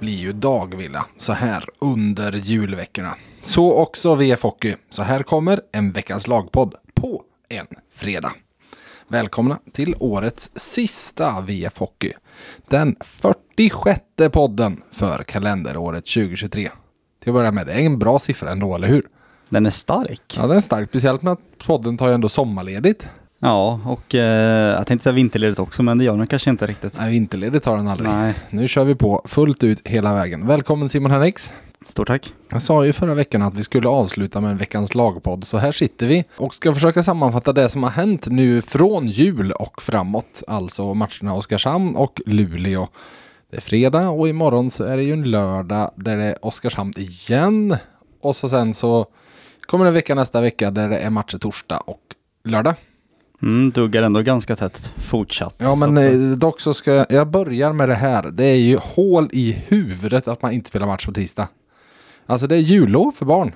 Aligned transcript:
blir 0.00 0.16
ju 0.16 0.32
dagvilla 0.32 1.06
så 1.18 1.32
här 1.32 1.64
under 1.78 2.32
julveckorna. 2.32 3.14
Så 3.42 3.72
också 3.72 4.14
VF 4.14 4.42
Hockey. 4.42 4.76
Så 4.90 5.02
här 5.02 5.22
kommer 5.22 5.60
en 5.72 5.92
veckans 5.92 6.26
lagpodd 6.26 6.74
på 6.94 7.22
en 7.48 7.66
fredag. 7.92 8.32
Välkomna 9.08 9.58
till 9.72 9.94
årets 9.98 10.50
sista 10.54 11.40
VF 11.40 11.78
Hockey. 11.78 12.12
Den 12.68 12.96
46 13.00 14.00
podden 14.32 14.82
för 14.90 15.22
kalenderåret 15.22 16.06
2023. 16.06 16.70
Till 17.20 17.30
att 17.30 17.34
börja 17.34 17.52
med, 17.52 17.66
det 17.66 17.72
är 17.72 17.86
en 17.86 17.98
bra 17.98 18.18
siffra 18.18 18.50
ändå, 18.50 18.74
eller 18.74 18.88
hur? 18.88 19.06
Den 19.48 19.66
är 19.66 19.70
stark. 19.70 20.34
Ja, 20.36 20.46
den 20.46 20.56
är 20.56 20.60
stark. 20.60 20.88
Speciellt 20.88 21.22
med 21.22 21.32
att 21.32 21.58
podden 21.58 21.98
tar 21.98 22.08
ju 22.08 22.14
ändå 22.14 22.28
sommarledigt. 22.28 23.08
Ja, 23.42 23.80
och 23.84 24.14
eh, 24.14 24.74
jag 24.76 24.86
tänkte 24.86 25.02
säga 25.02 25.12
vinterledigt 25.12 25.58
också, 25.58 25.82
men 25.82 25.98
det 25.98 26.04
gör 26.04 26.16
den 26.16 26.26
kanske 26.26 26.50
inte 26.50 26.66
riktigt. 26.66 26.98
Nej, 26.98 27.10
vinterledigt 27.10 27.64
tar 27.64 27.76
den 27.76 27.88
aldrig. 27.88 28.10
Nej. 28.10 28.34
Nu 28.50 28.68
kör 28.68 28.84
vi 28.84 28.94
på 28.94 29.22
fullt 29.24 29.64
ut 29.64 29.88
hela 29.88 30.14
vägen. 30.14 30.46
Välkommen 30.46 30.88
Simon 30.88 31.10
Henriks. 31.10 31.52
Stort 31.86 32.06
tack. 32.06 32.32
Jag 32.50 32.62
sa 32.62 32.86
ju 32.86 32.92
förra 32.92 33.14
veckan 33.14 33.42
att 33.42 33.54
vi 33.54 33.62
skulle 33.62 33.88
avsluta 33.88 34.40
med 34.40 34.50
en 34.50 34.56
veckans 34.56 34.94
lagpodd, 34.94 35.44
så 35.44 35.58
här 35.58 35.72
sitter 35.72 36.06
vi 36.06 36.24
och 36.36 36.54
ska 36.54 36.74
försöka 36.74 37.02
sammanfatta 37.02 37.52
det 37.52 37.68
som 37.68 37.82
har 37.82 37.90
hänt 37.90 38.26
nu 38.26 38.60
från 38.60 39.06
jul 39.06 39.52
och 39.52 39.82
framåt. 39.82 40.42
Alltså 40.48 40.94
matcherna 40.94 41.34
Oskarshamn 41.34 41.96
och 41.96 42.20
Luleå. 42.26 42.88
Det 43.50 43.56
är 43.56 43.60
fredag 43.60 44.08
och 44.08 44.28
imorgon 44.28 44.70
så 44.70 44.84
är 44.84 44.96
det 44.96 45.02
ju 45.02 45.12
en 45.12 45.30
lördag 45.30 45.90
där 45.96 46.16
det 46.16 46.24
är 46.24 46.44
Oskarshamn 46.44 46.92
igen. 46.96 47.76
Och 48.20 48.36
så 48.36 48.48
sen 48.48 48.74
så 48.74 49.06
kommer 49.66 49.84
det 49.84 49.88
en 49.88 49.94
vecka 49.94 50.14
nästa 50.14 50.40
vecka 50.40 50.70
där 50.70 50.88
det 50.88 50.98
är 50.98 51.10
matcher 51.10 51.38
torsdag 51.38 51.78
och 51.78 52.00
lördag. 52.44 52.74
Mm, 53.42 53.70
duggar 53.70 54.02
ändå 54.02 54.22
ganska 54.22 54.56
tätt 54.56 54.92
fortsatt. 54.96 55.54
Ja 55.58 55.74
men 55.74 55.98
att, 55.98 56.04
eh, 56.04 56.20
dock 56.20 56.60
så 56.60 56.74
ska 56.74 56.94
jag, 56.94 57.06
jag 57.10 57.28
börjar 57.30 57.72
med 57.72 57.88
det 57.88 57.94
här. 57.94 58.30
Det 58.32 58.44
är 58.44 58.56
ju 58.56 58.76
hål 58.76 59.28
i 59.32 59.52
huvudet 59.68 60.28
att 60.28 60.42
man 60.42 60.52
inte 60.52 60.68
spelar 60.68 60.86
match 60.86 61.06
på 61.06 61.12
tisdag. 61.12 61.48
Alltså 62.26 62.46
det 62.46 62.56
är 62.56 62.60
jullov 62.60 63.12
för 63.12 63.26
barn. 63.26 63.52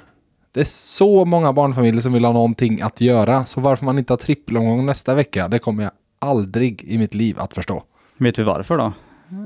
Det 0.53 0.61
är 0.61 0.65
så 0.65 1.25
många 1.25 1.53
barnfamiljer 1.53 2.01
som 2.01 2.13
vill 2.13 2.25
ha 2.25 2.33
någonting 2.33 2.81
att 2.81 3.01
göra. 3.01 3.45
Så 3.45 3.61
varför 3.61 3.85
man 3.85 3.99
inte 3.99 4.13
har 4.13 4.19
trippelomgång 4.19 4.87
nästa 4.87 5.15
vecka, 5.15 5.49
det 5.49 5.59
kommer 5.59 5.83
jag 5.83 5.93
aldrig 6.19 6.83
i 6.83 6.99
mitt 6.99 7.15
liv 7.15 7.39
att 7.39 7.55
förstå. 7.55 7.83
Vet 8.17 8.39
vi 8.39 8.43
varför 8.43 8.79
då? 8.79 8.93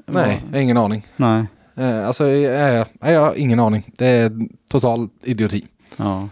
Nej, 0.06 0.44
ingen 0.54 0.76
aning. 0.76 1.06
Nej. 1.16 1.46
Eh, 1.74 2.06
alltså, 2.06 2.26
eh, 2.26 2.86
nej, 3.00 3.12
jag 3.12 3.20
har 3.20 3.34
ingen 3.34 3.60
aning. 3.60 3.90
Det 3.98 4.06
är 4.06 4.32
total 4.70 5.08
idioti. 5.22 5.66
Ja. 5.96 6.28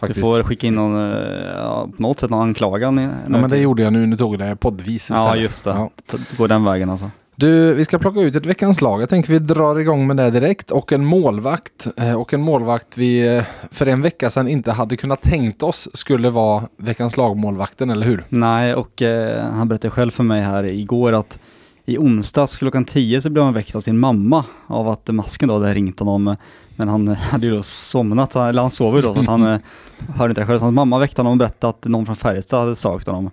Faktiskt. 0.00 0.20
Du 0.20 0.22
får 0.22 0.42
skicka 0.42 0.66
in 0.66 0.74
någon, 0.74 1.12
eh, 1.12 1.18
ja, 1.56 1.88
på 1.96 2.02
något 2.02 2.20
sätt 2.20 2.30
någon 2.30 2.42
anklagan. 2.48 2.98
i- 2.98 3.02
Ja, 3.02 3.08
men 3.28 3.50
det 3.50 3.58
gjorde 3.58 3.82
jag 3.82 3.92
nu, 3.92 4.06
nu 4.06 4.16
tog 4.16 4.34
jag 4.34 4.40
det 4.40 4.56
poddvis 4.56 5.02
istället. 5.02 5.22
Ja, 5.22 5.36
just 5.36 5.64
det. 5.64 5.70
Ja. 5.70 5.90
Ja. 6.12 6.18
Gå 6.38 6.46
den 6.46 6.64
vägen 6.64 6.90
alltså. 6.90 7.10
Du, 7.36 7.74
vi 7.74 7.84
ska 7.84 7.98
plocka 7.98 8.20
ut 8.20 8.34
ett 8.34 8.46
veckans 8.46 8.80
lag. 8.80 9.02
Jag 9.02 9.08
tänker 9.08 9.32
vi 9.32 9.38
drar 9.38 9.78
igång 9.78 10.06
med 10.06 10.16
det 10.16 10.30
direkt. 10.30 10.70
Och 10.70 10.92
en 10.92 11.04
målvakt. 11.04 11.86
Eh, 11.96 12.14
Och 12.14 12.34
en 12.34 12.40
målvakt 12.42 12.98
vi 12.98 13.36
eh, 13.36 13.44
för 13.70 13.86
en 13.86 14.02
vecka 14.02 14.30
sedan 14.30 14.48
inte 14.48 14.72
hade 14.72 14.96
kunnat 14.96 15.22
tänkt 15.22 15.62
oss 15.62 15.88
skulle 15.94 16.30
vara 16.30 16.62
veckans 16.76 17.16
lagmålvakten, 17.16 17.90
eller 17.90 18.06
hur? 18.06 18.24
Nej, 18.28 18.74
och 18.74 19.02
eh, 19.02 19.44
han 19.52 19.68
berättade 19.68 19.90
själv 19.90 20.10
för 20.10 20.22
mig 20.24 20.42
här 20.42 20.64
igår 20.64 21.12
att 21.12 21.38
i 21.84 21.98
onsdags 21.98 22.56
klockan 22.56 22.84
10 22.84 23.20
så 23.20 23.30
blev 23.30 23.44
han 23.44 23.54
väckt 23.54 23.74
av 23.74 23.80
sin 23.80 23.98
mamma 23.98 24.44
av 24.66 24.88
att 24.88 25.08
masken 25.08 25.48
då 25.48 25.54
hade 25.58 25.74
ringt 25.74 25.98
honom. 26.00 26.36
Men 26.80 26.88
han 26.88 27.08
eh, 27.08 27.16
hade 27.16 27.46
ju 27.46 27.56
då 27.56 27.62
somnat, 27.62 28.36
eller 28.36 28.62
han 28.62 28.70
sov 28.70 28.96
ju 28.96 29.02
då 29.02 29.14
så 29.14 29.20
att 29.20 29.26
han 29.26 29.42
eh, 29.42 29.60
hörde 30.16 30.30
inte 30.30 30.40
det 30.40 30.46
själv. 30.46 30.58
Så 30.58 30.64
hans 30.64 30.74
mamma 30.74 30.98
väckte 30.98 31.20
honom 31.20 31.32
och 31.32 31.38
berättade 31.38 31.70
att 31.70 31.84
någon 31.84 32.06
från 32.06 32.16
Färjestad 32.16 32.60
hade 32.60 32.76
sagt 32.76 33.06
honom. 33.06 33.30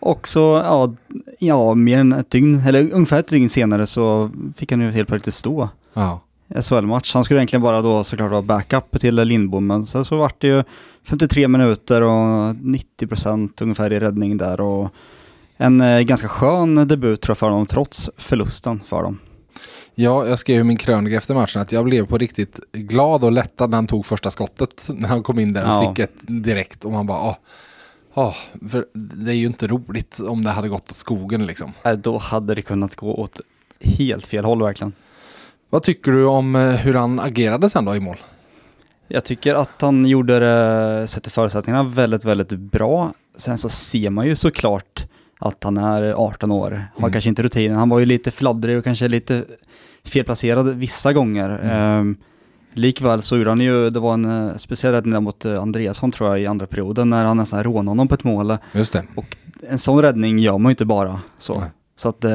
Och 0.00 0.28
så, 0.28 0.40
ja, 0.64 0.94
ja, 1.38 1.74
mer 1.74 1.98
än 1.98 2.12
ett 2.12 2.30
dygn, 2.30 2.62
eller 2.66 2.90
ungefär 2.92 3.18
ett 3.18 3.28
dygn 3.28 3.48
senare 3.48 3.86
så 3.86 4.30
fick 4.56 4.70
han 4.72 4.80
ju 4.80 4.90
helt 4.90 5.08
plötsligt 5.08 5.34
stå. 5.34 5.68
Ja. 5.94 6.20
SHL-match. 6.62 7.14
Han 7.14 7.24
skulle 7.24 7.40
egentligen 7.40 7.62
bara 7.62 7.82
då 7.82 8.04
såklart 8.04 8.30
vara 8.30 8.42
backup 8.42 9.00
till 9.00 9.14
Lindbom, 9.14 9.66
men 9.66 9.86
sen 9.86 10.04
så 10.04 10.16
vart 10.16 10.40
det 10.40 10.46
ju 10.46 10.62
53 11.04 11.48
minuter 11.48 12.02
och 12.02 12.54
90% 12.54 13.62
ungefär 13.62 13.92
i 13.92 14.00
räddning 14.00 14.36
där 14.36 14.60
och 14.60 14.88
en 15.56 15.80
eh, 15.80 16.00
ganska 16.00 16.28
skön 16.28 16.88
debut 16.88 17.20
tror 17.20 17.30
jag 17.30 17.38
för 17.38 17.50
honom 17.50 17.66
trots 17.66 18.10
förlusten 18.16 18.80
för 18.86 19.02
dem. 19.02 19.18
Ja, 19.98 20.26
jag 20.28 20.38
skrev 20.38 20.60
i 20.60 20.64
min 20.64 20.76
krönika 20.76 21.16
efter 21.16 21.34
matchen 21.34 21.62
att 21.62 21.72
jag 21.72 21.84
blev 21.84 22.06
på 22.06 22.18
riktigt 22.18 22.60
glad 22.72 23.24
och 23.24 23.32
lättad 23.32 23.70
när 23.70 23.76
han 23.76 23.86
tog 23.86 24.06
första 24.06 24.30
skottet. 24.30 24.88
När 24.94 25.08
han 25.08 25.22
kom 25.22 25.38
in 25.38 25.52
där 25.52 25.62
och 25.62 25.68
Ja. 25.84 25.88
fick 25.94 25.98
ett 25.98 26.16
direkt 26.44 26.84
och 26.84 26.92
man 26.92 27.06
bara 27.06 27.22
åh, 27.22 27.36
åh, 28.14 28.34
för 28.70 28.86
det 28.92 29.30
är 29.30 29.34
ju 29.34 29.46
inte 29.46 29.66
roligt 29.66 30.20
om 30.20 30.44
det 30.44 30.50
hade 30.50 30.68
gått 30.68 30.90
åt 30.90 30.96
skogen 30.96 31.46
liksom. 31.46 31.72
Eh, 31.84 31.92
Då 31.92 32.18
hade 32.18 32.54
det 32.54 32.62
kunnat 32.62 32.96
gå 32.96 33.14
åt 33.14 33.40
helt 33.80 34.26
fel 34.26 34.44
håll 34.44 34.62
verkligen. 34.62 34.92
Vad 35.70 35.82
tycker 35.82 36.12
du 36.12 36.24
om 36.24 36.56
eh, 36.56 36.62
hur 36.70 36.94
han 36.94 37.20
agerade 37.20 37.70
sen 37.70 37.84
då 37.84 37.96
i 37.96 38.00
mål? 38.00 38.16
Jag 39.08 39.24
tycker 39.24 39.54
att 39.54 39.80
han 39.82 40.06
gjorde 40.06 40.38
det, 40.38 41.06
sätter 41.06 41.30
förutsättningarna 41.30 41.88
väldigt, 41.88 42.24
väldigt 42.24 42.52
bra. 42.52 43.12
Sen 43.36 43.58
så 43.58 43.68
ser 43.68 44.10
man 44.10 44.26
ju 44.26 44.36
såklart 44.36 45.04
att 45.38 45.64
han 45.64 45.76
är 45.76 46.02
18 46.12 46.50
år, 46.52 46.70
har 46.70 46.98
Mm. 46.98 47.12
kanske 47.12 47.28
inte 47.28 47.42
rutinen. 47.42 47.76
Han 47.76 47.88
var 47.88 47.98
ju 47.98 48.06
lite 48.06 48.30
fladdrig 48.30 48.78
och 48.78 48.84
kanske 48.84 49.08
lite 49.08 49.44
felplacerad 50.08 50.68
vissa 50.68 51.12
gånger. 51.12 51.58
Mm. 51.62 52.16
likväl 52.72 53.22
så 53.22 53.36
gjorde 53.36 53.50
han 53.50 53.60
ju, 53.60 53.90
det 53.90 54.00
var 54.00 54.14
en 54.14 54.24
eh, 54.24 54.56
speciell 54.56 54.92
räddning 54.92 55.22
mot 55.22 55.44
eh, 55.44 55.62
Andreasson 55.62 56.12
tror 56.12 56.28
jag 56.28 56.40
i 56.40 56.46
andra 56.46 56.66
perioden 56.66 57.10
när 57.10 57.24
han 57.24 57.36
nästan 57.36 57.64
rånade 57.64 57.90
honom 57.90 58.08
på 58.08 58.14
ett 58.14 58.24
mål. 58.24 58.56
Just 58.72 58.92
det. 58.92 59.04
En 59.68 59.78
sån 59.78 60.02
räddning 60.02 60.38
gör 60.38 60.58
man 60.58 60.70
ju 60.70 60.72
inte 60.72 60.84
bara 60.84 61.20
så. 61.38 61.60
Nej. 61.60 61.70
Så 61.98 62.08
att, 62.08 62.24
eh, 62.24 62.30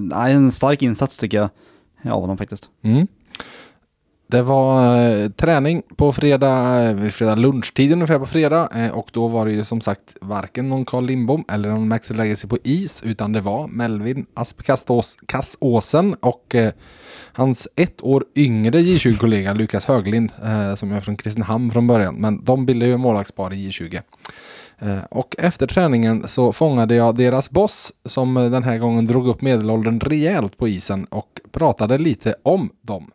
nej, 0.00 0.32
en 0.32 0.52
stark 0.52 0.82
insats 0.82 1.16
tycker 1.16 1.38
jag 1.38 1.48
av 2.12 2.20
honom 2.20 2.38
faktiskt. 2.38 2.68
Mm. 2.84 3.06
Det 4.32 4.42
var 4.42 4.96
eh, 4.96 5.28
träning 5.28 5.82
på 5.96 6.12
fredag, 6.12 6.82
eh, 6.90 7.08
fredag 7.08 7.34
lunchtid 7.34 7.92
ungefär 7.92 8.18
på 8.18 8.26
fredag 8.26 8.68
eh, 8.74 8.90
och 8.90 9.10
då 9.12 9.28
var 9.28 9.46
det 9.46 9.52
ju 9.52 9.64
som 9.64 9.80
sagt 9.80 10.16
varken 10.20 10.68
någon 10.68 10.84
Carl 10.84 11.04
Lindbom 11.04 11.44
eller 11.48 11.68
någon 11.68 11.88
Maxi 11.88 12.14
Legacy 12.14 12.48
på 12.48 12.58
is 12.64 13.02
utan 13.06 13.32
det 13.32 13.40
var 13.40 13.68
Melvin 13.68 14.26
Asp 14.34 14.62
Kastås, 14.62 15.16
Kassåsen 15.26 16.14
och 16.14 16.54
eh, 16.54 16.72
hans 17.32 17.68
ett 17.76 18.02
år 18.02 18.24
yngre 18.36 18.78
J20-kollega 18.78 19.52
Lukas 19.52 19.84
Höglind 19.84 20.30
eh, 20.44 20.74
som 20.74 20.92
är 20.92 21.00
från 21.00 21.16
Kristinehamn 21.16 21.70
från 21.70 21.86
början 21.86 22.14
men 22.14 22.44
de 22.44 22.66
bildade 22.66 22.90
ju 22.90 22.96
målvaktspar 22.96 23.52
i 23.52 23.70
J20. 23.70 24.00
Och 25.10 25.34
efter 25.38 25.66
träningen 25.66 26.28
så 26.28 26.52
fångade 26.52 26.94
jag 26.94 27.14
deras 27.14 27.50
boss 27.50 27.92
som 28.04 28.34
den 28.34 28.62
här 28.62 28.78
gången 28.78 29.06
drog 29.06 29.28
upp 29.28 29.42
medelåldern 29.42 30.00
rejält 30.00 30.56
på 30.56 30.68
isen 30.68 31.04
och 31.04 31.40
pratade 31.52 31.98
lite 31.98 32.34
om 32.42 32.70
dem. 32.82 33.10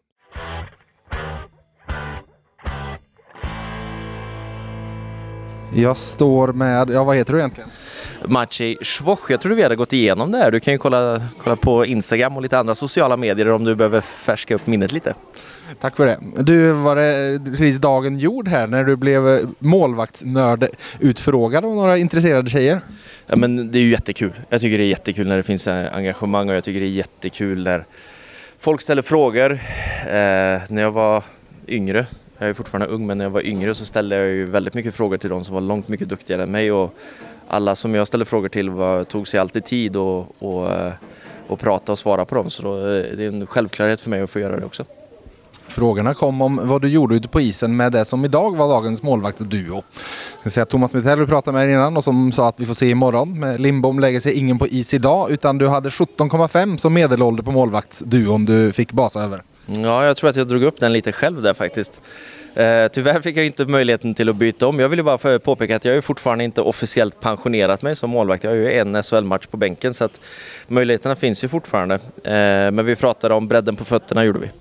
Jag 5.78 5.98
står 5.98 6.48
med, 6.48 6.90
ja 6.90 7.04
vad 7.04 7.16
heter 7.16 7.34
du 7.34 7.40
egentligen? 7.40 7.70
Maciej 8.26 8.78
Schwoch. 8.82 9.32
Jag 9.32 9.42
tror 9.42 9.56
vi 9.56 9.64
hade 9.64 9.76
gått 9.76 9.94
igenom 9.94 10.32
det 10.32 10.38
här. 10.38 10.52
Du 10.52 10.60
kan 10.60 10.74
ju 10.74 10.78
kolla, 10.78 11.22
kolla 11.44 11.56
på 11.56 11.86
Instagram 11.86 12.36
och 12.36 12.42
lite 12.42 12.60
andra 12.60 12.76
sociala 12.76 13.18
medier 13.18 13.52
om 13.52 13.64
du 13.64 13.76
behöver 13.76 14.02
färska 14.02 14.56
upp 14.56 14.68
minnet 14.68 14.91
lite. 14.91 15.14
Tack 15.79 15.96
för 15.96 16.06
det. 16.06 16.20
Du, 16.38 16.72
var 16.72 16.96
det 16.96 17.40
precis 17.46 17.78
dagen 17.78 18.20
gjord 18.20 18.47
här 18.47 18.68
när 18.68 18.84
du 18.84 18.96
blev 18.96 19.28
eh, 19.28 19.40
målvaktsnörd 19.59 20.68
utfrågad 21.00 21.66
av 21.66 21.76
några 21.76 21.97
intresserade 21.97 22.50
tjejer? 22.50 22.80
Ja, 23.28 23.35
men 23.35 23.72
det 23.72 23.80
är 23.80 23.84
ju 23.84 23.91
jättekul. 23.91 24.34
Jag 24.50 24.62
tycker 24.62 24.78
det 24.78 24.84
är 24.84 24.90
jättekul 24.90 25.28
när 25.28 25.38
det 25.38 25.44
finns 25.44 25.68
eh, 25.68 25.96
engagemang 25.96 26.50
och 26.50 26.56
jag 26.56 26.64
tycker 26.64 26.80
det 26.80 26.85
är 26.88 26.90
jättekul 26.90 27.64
när 27.64 27.85
folk 28.59 28.82
ställer 28.82 29.02
frågor. 29.02 29.52
Eh, 29.52 30.62
när 30.68 30.82
jag 30.82 30.91
var 30.91 31.23
yngre, 31.68 32.06
jag 32.37 32.49
är 32.49 32.53
fortfarande 32.53 32.87
ung, 32.87 33.07
men 33.07 33.17
när 33.17 33.25
jag 33.25 33.29
var 33.29 33.45
yngre 33.45 33.75
så 33.75 33.85
ställde 33.85 34.16
jag 34.16 34.28
ju 34.28 34.45
väldigt 34.45 34.73
mycket 34.73 34.95
frågor 34.95 35.17
till 35.17 35.29
de 35.29 35.43
som 35.43 35.53
var 35.53 35.61
långt 35.61 35.87
mycket 35.87 36.09
duktigare 36.09 36.43
än 36.43 36.51
mig 36.51 36.72
och 36.72 36.93
alla 37.47 37.75
som 37.75 37.95
jag 37.95 38.07
ställde 38.07 38.25
frågor 38.25 38.49
till 38.49 38.69
var, 38.69 39.03
tog 39.03 39.28
sig 39.28 39.39
alltid 39.39 39.66
tid 39.66 39.95
och, 39.95 40.28
och, 40.39 40.72
eh, 40.72 40.91
och 41.47 41.59
prata 41.59 41.91
och 41.91 41.99
svara 41.99 42.25
på 42.25 42.35
dem. 42.35 42.49
Så 42.49 42.63
då, 42.63 42.78
eh, 42.78 43.17
det 43.17 43.23
är 43.23 43.28
en 43.28 43.47
självklarhet 43.47 44.01
för 44.01 44.09
mig 44.09 44.22
att 44.22 44.29
få 44.29 44.39
göra 44.39 44.59
det 44.59 44.66
också. 44.66 44.85
Frågorna 45.67 46.13
kom 46.13 46.41
om 46.41 46.59
vad 46.63 46.81
du 46.81 46.87
gjorde 46.87 47.16
ute 47.16 47.28
på 47.28 47.41
isen 47.41 47.78
med 47.78 47.91
det 47.91 48.05
som 48.05 48.25
idag 48.25 48.55
var 48.55 48.67
dagens 48.67 49.03
målvaktsduo. 49.03 49.84
Jag 50.43 50.51
säga 50.51 50.66
Thomas 50.66 50.93
Mitell 50.93 51.19
vi 51.19 51.25
pratade 51.25 51.57
med 51.57 51.69
innan 51.69 51.97
och 51.97 52.03
som 52.03 52.31
sa 52.31 52.49
att 52.49 52.59
vi 52.59 52.66
får 52.66 52.73
se 52.73 52.89
imorgon. 52.89 53.39
Med 53.39 53.59
Lindbom 53.59 53.99
lägger 53.99 54.19
sig 54.19 54.34
ingen 54.34 54.59
på 54.59 54.67
is 54.67 54.93
idag 54.93 55.31
utan 55.31 55.57
du 55.57 55.67
hade 55.67 55.89
17,5 55.89 56.78
som 56.78 56.93
medelålder 56.93 57.43
på 57.43 57.51
målvaktsduon 57.51 58.45
du 58.45 58.72
fick 58.72 58.91
basa 58.91 59.22
över. 59.22 59.41
Ja, 59.67 60.05
jag 60.05 60.17
tror 60.17 60.29
att 60.29 60.35
jag 60.35 60.47
drog 60.47 60.64
upp 60.64 60.79
den 60.79 60.93
lite 60.93 61.11
själv 61.11 61.41
där 61.41 61.53
faktiskt. 61.53 62.02
Eh, 62.55 62.87
tyvärr 62.87 63.22
fick 63.22 63.37
jag 63.37 63.46
inte 63.46 63.66
möjligheten 63.66 64.14
till 64.14 64.29
att 64.29 64.35
byta 64.35 64.67
om. 64.67 64.79
Jag 64.79 64.90
vill 64.90 64.99
ju 64.99 65.03
bara 65.03 65.40
påpeka 65.40 65.75
att 65.75 65.85
jag 65.85 65.96
är 65.96 66.02
fortfarande 66.02 66.43
inte 66.43 66.61
officiellt 66.61 67.19
pensionerat 67.19 67.81
mig 67.81 67.96
som 67.96 68.09
målvakt. 68.09 68.43
Jag 68.43 68.52
har 68.52 68.55
ju 68.55 68.73
en 68.73 69.03
SHL-match 69.03 69.47
på 69.47 69.58
bänken 69.58 69.93
så 69.93 70.03
att 70.03 70.19
möjligheterna 70.67 71.16
finns 71.16 71.43
ju 71.43 71.47
fortfarande. 71.47 71.96
Eh, 72.23 72.72
men 72.72 72.85
vi 72.85 72.96
pratade 72.96 73.34
om 73.34 73.47
bredden 73.47 73.75
på 73.75 73.85
fötterna 73.85 74.25
gjorde 74.25 74.40
vi. 74.40 74.52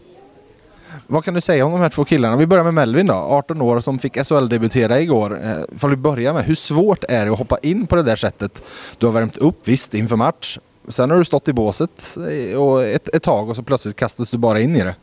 Vad 1.07 1.25
kan 1.25 1.35
du 1.35 1.41
säga 1.41 1.67
om 1.67 1.73
de 1.73 1.81
här 1.81 1.89
två 1.89 2.05
killarna? 2.05 2.37
Vi 2.37 2.47
börjar 2.47 2.65
med 2.65 2.75
Melvin 2.75 3.07
då, 3.07 3.15
18 3.15 3.61
år 3.61 3.81
som 3.81 3.99
fick 3.99 4.17
SHL-debutera 4.17 5.01
igår. 5.01 5.41
Eh, 5.45 5.79
får 5.79 5.89
vi 5.89 5.97
börja 5.97 6.33
med, 6.33 6.45
hur 6.45 6.55
svårt 6.55 7.05
är 7.09 7.25
det 7.25 7.33
att 7.33 7.39
hoppa 7.39 7.59
in 7.59 7.87
på 7.87 7.97
det 7.97 8.03
där 8.03 8.17
sättet? 8.17 8.63
Du 8.99 9.07
har 9.07 9.13
värmt 9.13 9.37
upp, 9.37 9.69
visst, 9.69 9.95
inför 9.95 10.17
match. 10.17 10.59
Sen 10.89 11.11
har 11.11 11.19
du 11.19 11.25
stått 11.25 11.49
i 11.49 11.53
båset 11.53 12.17
och 12.57 12.85
ett, 12.85 13.15
ett 13.15 13.23
tag 13.23 13.49
och 13.49 13.57
så 13.57 13.63
plötsligt 13.63 13.97
kastas 13.97 14.31
du 14.31 14.39
bara 14.39 14.61
in 14.61 14.77
i 14.77 14.85
det. 14.85 14.95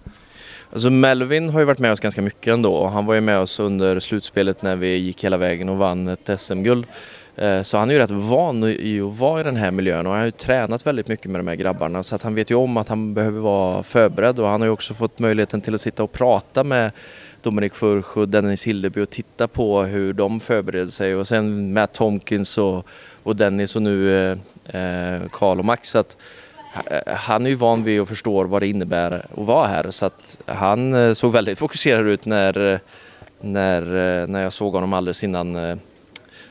Alltså 0.71 0.89
Melvin 0.89 1.49
har 1.49 1.59
ju 1.59 1.65
varit 1.65 1.79
med 1.79 1.91
oss 1.91 1.99
ganska 1.99 2.21
mycket 2.21 2.53
ändå. 2.53 2.87
Han 2.87 3.05
var 3.05 3.13
ju 3.13 3.21
med 3.21 3.39
oss 3.39 3.59
under 3.59 3.99
slutspelet 3.99 4.61
när 4.61 4.75
vi 4.75 4.97
gick 4.97 5.23
hela 5.23 5.37
vägen 5.37 5.69
och 5.69 5.77
vann 5.77 6.07
ett 6.07 6.29
SM-guld. 6.37 6.85
Eh, 7.35 7.61
så 7.61 7.77
han 7.77 7.89
är 7.89 7.93
ju 7.93 7.99
rätt 7.99 8.11
van 8.11 8.63
i 8.63 9.01
att 9.01 9.17
vara 9.17 9.39
i 9.39 9.43
den 9.43 9.55
här 9.55 9.71
miljön 9.71 10.05
och 10.05 10.11
han 10.11 10.19
har 10.19 10.25
ju 10.25 10.31
tränat 10.31 10.87
väldigt 10.87 11.07
mycket 11.07 11.31
med 11.31 11.39
de 11.39 11.47
här 11.47 11.55
grabbarna 11.55 12.03
så 12.03 12.15
att 12.15 12.21
han 12.21 12.35
vet 12.35 12.51
ju 12.51 12.55
om 12.55 12.77
att 12.77 12.87
han 12.87 13.13
behöver 13.13 13.39
vara 13.39 13.83
förberedd 13.83 14.39
och 14.39 14.47
han 14.47 14.61
har 14.61 14.67
ju 14.67 14.71
också 14.71 14.93
fått 14.93 15.19
möjligheten 15.19 15.61
till 15.61 15.75
att 15.75 15.81
sitta 15.81 16.03
och 16.03 16.11
prata 16.11 16.63
med 16.63 16.91
Dominik 17.41 17.75
Furch 17.75 18.17
och 18.17 18.29
Dennis 18.29 18.63
Hildeby 18.63 19.01
och 19.01 19.09
titta 19.09 19.47
på 19.47 19.83
hur 19.83 20.13
de 20.13 20.39
förbereder 20.39 20.91
sig 20.91 21.15
och 21.15 21.27
sen 21.27 21.73
Matt 21.73 21.93
Tomkins 21.93 22.57
och, 22.57 22.87
och 23.23 23.35
Dennis 23.35 23.75
och 23.75 23.81
nu 23.81 24.29
eh, 24.31 24.37
Karl 25.31 25.59
och 25.59 25.65
Max. 25.65 25.89
Så 25.89 25.97
att, 25.97 26.17
Eh, 26.85 27.13
han 27.15 27.45
är 27.45 27.49
ju 27.49 27.55
van 27.55 27.83
vid 27.83 28.01
och 28.01 28.07
förstår 28.07 28.45
vad 28.45 28.61
det 28.61 28.67
innebär 28.67 29.11
att 29.11 29.25
vara 29.37 29.67
här 29.67 29.91
så 29.91 30.05
att 30.05 30.37
han 30.45 30.93
eh, 30.93 31.13
såg 31.13 31.31
väldigt 31.31 31.59
fokuserad 31.59 32.07
ut 32.07 32.25
när, 32.25 32.79
när, 33.41 33.81
eh, 33.81 34.27
när 34.27 34.41
jag 34.43 34.53
såg 34.53 34.73
honom 34.73 34.93
alldeles 34.93 35.23
innan, 35.23 35.79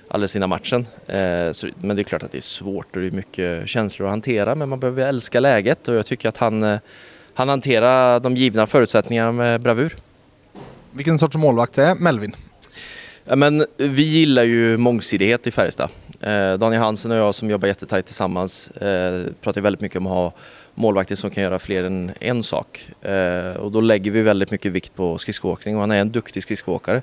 alldeles 0.08 0.36
innan 0.36 0.48
matchen. 0.48 0.86
Men 1.06 1.96
det 1.96 2.02
är 2.02 2.04
klart 2.04 2.22
att 2.22 2.32
det 2.32 2.38
är 2.38 2.42
svårt 2.42 2.96
och 2.96 3.02
det 3.02 3.06
är 3.06 3.10
mycket 3.10 3.68
känslor 3.68 4.06
att 4.06 4.12
hantera 4.12 4.54
men 4.54 4.68
man 4.68 4.80
behöver 4.80 5.06
älska 5.06 5.40
läget 5.40 5.88
och 5.88 5.94
jag 5.94 6.06
tycker 6.06 6.28
att 6.28 6.36
han, 6.36 6.78
han 7.34 7.48
hanterar 7.48 8.20
de 8.20 8.36
givna 8.36 8.66
förutsättningarna 8.66 9.32
med 9.32 9.60
bravur. 9.60 9.96
Vilken 10.90 11.18
sorts 11.18 11.36
målvakt 11.36 11.78
är 11.78 11.94
Melvin? 11.94 12.36
Men 13.24 13.66
vi 13.76 14.02
gillar 14.02 14.42
ju 14.42 14.76
mångsidighet 14.76 15.46
i 15.46 15.50
Färjestad. 15.50 15.88
Eh, 16.22 16.58
Daniel 16.58 16.82
Hansen 16.82 17.10
och 17.10 17.16
jag 17.16 17.34
som 17.34 17.50
jobbar 17.50 17.68
jättetajt 17.68 18.06
tillsammans 18.06 18.68
eh, 18.68 19.26
pratar 19.40 19.60
väldigt 19.60 19.80
mycket 19.80 19.98
om 19.98 20.06
att 20.06 20.12
ha 20.12 20.32
målvakter 20.74 21.16
som 21.16 21.30
kan 21.30 21.42
göra 21.42 21.58
fler 21.58 21.84
än 21.84 22.12
en 22.20 22.42
sak. 22.42 22.86
Eh, 23.02 23.56
och 23.56 23.72
då 23.72 23.80
lägger 23.80 24.10
vi 24.10 24.22
väldigt 24.22 24.50
mycket 24.50 24.72
vikt 24.72 24.94
på 24.94 25.18
skridskoåkning 25.18 25.74
och 25.74 25.80
han 25.80 25.90
är 25.90 26.00
en 26.00 26.12
duktig 26.12 26.42
skridskoåkare. 26.42 27.02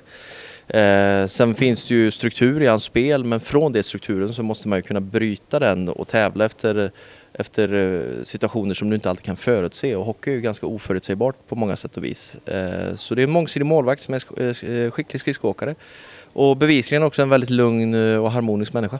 Eh, 0.68 1.26
sen 1.26 1.54
finns 1.54 1.84
det 1.84 1.94
ju 1.94 2.10
struktur 2.10 2.62
i 2.62 2.66
hans 2.66 2.84
spel 2.84 3.24
men 3.24 3.40
från 3.40 3.72
den 3.72 3.82
strukturen 3.82 4.32
så 4.32 4.42
måste 4.42 4.68
man 4.68 4.78
ju 4.78 4.82
kunna 4.82 5.00
bryta 5.00 5.58
den 5.58 5.88
och 5.88 6.08
tävla 6.08 6.44
efter, 6.44 6.90
efter 7.32 7.74
eh, 7.74 8.22
situationer 8.22 8.74
som 8.74 8.90
du 8.90 8.94
inte 8.94 9.10
alltid 9.10 9.24
kan 9.24 9.36
förutse 9.36 9.96
och 9.96 10.04
hockey 10.04 10.30
är 10.30 10.34
ju 10.34 10.40
ganska 10.40 10.66
oförutsägbart 10.66 11.36
på 11.48 11.56
många 11.56 11.76
sätt 11.76 11.96
och 11.96 12.04
vis. 12.04 12.36
Eh, 12.46 12.94
så 12.94 13.14
det 13.14 13.22
är 13.22 13.24
en 13.24 13.30
mångsidig 13.30 13.66
målvakt 13.66 14.02
som 14.02 14.14
är 14.14 14.40
eh, 14.40 14.74
eh, 14.74 14.90
skicklig 14.90 15.20
skridskoåkare 15.20 15.74
och 16.32 16.56
bevisligen 16.56 17.02
också 17.02 17.22
en 17.22 17.28
väldigt 17.28 17.50
lugn 17.50 17.94
eh, 17.94 18.18
och 18.18 18.32
harmonisk 18.32 18.72
människa. 18.72 18.98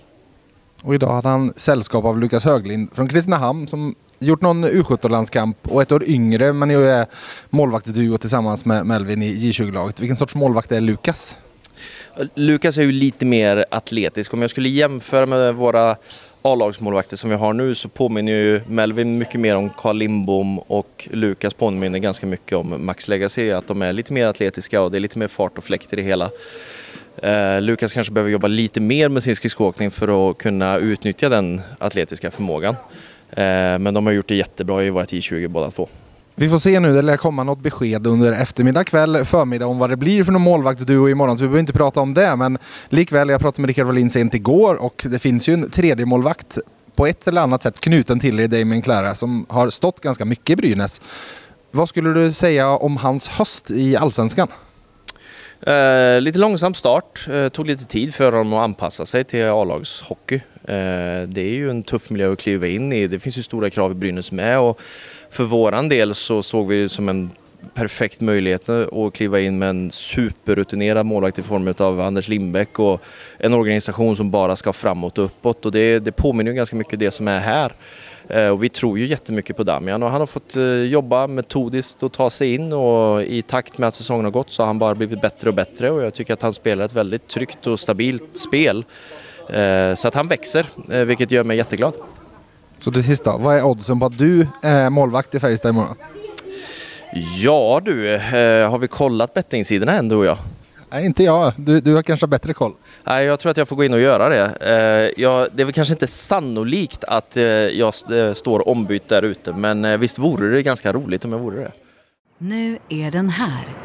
Och 0.83 0.95
idag 0.95 1.13
hade 1.13 1.29
han 1.29 1.53
sällskap 1.57 2.05
av 2.05 2.19
Lukas 2.19 2.45
Höglind 2.45 2.91
från 2.95 3.09
Kristinehamn 3.09 3.69
som 3.69 3.95
gjort 4.19 4.41
någon 4.41 4.65
U17-landskamp 4.65 5.57
och 5.63 5.83
ett 5.83 5.93
år 5.93 6.05
yngre 6.05 6.53
men 6.53 6.69
nu 6.69 6.89
är 6.89 7.07
målvaktsduo 7.51 8.19
tillsammans 8.19 8.65
med 8.65 8.87
Melvin 8.87 9.23
i 9.23 9.35
J20-laget. 9.35 10.01
Vilken 10.01 10.17
sorts 10.17 10.35
målvakt 10.35 10.73
är 10.73 10.81
Lukas? 10.81 11.37
Lukas 12.35 12.79
är 12.79 12.83
ju 12.83 12.93
lite 12.93 13.27
mer 13.27 13.65
atletisk. 13.71 14.35
Om 14.35 14.41
jag 14.41 14.51
skulle 14.51 14.69
jämföra 14.69 15.27
med 15.27 15.55
våra 15.55 15.97
A-lagsmålvakter 16.43 17.17
som 17.17 17.31
vi 17.31 17.37
har 17.37 17.53
nu 17.53 17.75
så 17.75 17.89
påminner 17.89 18.33
ju 18.33 18.61
Melvin 18.69 19.19
mycket 19.19 19.41
mer 19.41 19.57
om 19.57 19.71
Carl 19.71 19.97
Lindbom 19.97 20.59
och 20.59 21.09
Lukas 21.11 21.55
påminner 21.55 21.99
ganska 21.99 22.27
mycket 22.27 22.59
om 22.59 22.87
Max 22.87 23.09
Legacy. 23.09 23.51
Att 23.51 23.67
de 23.67 23.83
är 23.83 23.93
lite 23.93 24.13
mer 24.13 24.27
atletiska 24.27 24.83
och 24.83 24.91
det 24.91 24.99
är 24.99 25.01
lite 25.01 25.19
mer 25.19 25.29
fart 25.29 25.59
och 25.59 25.65
fläkt 25.65 25.93
i 25.93 25.97
det 25.97 26.03
hela. 26.03 26.31
Eh, 27.23 27.61
Lukas 27.61 27.93
kanske 27.93 28.13
behöver 28.13 28.31
jobba 28.31 28.49
lite 28.49 28.81
mer 28.81 29.09
med 29.09 29.23
sin 29.23 29.37
skridskoåkning 29.37 29.91
för 29.91 30.31
att 30.31 30.39
kunna 30.39 30.79
utnyttja 30.79 31.29
den 31.29 31.61
atletiska 31.79 32.31
förmågan. 32.31 32.75
Eh, 33.31 33.79
men 33.79 33.95
de 33.95 34.07
har 34.07 34.13
gjort 34.13 34.29
det 34.29 34.35
jättebra 34.35 34.85
i 34.85 34.91
vårt 34.91 35.09
I20 35.09 35.49
båda 35.49 35.71
två. 35.71 35.89
Vi 36.35 36.49
får 36.49 36.59
se 36.59 36.81
nu, 36.81 36.93
det 36.93 37.03
lär 37.03 37.17
komma 37.17 37.45
något 37.45 37.59
besked 37.59 38.07
under 38.07 38.33
eftermiddag, 38.33 38.85
kväll, 38.85 39.25
förmiddag 39.25 39.67
om 39.67 39.79
vad 39.79 39.91
det 39.91 39.97
blir 39.97 40.25
för 40.25 40.33
någon 40.33 40.43
målvaktsduo 40.43 41.09
imorgon. 41.09 41.39
Så 41.39 41.45
vi 41.45 41.49
behöver 41.49 41.61
inte 41.61 41.73
prata 41.73 42.01
om 42.01 42.15
det. 42.15 42.37
Men 42.37 42.59
likväl, 42.89 43.29
jag 43.29 43.41
pratade 43.41 43.63
med 43.63 43.69
Rickard 43.69 43.87
Wallin 43.87 44.11
sent 44.11 44.35
igår 44.35 44.75
och 44.75 45.07
det 45.09 45.19
finns 45.19 45.49
ju 45.49 45.55
en 45.55 45.71
tredje 45.71 46.07
målvakt 46.07 46.59
på 46.95 47.07
ett 47.07 47.29
eller 47.29 47.41
annat 47.41 47.63
sätt 47.63 47.81
knuten 47.81 48.21
till 48.21 48.41
er, 48.41 48.49
Damien 48.49 48.83
Clara, 48.83 49.15
som 49.15 49.47
har 49.49 49.71
stått 49.71 50.01
ganska 50.01 50.25
mycket 50.25 50.51
i 50.51 50.57
Brynäs. 50.57 51.01
Vad 51.71 51.89
skulle 51.89 52.13
du 52.13 52.33
säga 52.33 52.69
om 52.69 52.97
hans 52.97 53.29
höst 53.29 53.71
i 53.71 53.97
Allsvenskan? 53.97 54.49
Eh, 55.67 56.21
lite 56.21 56.39
långsam 56.39 56.75
start, 56.75 57.27
eh, 57.33 57.49
tog 57.49 57.67
lite 57.67 57.85
tid 57.85 58.15
för 58.15 58.33
honom 58.33 58.53
att 58.53 58.65
anpassa 58.65 59.07
sig 59.07 59.25
till 59.25 59.45
A-lagshockey. 59.45 60.41
Eh, 60.65 61.23
det 61.29 61.41
är 61.41 61.55
ju 61.55 61.71
en 61.71 61.83
tuff 61.83 62.11
miljö 62.11 62.33
att 62.33 62.39
kliva 62.39 62.67
in 62.67 62.93
i, 62.93 63.07
det 63.07 63.19
finns 63.19 63.39
ju 63.39 63.43
stora 63.43 63.71
krav 63.71 63.91
i 63.91 63.95
Brynäs 63.95 64.33
med 64.33 64.59
och 64.59 64.81
för 65.31 65.45
våran 65.45 65.89
del 65.89 66.15
så 66.15 66.43
såg 66.43 66.69
vi 66.69 66.83
det 66.83 66.89
som 66.89 67.09
en 67.09 67.31
perfekt 67.75 68.21
möjlighet 68.21 68.69
att 68.69 69.13
kliva 69.13 69.41
in 69.41 69.59
med 69.59 69.71
en 69.71 69.91
superrutinerad 69.91 71.07
målvakt 71.07 71.39
i 71.39 71.43
form 71.43 71.75
av 71.79 72.01
Anders 72.01 72.29
Lindbäck 72.29 72.79
och 72.79 73.01
en 73.39 73.55
organisation 73.55 74.17
som 74.17 74.31
bara 74.31 74.57
ska 74.57 74.73
framåt 74.73 75.19
och 75.19 75.25
uppåt 75.25 75.67
och 75.67 75.73
det, 75.73 75.99
det 75.99 76.13
påminner 76.13 76.51
ju 76.51 76.57
ganska 76.57 76.77
mycket 76.77 76.99
det 76.99 77.11
som 77.11 77.29
är 77.29 77.41
här. 77.41 77.73
Eh, 78.31 78.49
och 78.49 78.63
vi 78.63 78.69
tror 78.69 78.99
ju 78.99 79.07
jättemycket 79.07 79.57
på 79.57 79.63
Damian 79.63 80.03
och 80.03 80.11
han 80.11 80.21
har 80.21 80.27
fått 80.27 80.57
eh, 80.57 80.63
jobba 80.63 81.27
metodiskt 81.27 82.03
och 82.03 82.13
ta 82.13 82.31
sig 82.31 82.55
in 82.55 82.73
och 82.73 83.23
i 83.23 83.43
takt 83.43 83.79
med 83.79 83.89
att 83.89 83.95
säsongen 83.95 84.25
har 84.25 84.33
gått 84.33 84.51
så 84.51 84.63
har 84.63 84.67
han 84.67 84.79
bara 84.79 84.95
blivit 84.95 85.21
bättre 85.21 85.49
och 85.49 85.55
bättre 85.55 85.91
och 85.91 86.03
jag 86.03 86.15
tycker 86.15 86.35
att 86.35 86.43
han 86.43 86.53
spelar 86.53 86.85
ett 86.85 86.93
väldigt 86.93 87.29
tryggt 87.29 87.67
och 87.67 87.81
stabilt 87.81 88.37
spel. 88.37 88.85
Eh, 89.49 89.95
så 89.95 90.09
att 90.09 90.15
han 90.15 90.29
växer, 90.29 90.67
vilket 91.05 91.31
gör 91.31 91.45
mig 91.45 91.57
jätteglad. 91.57 91.95
Så 92.79 92.93
till 92.93 93.05
sist 93.05 93.25
då, 93.25 93.39
vad 93.39 93.57
är 93.57 93.65
oddsen 93.65 94.01
på 94.01 94.07
att 94.07 94.19
du 94.19 94.47
är 94.63 94.91
målvakt 94.91 95.35
i 95.35 95.41
Färjestad 95.41 95.71
imorgon? 95.71 95.97
Ja 97.43 97.81
du, 97.85 98.19
har 98.71 98.79
vi 98.79 98.89
kollat 98.89 99.35
bettingsidorna 99.35 99.93
än 99.93 100.09
du 100.09 100.17
och 100.17 100.25
jag? 100.25 100.39
Nej, 100.93 101.07
inte 101.07 101.25
jag. 101.25 101.53
Du, 101.57 101.81
du 101.81 101.95
har 101.95 102.03
kanske 102.03 102.27
bättre 102.27 102.55
koll. 102.55 102.75
Nej, 103.05 103.27
jag 103.27 103.41
tror 103.41 103.51
att 103.51 103.57
jag 103.57 103.69
får 103.69 103.77
gå 103.77 103.85
in 103.85 103.93
och 103.93 104.01
göra 104.01 104.29
det. 104.29 104.57
Eh, 104.61 105.23
jag, 105.23 105.49
det 105.53 105.63
är 105.63 105.65
väl 105.65 105.75
kanske 105.75 105.95
inte 105.95 106.07
sannolikt 106.07 107.05
att 107.05 107.37
eh, 107.37 107.45
jag 107.45 107.95
eh, 108.11 108.33
står 108.33 108.69
ombytt 108.69 109.09
där 109.09 109.23
ute, 109.23 109.53
men 109.53 110.01
visst 110.01 110.19
vore 110.19 110.55
det 110.55 110.63
ganska 110.63 110.93
roligt 110.93 111.25
om 111.25 111.33
jag 111.33 111.39
vore 111.39 111.61
det. 111.61 111.73
Nu 112.39 112.79
är 112.89 113.11
den 113.11 113.29
här. 113.29 113.77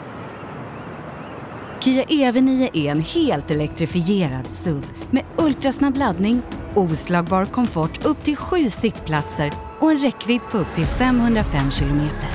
Kia 1.79 2.03
EV9 2.03 2.69
är 2.73 2.91
en 2.91 3.01
helt 3.01 3.51
elektrifierad 3.51 4.47
SUV 4.47 4.85
med 5.11 5.23
ultrasnabb 5.37 5.97
laddning, 5.97 6.41
oslagbar 6.75 7.45
komfort 7.45 8.05
upp 8.05 8.23
till 8.23 8.35
sju 8.37 8.69
sittplatser 8.69 9.53
och 9.79 9.91
en 9.91 9.97
räckvidd 9.97 10.41
på 10.51 10.57
upp 10.57 10.75
till 10.75 10.85
505 10.85 11.71
kilometer. 11.71 12.29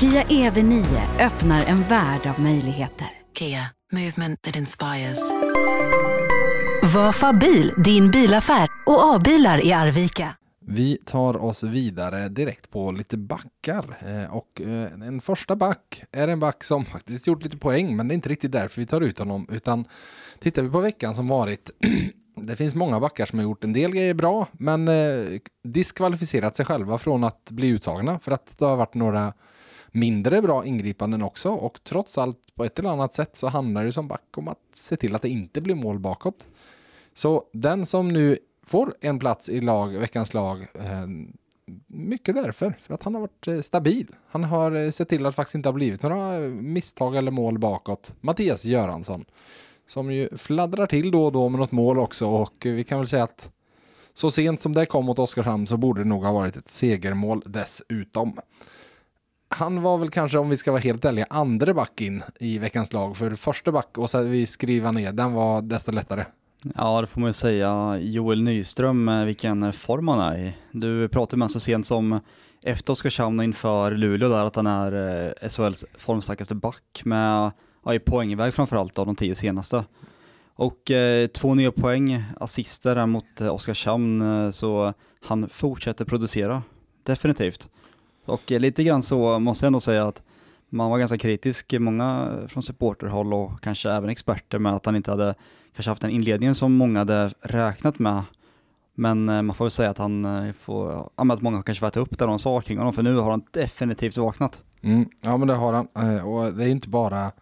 Kia 0.00 0.22
EV9 0.22 0.84
öppnar 1.20 1.64
en 1.64 1.82
värld 1.82 2.26
av 2.26 2.40
möjligheter. 2.40 3.08
Kia, 3.38 3.70
movement 3.92 4.42
that 4.42 4.56
inspires. 4.56 5.18
Var 6.94 7.12
Fabil 7.12 7.72
din 7.84 8.10
bilaffär 8.10 8.68
och 8.86 9.14
A-bilar 9.14 9.66
i 9.66 9.72
Arvika. 9.72 10.36
Vi 10.68 10.98
tar 11.04 11.36
oss 11.36 11.62
vidare 11.62 12.28
direkt 12.28 12.70
på 12.70 12.92
lite 12.92 13.16
backar. 13.16 13.98
Eh, 14.06 14.36
och 14.36 14.60
eh, 14.60 15.08
en 15.08 15.20
första 15.20 15.56
back 15.56 16.04
är 16.12 16.28
en 16.28 16.40
back 16.40 16.64
som 16.64 16.84
faktiskt 16.94 17.26
gjort 17.26 17.44
lite 17.44 17.56
poäng, 17.56 17.96
men 17.96 18.08
det 18.08 18.12
är 18.12 18.16
inte 18.16 18.28
riktigt 18.28 18.52
därför 18.52 18.80
vi 18.80 18.86
tar 18.86 19.00
ut 19.00 19.18
honom. 19.18 19.48
Utan 19.52 19.84
tittar 20.38 20.62
vi 20.62 20.70
på 20.70 20.80
veckan 20.80 21.14
som 21.14 21.26
varit 21.26 21.70
det 22.40 22.56
finns 22.56 22.74
många 22.74 23.00
backar 23.00 23.26
som 23.26 23.38
har 23.38 23.44
gjort 23.44 23.64
en 23.64 23.72
del 23.72 23.90
grejer 23.90 24.14
bra, 24.14 24.48
men 24.52 24.88
eh, 24.88 25.40
diskvalificerat 25.64 26.56
sig 26.56 26.66
själva 26.66 26.98
från 26.98 27.24
att 27.24 27.50
bli 27.50 27.68
uttagna 27.68 28.18
för 28.18 28.32
att 28.32 28.58
det 28.58 28.64
har 28.64 28.76
varit 28.76 28.94
några 28.94 29.32
mindre 29.96 30.42
bra 30.42 30.64
ingripanden 30.64 31.22
också 31.22 31.50
och 31.50 31.80
trots 31.84 32.18
allt 32.18 32.54
på 32.54 32.64
ett 32.64 32.78
eller 32.78 32.90
annat 32.90 33.14
sätt 33.14 33.36
så 33.36 33.46
handlar 33.46 33.84
det 33.84 33.92
som 33.92 34.08
back 34.08 34.38
om 34.38 34.48
att 34.48 34.58
se 34.74 34.96
till 34.96 35.14
att 35.14 35.22
det 35.22 35.28
inte 35.28 35.60
blir 35.60 35.74
mål 35.74 35.98
bakåt. 35.98 36.48
Så 37.14 37.44
den 37.52 37.86
som 37.86 38.08
nu 38.08 38.38
får 38.66 38.94
en 39.00 39.18
plats 39.18 39.48
i 39.48 39.60
lag, 39.60 39.88
veckans 39.88 40.34
lag, 40.34 40.66
eh, 40.74 41.06
mycket 41.86 42.34
därför, 42.34 42.78
för 42.82 42.94
att 42.94 43.02
han 43.02 43.14
har 43.14 43.20
varit 43.20 43.48
eh, 43.48 43.60
stabil. 43.60 44.06
Han 44.28 44.44
har 44.44 44.72
eh, 44.72 44.90
sett 44.90 45.08
till 45.08 45.26
att 45.26 45.32
det 45.32 45.36
faktiskt 45.36 45.54
inte 45.54 45.68
har 45.68 45.74
blivit 45.74 46.02
några 46.02 46.38
misstag 46.48 47.16
eller 47.16 47.30
mål 47.30 47.58
bakåt. 47.58 48.14
Mattias 48.20 48.64
Göransson, 48.64 49.24
som 49.86 50.12
ju 50.12 50.36
fladdrar 50.36 50.86
till 50.86 51.10
då 51.10 51.24
och 51.24 51.32
då 51.32 51.48
med 51.48 51.60
något 51.60 51.72
mål 51.72 51.98
också 51.98 52.26
och 52.26 52.56
vi 52.62 52.84
kan 52.84 52.98
väl 52.98 53.08
säga 53.08 53.24
att 53.24 53.50
så 54.14 54.30
sent 54.30 54.60
som 54.60 54.72
det 54.72 54.86
kom 54.86 55.04
mot 55.04 55.18
Oskarshamn 55.18 55.66
så 55.66 55.76
borde 55.76 56.00
det 56.00 56.08
nog 56.08 56.24
ha 56.24 56.32
varit 56.32 56.56
ett 56.56 56.70
segermål 56.70 57.42
dessutom 57.46 58.40
han 59.56 59.82
var 59.82 59.98
väl 59.98 60.10
kanske, 60.10 60.38
om 60.38 60.48
vi 60.48 60.56
ska 60.56 60.70
vara 60.70 60.80
helt 60.80 61.04
ärliga, 61.04 61.26
andra 61.30 61.74
back 61.74 62.00
in 62.00 62.22
i 62.40 62.58
veckans 62.58 62.92
lag. 62.92 63.16
För 63.16 63.30
första 63.30 63.72
back, 63.72 63.98
och 63.98 64.10
så 64.10 64.22
vi 64.22 64.46
skriva 64.46 64.92
ner, 64.92 65.12
den 65.12 65.32
var 65.32 65.62
desto 65.62 65.92
lättare. 65.92 66.24
Ja, 66.74 67.00
det 67.00 67.06
får 67.06 67.20
man 67.20 67.28
ju 67.28 67.32
säga. 67.32 67.98
Joel 68.00 68.42
Nyström, 68.42 69.08
eh, 69.08 69.24
vilken 69.24 69.72
form 69.72 70.08
han 70.08 70.20
är 70.20 70.38
i. 70.38 70.54
Du 70.72 71.08
pratade 71.08 71.36
med 71.36 71.44
honom 71.44 71.52
så 71.52 71.60
sent 71.60 71.86
som 71.86 72.20
efter 72.62 72.92
Oskarshamn 72.92 73.38
och 73.38 73.44
inför 73.44 73.90
Luleå 73.90 74.28
där 74.28 74.44
att 74.44 74.56
han 74.56 74.66
är 74.66 74.92
eh, 75.42 75.48
SHLs 75.48 75.84
formstarkaste 75.98 76.54
back 76.54 77.02
med, 77.04 77.50
ja, 77.84 77.94
i 77.94 77.98
poängväg 77.98 78.54
framförallt 78.54 78.98
av 78.98 79.06
de 79.06 79.16
tio 79.16 79.34
senaste. 79.34 79.84
Och 80.54 80.90
eh, 80.90 81.26
två 81.26 81.54
nya 81.54 81.72
poäng, 81.72 82.24
assister 82.40 82.94
där 82.94 83.06
mot 83.06 83.40
eh, 83.40 83.54
Oskarshamn, 83.54 84.20
eh, 84.20 84.50
så 84.50 84.94
han 85.20 85.48
fortsätter 85.48 86.04
producera. 86.04 86.62
Definitivt. 87.02 87.68
Och 88.26 88.52
eh, 88.52 88.60
lite 88.60 88.84
grann 88.84 89.02
så 89.02 89.38
måste 89.38 89.64
jag 89.64 89.68
ändå 89.68 89.80
säga 89.80 90.04
att 90.08 90.22
man 90.68 90.90
var 90.90 90.98
ganska 90.98 91.18
kritisk, 91.18 91.74
många 91.78 92.38
eh, 92.42 92.48
från 92.48 92.62
supporterhåll 92.62 93.34
och 93.34 93.60
kanske 93.60 93.90
även 93.90 94.10
experter 94.10 94.58
med 94.58 94.74
att 94.74 94.86
han 94.86 94.96
inte 94.96 95.10
hade 95.10 95.34
kanske 95.74 95.90
haft 95.90 96.02
den 96.02 96.10
inledningen 96.10 96.54
som 96.54 96.72
många 96.72 96.98
hade 96.98 97.30
räknat 97.40 97.98
med. 97.98 98.22
Men 98.94 99.28
eh, 99.28 99.42
man 99.42 99.56
får 99.56 99.64
väl 99.64 99.70
säga 99.70 99.90
att 99.90 99.98
han 99.98 100.54
får, 100.60 100.92
ja, 101.16 101.24
men 101.24 101.30
att 101.30 101.42
många 101.42 101.62
kanske 101.62 101.82
varit 101.82 101.96
upp 101.96 102.18
där 102.18 102.26
de 102.26 102.38
sa 102.38 102.60
kring 102.60 102.78
honom, 102.78 102.92
för 102.92 103.02
nu 103.02 103.16
har 103.16 103.30
han 103.30 103.42
definitivt 103.50 104.16
vaknat. 104.16 104.62
Mm, 104.82 105.08
ja 105.20 105.36
men 105.36 105.48
det 105.48 105.54
har 105.54 105.72
han. 105.72 105.86
Och 106.20 106.54
det 106.54 106.64
är 106.64 106.68
inte 106.68 106.88
bara 106.88 107.32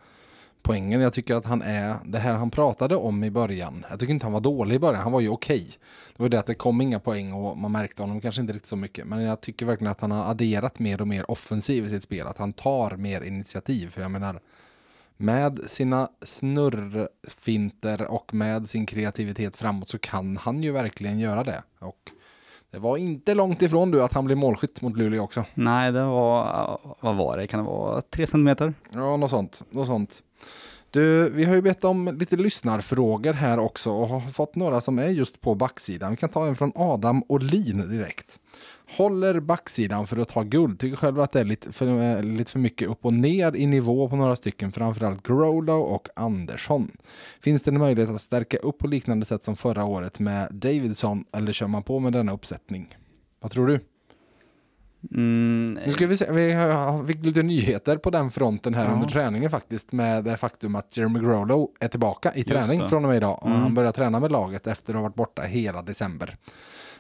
poängen. 0.65 1.01
Jag 1.01 1.13
tycker 1.13 1.35
att 1.35 1.47
han 1.47 1.63
är, 1.63 1.97
det 2.05 2.19
här 2.19 2.35
han 2.35 2.51
pratade 2.51 2.97
om 2.97 3.25
i 3.25 3.31
början. 3.31 3.85
Jag 3.91 4.01
tycker 4.01 4.13
inte 4.13 4.27
han 4.27 4.33
var 4.33 4.41
dålig 4.41 4.77
i 4.77 4.79
början, 4.79 5.03
han 5.03 5.13
var 5.13 5.21
ju 5.21 5.29
okej. 5.29 5.69
Det 6.17 6.23
var 6.23 6.29
det 6.29 6.39
att 6.39 6.47
det 6.47 6.55
kom 6.55 6.81
inga 6.81 7.01
poäng 7.01 7.33
och 7.33 7.59
man 7.59 7.73
märkte 7.73 8.03
honom 8.03 8.21
kanske 8.21 8.41
inte 8.41 8.53
riktigt 8.53 8.69
så 8.69 8.77
mycket. 8.77 9.07
Men 9.07 9.23
jag 9.23 9.41
tycker 9.41 9.67
verkligen 9.67 9.91
att 9.91 10.01
han 10.01 10.11
har 10.11 10.31
adderat 10.31 10.79
mer 10.79 11.01
och 11.01 11.09
mer 11.09 11.31
offensiv 11.31 11.85
i 11.85 11.91
sitt 11.91 12.03
spel. 12.03 12.27
Att 12.27 12.39
han 12.39 12.53
tar 12.53 12.97
mer 12.97 13.21
initiativ. 13.21 13.91
För 13.91 14.03
jag 14.03 14.11
menar, 14.11 14.41
med 15.17 15.61
sina 15.67 16.09
snurrfinter 16.23 18.07
och 18.07 18.35
med 18.35 18.69
sin 18.69 18.87
kreativitet 18.87 19.57
framåt 19.57 19.89
så 19.89 19.99
kan 19.99 20.37
han 20.37 20.63
ju 20.63 20.73
verkligen 20.73 21.19
göra 21.19 21.45
det. 21.45 21.63
Och 21.79 22.11
det 22.71 22.79
var 22.79 22.97
inte 22.97 23.35
långt 23.35 23.63
ifrån 23.63 23.91
du 23.91 24.03
att 24.03 24.13
han 24.13 24.25
blev 24.25 24.39
målskytt 24.39 24.83
mot 24.83 24.97
Luleå 24.97 25.23
också. 25.23 25.45
Nej, 25.55 25.93
det 25.93 26.05
var, 26.05 26.79
vad 27.01 27.17
var 27.17 27.37
det, 27.37 27.47
kan 27.47 27.61
det 27.61 27.67
vara 27.67 28.03
tre 28.03 28.27
centimeter? 28.27 28.75
Ja, 28.91 29.17
något 29.17 29.31
sånt. 29.31 29.63
Något 29.71 29.87
sånt. 29.87 30.23
Du, 30.95 31.31
vi 31.31 31.45
har 31.45 31.55
ju 31.55 31.63
bett 31.63 31.85
om 31.85 32.17
lite 32.19 32.37
lyssnarfrågor 32.37 33.33
här 33.33 33.59
också 33.59 33.91
och 33.91 34.09
har 34.09 34.21
fått 34.21 34.55
några 34.57 34.81
som 34.81 34.99
är 34.99 35.09
just 35.09 35.41
på 35.41 35.55
backsidan. 35.55 36.11
Vi 36.11 36.17
kan 36.17 36.29
ta 36.29 36.47
en 36.47 36.57
från 36.57 36.73
Adam 36.75 37.23
Olin 37.29 37.91
direkt. 37.91 38.39
Håller 38.97 39.41
backsidan 39.41 40.07
för 40.07 40.17
att 40.17 40.29
ta 40.29 40.43
guld. 40.43 40.81
Tycker 40.81 40.97
själv 40.97 41.21
att 41.21 41.33
det 41.33 41.41
är 41.41 41.45
lite 41.45 41.73
för, 41.73 41.87
eh, 41.87 42.23
lite 42.23 42.51
för 42.51 42.59
mycket 42.59 42.89
upp 42.89 43.05
och 43.05 43.13
ner 43.13 43.57
i 43.57 43.67
nivå 43.67 44.09
på 44.09 44.17
några 44.17 44.37
stycken. 44.37 44.73
Framförallt 44.73 45.27
Grolo 45.27 45.73
och 45.73 46.09
Andersson. 46.17 46.91
Finns 47.41 47.63
det 47.63 47.71
en 47.71 47.79
möjlighet 47.79 48.11
att 48.11 48.23
stärka 48.23 48.57
upp 48.57 48.79
på 48.79 48.87
liknande 48.87 49.27
sätt 49.27 49.45
som 49.45 49.57
förra 49.57 49.85
året 49.85 50.19
med 50.19 50.49
Davidson 50.51 51.25
eller 51.33 51.53
kör 51.53 51.67
man 51.67 51.83
på 51.83 51.99
med 51.99 52.13
denna 52.13 52.33
uppsättning? 52.33 52.97
Vad 53.41 53.51
tror 53.51 53.67
du? 53.67 53.81
Mm, 55.11 55.79
Nu 55.87 55.93
ska 55.93 56.07
vi 56.07 56.17
se, 56.17 56.33
vi 56.33 56.53
har- 56.53 57.07
fick 57.07 57.25
lite 57.25 57.43
nyheter 57.43 57.97
på 57.97 58.11
den 58.11 58.31
fronten 58.31 58.75
här 58.75 58.85
Ja. 58.85 58.93
under 58.93 59.09
träningen 59.09 59.51
faktiskt 59.51 59.93
med 59.93 60.25
det 60.25 60.37
faktum 60.37 60.75
att 60.77 60.97
Jeremy 60.97 61.19
Grolo 61.21 61.69
är 61.81 61.89
tillbaka 61.89 62.35
i 62.35 62.45
träning 62.45 62.89
från 62.89 63.05
och 63.05 63.09
med 63.09 63.17
idag. 63.17 63.39
Och 63.43 63.49
Mm. 63.49 63.61
han 63.61 63.75
börjar 63.75 63.93
träna 63.93 64.21
med 64.21 64.33
laget 64.33 64.67
efter 64.67 64.93
att 64.93 64.97
ha 64.97 65.03
varit 65.03 65.15
borta 65.15 65.43
hela 65.43 65.83
december. 65.83 66.37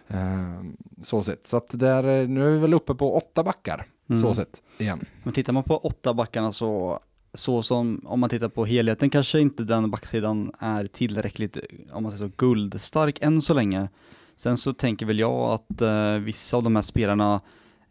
Ehm, 0.08 0.76
så 1.02 1.22
sett. 1.22 1.46
Så 1.46 1.56
att 1.56 1.68
där, 1.70 2.04
eh, 2.22 2.28
nu 2.28 2.46
är 2.46 2.50
vi 2.50 2.58
väl 2.58 2.74
uppe 2.74 2.94
på 2.94 3.16
åtta 3.16 3.42
backar. 3.44 3.86
Mm. 4.10 4.22
Så 4.22 4.34
sett 4.34 4.62
igen. 4.78 5.04
Men 5.22 5.32
tittar 5.34 5.52
man 5.52 5.62
på 5.62 5.78
åtta 5.78 6.14
backarna 6.14 6.52
så, 6.52 7.00
så 7.34 7.62
som 7.62 8.00
om 8.06 8.20
man 8.20 8.30
tittar 8.30 8.48
på 8.48 8.64
helheten 8.64 9.10
kanske 9.10 9.40
inte 9.40 9.62
den 9.64 9.90
backsidan 9.90 10.52
är 10.58 10.86
tillräckligt, 10.86 11.58
om 11.92 12.02
man 12.02 12.12
säger 12.12 12.28
så, 12.30 12.34
guldstark 12.36 13.18
än 13.22 13.42
så 13.42 13.54
länge. 13.54 13.88
Sen 14.36 14.56
så 14.56 14.72
tänker 14.72 15.06
väl 15.06 15.18
jag 15.18 15.50
att 15.52 15.80
eh, 15.80 16.12
vissa 16.14 16.56
av 16.56 16.62
de 16.62 16.74
här 16.76 16.82
spelarna 16.82 17.40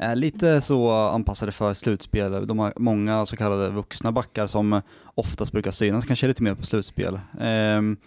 är 0.04 0.16
lite 0.16 0.62
så 0.62 0.92
anpassade 0.92 1.52
för 1.52 1.74
slutspel. 1.74 2.48
De 2.48 2.60
har 2.60 2.74
många 2.78 3.26
så 3.26 3.38
kallade 3.38 3.70
vuxna 3.70 4.12
backar 4.12 4.48
som 4.48 4.82
oftast 5.16 5.52
brukar 5.52 5.72
synas 5.72 6.06
kanske 6.06 6.28
lite 6.28 6.44
mer 6.44 6.56
på 6.56 6.66
slutspel. 6.66 7.20
Ehm, 7.40 7.98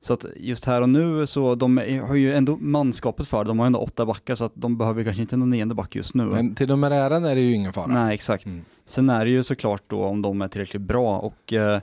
så 0.00 0.12
att 0.12 0.24
just 0.36 0.64
här 0.64 0.82
och 0.82 0.88
nu 0.88 1.26
så 1.26 1.54
de 1.54 1.76
har 2.08 2.14
ju 2.14 2.34
ändå 2.34 2.56
manskapet 2.56 3.28
för 3.28 3.44
det. 3.44 3.50
De 3.50 3.58
har 3.58 3.66
ändå 3.66 3.78
åtta 3.78 4.06
backar 4.06 4.34
så 4.34 4.44
att 4.44 4.52
de 4.54 4.78
behöver 4.78 5.04
kanske 5.04 5.22
inte 5.22 5.36
någon 5.36 5.50
nionde 5.50 5.74
back 5.74 5.96
just 5.96 6.14
nu. 6.14 6.24
Men 6.24 6.54
till 6.54 6.68
numerären 6.68 7.24
är 7.24 7.34
det 7.34 7.40
ju 7.40 7.54
ingen 7.54 7.72
fara. 7.72 7.86
Nej, 7.86 8.14
exakt. 8.14 8.46
Mm. 8.46 8.64
Sen 8.86 9.10
är 9.10 9.24
det 9.24 9.30
ju 9.30 9.42
såklart 9.42 9.82
då 9.86 10.04
om 10.04 10.22
de 10.22 10.42
är 10.42 10.48
tillräckligt 10.48 10.82
bra 10.82 11.18
och 11.18 11.52
eh, 11.52 11.80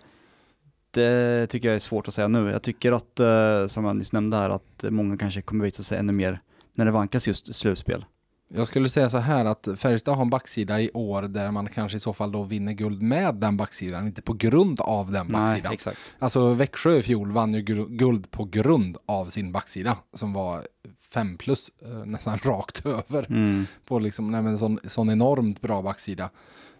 det 0.91 1.47
tycker 1.47 1.67
jag 1.67 1.75
är 1.75 1.79
svårt 1.79 2.07
att 2.07 2.13
säga 2.13 2.27
nu. 2.27 2.49
Jag 2.49 2.61
tycker 2.61 2.91
att, 2.91 3.19
eh, 3.19 3.67
som 3.67 3.85
jag 3.85 3.95
nyss 3.95 4.13
nämnde 4.13 4.37
här, 4.37 4.49
att 4.49 4.85
många 4.89 5.17
kanske 5.17 5.41
kommer 5.41 5.65
visa 5.65 5.83
sig 5.83 5.97
ännu 5.97 6.13
mer 6.13 6.39
när 6.73 6.85
det 6.85 6.91
vankas 6.91 7.27
just 7.27 7.55
slutspel. 7.55 8.05
Jag 8.47 8.67
skulle 8.67 8.89
säga 8.89 9.09
så 9.09 9.17
här 9.17 9.45
att 9.45 9.67
Färjestad 9.77 10.15
har 10.15 10.21
en 10.21 10.29
backsida 10.29 10.81
i 10.81 10.91
år 10.93 11.21
där 11.21 11.51
man 11.51 11.67
kanske 11.67 11.97
i 11.97 11.99
så 11.99 12.13
fall 12.13 12.31
då 12.31 12.43
vinner 12.43 12.73
guld 12.73 13.01
med 13.01 13.35
den 13.35 13.57
backsidan, 13.57 14.07
inte 14.07 14.21
på 14.21 14.33
grund 14.33 14.79
av 14.79 15.11
den 15.11 15.31
backsidan. 15.31 15.73
exakt. 15.73 15.99
Alltså 16.19 16.53
Växjö 16.53 16.97
i 16.97 17.01
fjol 17.01 17.31
vann 17.31 17.53
ju 17.53 17.61
guld 17.89 18.31
på 18.31 18.45
grund 18.45 18.97
av 19.05 19.25
sin 19.25 19.51
backsida 19.51 19.97
som 20.13 20.33
var 20.33 20.67
fem 20.99 21.37
plus 21.37 21.71
eh, 21.81 22.05
nästan 22.05 22.37
rakt 22.43 22.85
över. 22.85 23.25
Mm. 23.29 23.65
På 23.85 23.99
liksom, 23.99 24.31
nej, 24.31 24.41
men 24.41 24.57
sån, 24.57 24.79
sån 24.83 25.09
enormt 25.09 25.61
bra 25.61 25.81
backsida. 25.81 26.29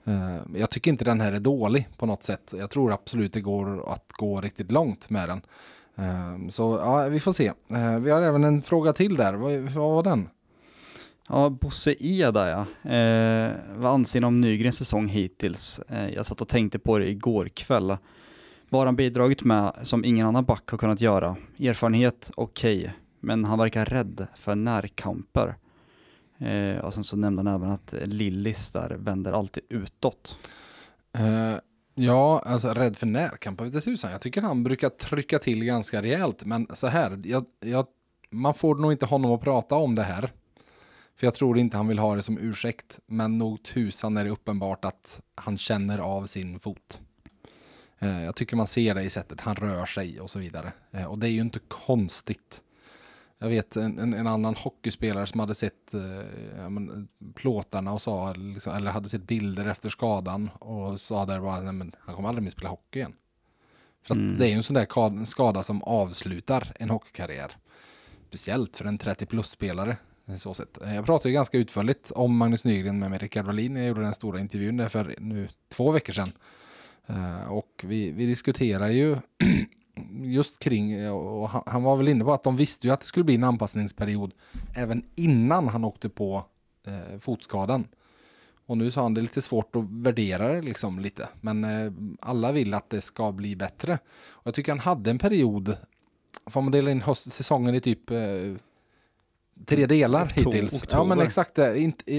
Eh, 0.03 0.37
jag 0.55 0.69
tycker 0.69 0.91
inte 0.91 1.05
den 1.05 1.21
här 1.21 1.31
är 1.31 1.39
dålig 1.39 1.89
på 1.97 2.05
något 2.05 2.23
sätt. 2.23 2.53
Jag 2.57 2.69
tror 2.69 2.93
absolut 2.93 3.33
det 3.33 3.41
går 3.41 3.93
att 3.93 4.11
gå 4.11 4.41
riktigt 4.41 4.71
långt 4.71 5.09
med 5.09 5.29
den. 5.29 5.41
Eh, 5.95 6.49
så 6.49 6.79
ja, 6.83 7.07
vi 7.07 7.19
får 7.19 7.33
se. 7.33 7.51
Vi 7.99 8.11
har 8.11 8.21
även 8.21 8.43
en 8.43 8.61
fråga 8.61 8.93
till 8.93 9.15
där. 9.15 9.33
Vad 9.33 9.73
var 9.75 10.03
den? 10.03 10.29
Ja, 11.29 11.49
Bosse 11.49 11.95
Eda 11.99 12.49
ja. 12.49 12.91
Eh, 12.91 13.51
vad 13.75 13.93
anser 13.93 14.21
ni 14.21 14.27
om 14.27 14.41
Nygrens 14.41 14.77
säsong 14.77 15.07
hittills? 15.07 15.79
Eh, 15.79 16.09
jag 16.09 16.25
satt 16.25 16.41
och 16.41 16.47
tänkte 16.47 16.79
på 16.79 16.97
det 16.97 17.09
igår 17.09 17.47
kväll. 17.47 17.97
Vad 18.69 18.81
har 18.81 18.85
han 18.85 18.95
bidragit 18.95 19.43
med 19.43 19.73
som 19.83 20.05
ingen 20.05 20.27
annan 20.27 20.45
back 20.45 20.69
har 20.69 20.77
kunnat 20.77 21.01
göra? 21.01 21.35
Erfarenhet, 21.59 22.31
okej. 22.35 22.93
men 23.19 23.45
han 23.45 23.59
verkar 23.59 23.85
rädd 23.85 24.27
för 24.35 24.55
närkamper. 24.55 25.55
Eh, 26.37 26.85
och 26.85 26.93
sen 26.93 27.03
så 27.03 27.17
nämnde 27.17 27.39
han 27.39 27.61
även 27.61 27.71
att 27.71 27.93
Lillis 28.05 28.71
där 28.71 28.89
vänder 28.99 29.33
alltid 29.33 29.63
utåt. 29.69 30.37
Eh, 31.17 31.59
ja, 31.95 32.41
alltså 32.45 32.69
rädd 32.69 32.97
för 32.97 33.05
närkamper 33.05 33.65
vet 33.65 33.83
tusan. 33.83 34.11
Jag 34.11 34.21
tycker 34.21 34.41
han 34.41 34.63
brukar 34.63 34.89
trycka 34.89 35.39
till 35.39 35.65
ganska 35.65 36.01
rejält. 36.01 36.45
Men 36.45 36.67
så 36.73 36.87
här, 36.87 37.21
jag, 37.23 37.45
jag, 37.59 37.85
man 38.29 38.53
får 38.53 38.75
nog 38.75 38.91
inte 38.91 39.05
honom 39.05 39.31
att 39.31 39.41
prata 39.41 39.75
om 39.75 39.95
det 39.95 40.03
här. 40.03 40.31
För 41.15 41.27
jag 41.27 41.33
tror 41.33 41.57
inte 41.57 41.77
han 41.77 41.87
vill 41.87 41.99
ha 41.99 42.15
det 42.15 42.21
som 42.21 42.37
ursäkt. 42.37 42.99
Men 43.05 43.37
nog 43.37 43.63
tusan 43.63 44.17
är 44.17 44.23
det 44.23 44.29
uppenbart 44.29 44.85
att 44.85 45.21
han 45.35 45.57
känner 45.57 45.99
av 45.99 46.25
sin 46.25 46.59
fot. 46.59 47.01
Eh, 47.99 48.23
jag 48.23 48.35
tycker 48.35 48.55
man 48.55 48.67
ser 48.67 48.95
det 48.95 49.03
i 49.03 49.09
sättet 49.09 49.41
han 49.41 49.55
rör 49.55 49.85
sig 49.85 50.19
och 50.19 50.31
så 50.31 50.39
vidare. 50.39 50.71
Eh, 50.91 51.05
och 51.05 51.19
det 51.19 51.27
är 51.27 51.31
ju 51.31 51.41
inte 51.41 51.59
konstigt. 51.67 52.61
Jag 53.37 53.49
vet 53.49 53.75
en, 53.75 53.99
en, 53.99 54.13
en 54.13 54.27
annan 54.27 54.55
hockeyspelare 54.55 55.27
som 55.27 55.39
hade 55.39 55.55
sett 55.55 55.93
eh, 55.93 56.69
men, 56.69 57.07
plåtarna 57.35 57.93
och 57.93 58.01
sa, 58.01 58.33
liksom, 58.33 58.73
eller 58.73 58.91
hade 58.91 59.09
sett 59.09 59.27
bilder 59.27 59.65
efter 59.65 59.89
skadan 59.89 60.49
och 60.59 60.99
sa 60.99 61.25
där 61.25 61.39
bara, 61.39 61.61
nej 61.61 61.73
men 61.73 61.91
han 61.99 62.15
kommer 62.15 62.29
aldrig 62.29 62.43
mer 62.43 62.51
spela 62.51 62.69
hockey 62.69 62.99
igen. 62.99 63.13
För 64.03 64.13
att 64.13 64.17
Mm. 64.17 64.37
det 64.37 64.45
är 64.45 64.49
ju 64.49 64.53
en 64.55 64.63
sån 64.63 64.73
där 64.73 64.85
ka- 64.85 65.25
skada 65.25 65.63
som 65.63 65.83
avslutar 65.83 66.73
en 66.79 66.89
hockeykarriär. 66.89 67.57
Speciellt 68.27 68.77
för 68.77 68.85
en 68.85 68.97
30 68.97 69.25
plus-spelare. 69.25 69.97
Eh, 70.27 70.35
så 70.35 70.53
sätt. 70.53 70.81
Eh, 70.81 70.95
jag 70.95 71.05
pratade 71.05 71.29
ju 71.29 71.33
ganska 71.33 71.57
utförligt 71.57 72.11
om 72.11 72.37
Magnus 72.37 72.63
Nygren 72.63 72.99
med, 72.99 73.21
Rickard 73.21 73.45
Wallin. 73.45 73.75
Jag 73.75 73.87
gjorde 73.87 74.01
den 74.01 74.13
stora 74.13 74.39
intervjun 74.39 74.77
där 74.77 74.89
för 74.89 75.15
nu 75.19 75.47
två 75.69 75.91
veckor 75.91 76.13
sedan. 76.13 76.31
Eh, 77.07 77.51
och 77.51 77.83
vi, 77.83 78.11
vi 78.11 78.25
diskuterar 78.25 78.87
ju 78.87 79.17
just 80.23 80.59
kring, 80.59 81.09
och 81.11 81.49
han, 81.49 81.63
han 81.65 81.83
var 81.83 81.95
väl 81.97 82.07
inne 82.07 82.23
på 82.23 82.33
att 82.33 82.43
de 82.43 82.55
visste 82.55 82.87
ju 82.87 82.93
att 82.93 82.99
det 82.99 83.05
skulle 83.05 83.23
bli 83.23 83.35
en 83.35 83.43
anpassningsperiod 83.43 84.33
även 84.75 85.03
innan 85.15 85.67
han 85.67 85.83
åkte 85.83 86.09
på 86.09 86.45
eh, 86.87 87.19
fotskadan. 87.19 87.87
Och 88.67 88.77
nu 88.77 88.91
sa 88.91 89.01
han 89.01 89.13
det 89.13 89.19
är 89.19 89.21
lite 89.21 89.41
svårt 89.41 89.75
att 89.75 89.83
värdera 89.89 90.53
det 90.53 90.61
liksom 90.61 90.99
lite. 90.99 91.29
Men 91.41 91.63
eh, 91.63 91.91
alla 92.19 92.51
vill 92.51 92.73
att 92.73 92.89
det 92.89 93.01
ska 93.01 93.31
bli 93.31 93.55
bättre. 93.55 93.99
Och 94.27 94.47
jag 94.47 94.53
tycker 94.53 94.71
han 94.71 94.79
hade 94.79 95.09
en 95.09 95.17
period, 95.17 95.77
får 96.45 96.61
man 96.61 96.71
dela 96.71 96.91
in 96.91 97.01
höst, 97.01 97.31
säsongen 97.31 97.75
i 97.75 97.79
typ 97.79 98.11
eh, 98.11 98.17
tre 99.65 99.85
delar 99.85 100.25
Oktober- 100.25 100.51
hittills. 100.51 100.73
Ja 100.73 100.77
oktober. 100.77 101.15
men 101.15 101.19
exakt 101.25 101.59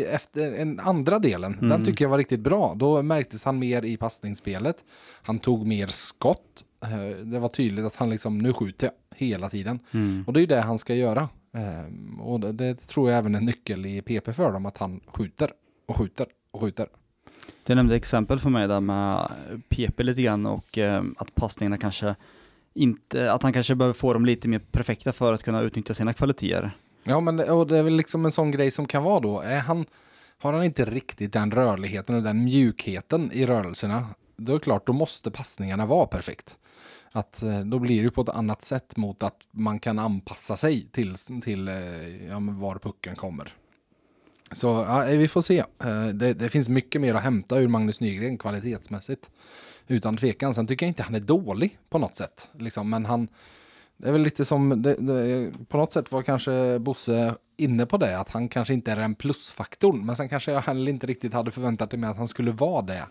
efter 0.08 0.52
en 0.52 0.80
andra 0.80 1.18
delen, 1.18 1.56
den 1.60 1.70
Mm. 1.72 1.84
tycker 1.84 2.04
jag 2.04 2.10
var 2.10 2.18
riktigt 2.18 2.40
bra. 2.40 2.74
Då 2.76 3.02
märktes 3.02 3.44
han 3.44 3.58
mer 3.58 3.84
i 3.84 3.96
passningsspelet. 3.96 4.84
Han 5.22 5.38
tog 5.38 5.66
mer 5.66 5.86
skott. 5.86 6.64
Eh, 6.84 7.24
Det 7.24 7.38
var 7.38 7.48
tydligt 7.48 7.84
att 7.84 7.96
han 7.96 8.10
liksom, 8.10 8.38
nu 8.38 8.52
skjuter 8.52 8.86
jag 8.86 9.16
hela 9.26 9.48
tiden. 9.50 9.78
Mm. 9.94 10.24
Och 10.26 10.32
det 10.32 10.38
är 10.38 10.40
ju 10.40 10.46
det 10.46 10.60
han 10.60 10.78
ska 10.78 10.94
göra. 10.94 11.28
Ehm, 11.54 12.20
Och 12.20 12.40
det, 12.40 12.52
det 12.52 12.74
tror 12.74 13.10
jag 13.10 13.18
även 13.18 13.34
är 13.34 13.38
en 13.38 13.44
nyckel 13.44 13.86
i 13.86 14.02
PP 14.02 14.32
för 14.32 14.52
dem, 14.52 14.66
att 14.66 14.78
han 14.78 15.00
skjuter 15.06 15.50
och 15.88 15.96
skjuter 15.96 16.26
och 16.50 16.60
skjuter. 16.60 16.86
Du 17.64 17.74
nämnde 17.74 17.96
exempel 17.96 18.38
för 18.38 18.50
mig 18.50 18.68
där 18.68 18.80
med 18.80 19.30
PP 19.68 20.02
lite 20.02 20.22
grann 20.22 20.46
och 20.46 20.78
eh, 20.78 21.04
att 21.16 21.34
passningarna 21.34 21.78
kanske 21.78 22.14
inte, 22.74 23.32
att 23.32 23.42
han 23.42 23.52
kanske 23.52 23.74
behöver 23.74 23.94
få 23.94 24.12
dem 24.12 24.26
lite 24.26 24.48
mer 24.48 24.58
perfekta 24.58 25.12
för 25.12 25.32
att 25.32 25.42
kunna 25.42 25.60
utnyttja 25.60 25.94
sina 25.94 26.12
kvaliteter. 26.12 26.70
Ja, 27.08 27.20
men 27.20 27.36
det, 27.36 27.50
och 27.50 27.66
det 27.66 27.78
är 27.78 27.82
väl 27.82 27.96
liksom 27.96 28.24
en 28.24 28.32
sån 28.32 28.50
grej 28.50 28.70
som 28.70 28.86
kan 28.86 29.02
vara 29.02 29.20
då. 29.20 29.40
Är 29.40 29.58
han, 29.58 29.86
har 30.38 30.52
han 30.52 30.64
inte 30.64 30.84
riktigt 30.84 31.32
den 31.32 31.50
rörligheten 31.50 32.16
och 32.16 32.22
den 32.22 32.44
mjukheten 32.44 33.30
i 33.32 33.46
rörelserna, 33.46 34.06
då 34.36 34.52
är 34.52 34.56
det 34.56 34.64
klart, 34.64 34.86
då 34.86 34.92
måste 34.92 35.30
passningarna 35.30 35.86
vara 35.86 36.06
perfekt. 36.06 36.58
Att 37.12 37.42
eh, 37.42 37.60
då 37.60 37.78
blir 37.78 37.96
det 37.96 38.02
ju 38.02 38.10
på 38.10 38.20
ett 38.20 38.28
annat 38.28 38.62
sätt 38.62 38.96
mot 38.96 39.22
att 39.22 39.36
man 39.50 39.78
kan 39.78 39.98
anpassa 39.98 40.56
sig 40.56 40.88
till, 40.92 41.14
till 41.42 41.68
eh, 41.68 42.26
ja, 42.26 42.38
var 42.40 42.78
pucken 42.78 43.16
kommer. 43.16 43.54
Så 44.52 44.66
ja, 44.66 45.08
eh, 45.08 45.18
vi 45.18 45.28
får 45.28 45.42
se. 45.42 45.64
Det, 46.14 46.32
det 46.34 46.48
finns 46.48 46.68
mycket 46.68 47.00
mer 47.00 47.14
att 47.14 47.22
hämta 47.22 47.58
ur 47.58 47.68
Magnus 47.68 48.00
Nygren 48.00 48.38
kvalitetsmässigt. 48.38 49.30
Utan 49.86 50.16
tvekan. 50.16 50.54
Sen 50.54 50.66
tycker 50.66 50.86
jag 50.86 50.90
inte 50.90 51.02
han 51.02 51.14
är 51.14 51.20
dålig 51.20 51.78
på 51.88 51.98
något 51.98 52.16
sätt. 52.16 52.50
Liksom. 52.58 52.90
Men 52.90 53.06
han, 53.06 53.28
det 53.96 54.08
är 54.08 54.12
väl 54.12 54.22
lite 54.22 54.44
som, 54.44 54.82
det, 54.82 54.94
det, 54.94 55.52
på 55.68 55.76
något 55.76 55.92
sätt 55.92 56.12
var 56.12 56.22
kanske 56.22 56.78
Bosse 56.78 57.34
inne 57.56 57.86
på 57.86 57.96
det. 57.96 58.18
Att 58.18 58.30
han 58.30 58.48
kanske 58.48 58.74
inte 58.74 58.92
är 58.92 58.96
den 58.96 59.14
plusfaktorn. 59.14 60.06
Men 60.06 60.16
sen 60.16 60.28
kanske 60.28 60.52
jag 60.52 60.60
heller 60.60 60.92
inte 60.92 61.06
riktigt 61.06 61.32
hade 61.32 61.50
förväntat 61.50 61.92
mig 61.92 62.10
att 62.10 62.16
han 62.16 62.28
skulle 62.28 62.50
vara 62.50 62.82
det. 62.82 63.06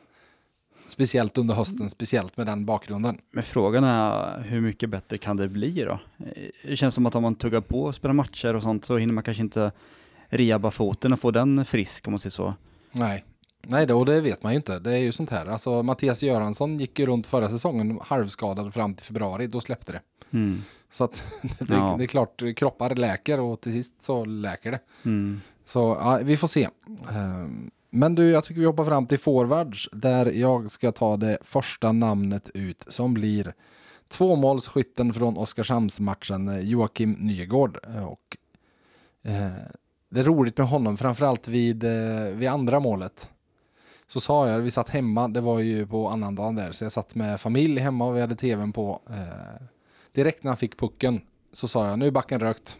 Speciellt 0.88 1.38
under 1.38 1.56
hösten, 1.56 1.90
speciellt 1.90 2.38
med 2.38 2.48
den 2.48 2.66
bakgrunden. 2.66 3.18
Men 3.32 3.44
frågan 3.44 3.84
är 3.84 4.40
hur 4.42 4.62
mycket 4.62 4.90
bättre 4.90 5.18
kan 5.18 5.38
det 5.38 5.48
bli 5.48 5.82
då? 5.84 6.00
Det 6.64 6.76
känns 6.76 6.96
som 6.96 7.06
att 7.06 7.16
om 7.16 7.24
man 7.24 7.36
tuggar 7.36 7.62
på 7.62 7.84
och 7.84 7.96
spelar 7.96 8.14
matcher 8.14 8.54
och 8.54 8.62
sånt 8.62 8.86
så 8.86 8.98
hinner 8.98 9.14
man 9.14 9.24
kanske 9.24 9.44
inte 9.44 9.72
reaba 10.30 10.72
foten 10.72 11.14
och 11.14 11.20
få 11.20 11.32
den 11.32 11.66
frisk 11.66 12.08
om 12.08 12.12
man 12.12 12.20
säger 12.20 12.32
så. 12.32 12.54
Nej, 12.92 13.24
Nej 13.62 13.86
det, 13.86 13.94
och 13.94 14.06
det 14.06 14.22
vet 14.22 14.44
man 14.44 14.52
ju 14.52 14.58
inte. 14.58 14.80
Det 14.80 14.94
är 14.94 14.98
ju 14.98 15.12
sånt 15.12 15.30
här. 15.30 15.46
Alltså 15.46 15.84
Mattias 15.84 16.24
Göransson 16.24 16.80
gick 16.80 17.00
ju 17.00 17.06
runt 17.06 17.28
förra 17.28 17.50
säsongen 17.50 18.00
halvskadad 18.04 18.74
fram 18.74 18.94
till 18.94 19.06
februari. 19.06 19.48
Då 19.48 19.62
släppte 19.62 19.92
det. 19.92 20.02
Mm. 20.36 20.62
Så 20.92 21.04
att 21.04 21.24
det, 21.60 21.74
Ja. 21.74 21.96
det 21.98 22.04
är 22.04 22.08
klart, 22.08 22.44
kroppar 22.56 22.96
läker 22.96 23.40
och 23.40 23.62
till 23.62 23.72
sist 23.72 24.02
så 24.02 24.26
läker 24.26 24.72
det. 24.72 24.80
Mm. 25.06 25.42
Så 25.66 25.80
ja, 26.02 26.20
vi 26.24 26.38
får 26.38 26.48
se. 26.48 26.70
Ehm, 27.12 27.72
Men 27.90 28.16
du, 28.16 28.30
jag 28.32 28.44
tycker 28.44 28.60
vi 28.62 28.66
hoppar 28.68 28.86
fram 28.86 29.08
till 29.08 29.20
forwards 29.20 29.90
där 29.92 30.26
jag 30.32 30.72
ska 30.72 30.92
ta 30.92 31.18
det 31.18 31.38
första 31.42 31.92
namnet 31.92 32.52
ut 32.54 32.86
som 32.88 33.14
blir 33.14 33.54
tvåmålsskytten 34.08 35.14
från 35.14 35.38
Oskarshamnsmatchen, 35.38 36.48
eh, 36.50 36.60
Joakim 36.60 37.12
Nygård. 37.12 37.78
Eh, 37.96 38.06
Och, 38.06 38.38
eh, 39.24 39.50
det 40.10 40.20
är 40.20 40.24
roligt 40.24 40.58
med 40.58 40.68
honom, 40.68 40.98
framförallt 40.98 41.48
vid, 41.48 41.84
eh, 41.84 42.24
vid 42.34 42.50
andra 42.50 42.80
målet. 42.80 43.30
Så 44.08 44.20
sa 44.20 44.50
jag, 44.50 44.60
vi 44.60 44.72
satt 44.72 44.90
hemma, 44.90 45.28
det 45.28 45.42
var 45.42 45.60
ju 45.60 45.88
på 45.88 46.10
annandagen 46.10 46.56
där, 46.56 46.72
så 46.72 46.84
jag 46.86 46.92
satt 46.92 47.16
med 47.16 47.42
familj 47.42 47.80
hemma 47.80 48.06
och 48.08 48.16
vi 48.16 48.22
hade 48.22 48.36
tvn 48.36 48.74
på. 48.74 49.02
Eh, 49.10 49.64
direkt 50.16 50.44
när 50.44 50.52
han 50.52 50.58
fick 50.58 50.78
pucken 50.78 51.22
så 51.54 51.68
sa 51.68 51.88
jag, 51.88 52.00
nu 52.00 52.08
är 52.08 52.12
backen 52.12 52.40
rökt. 52.40 52.78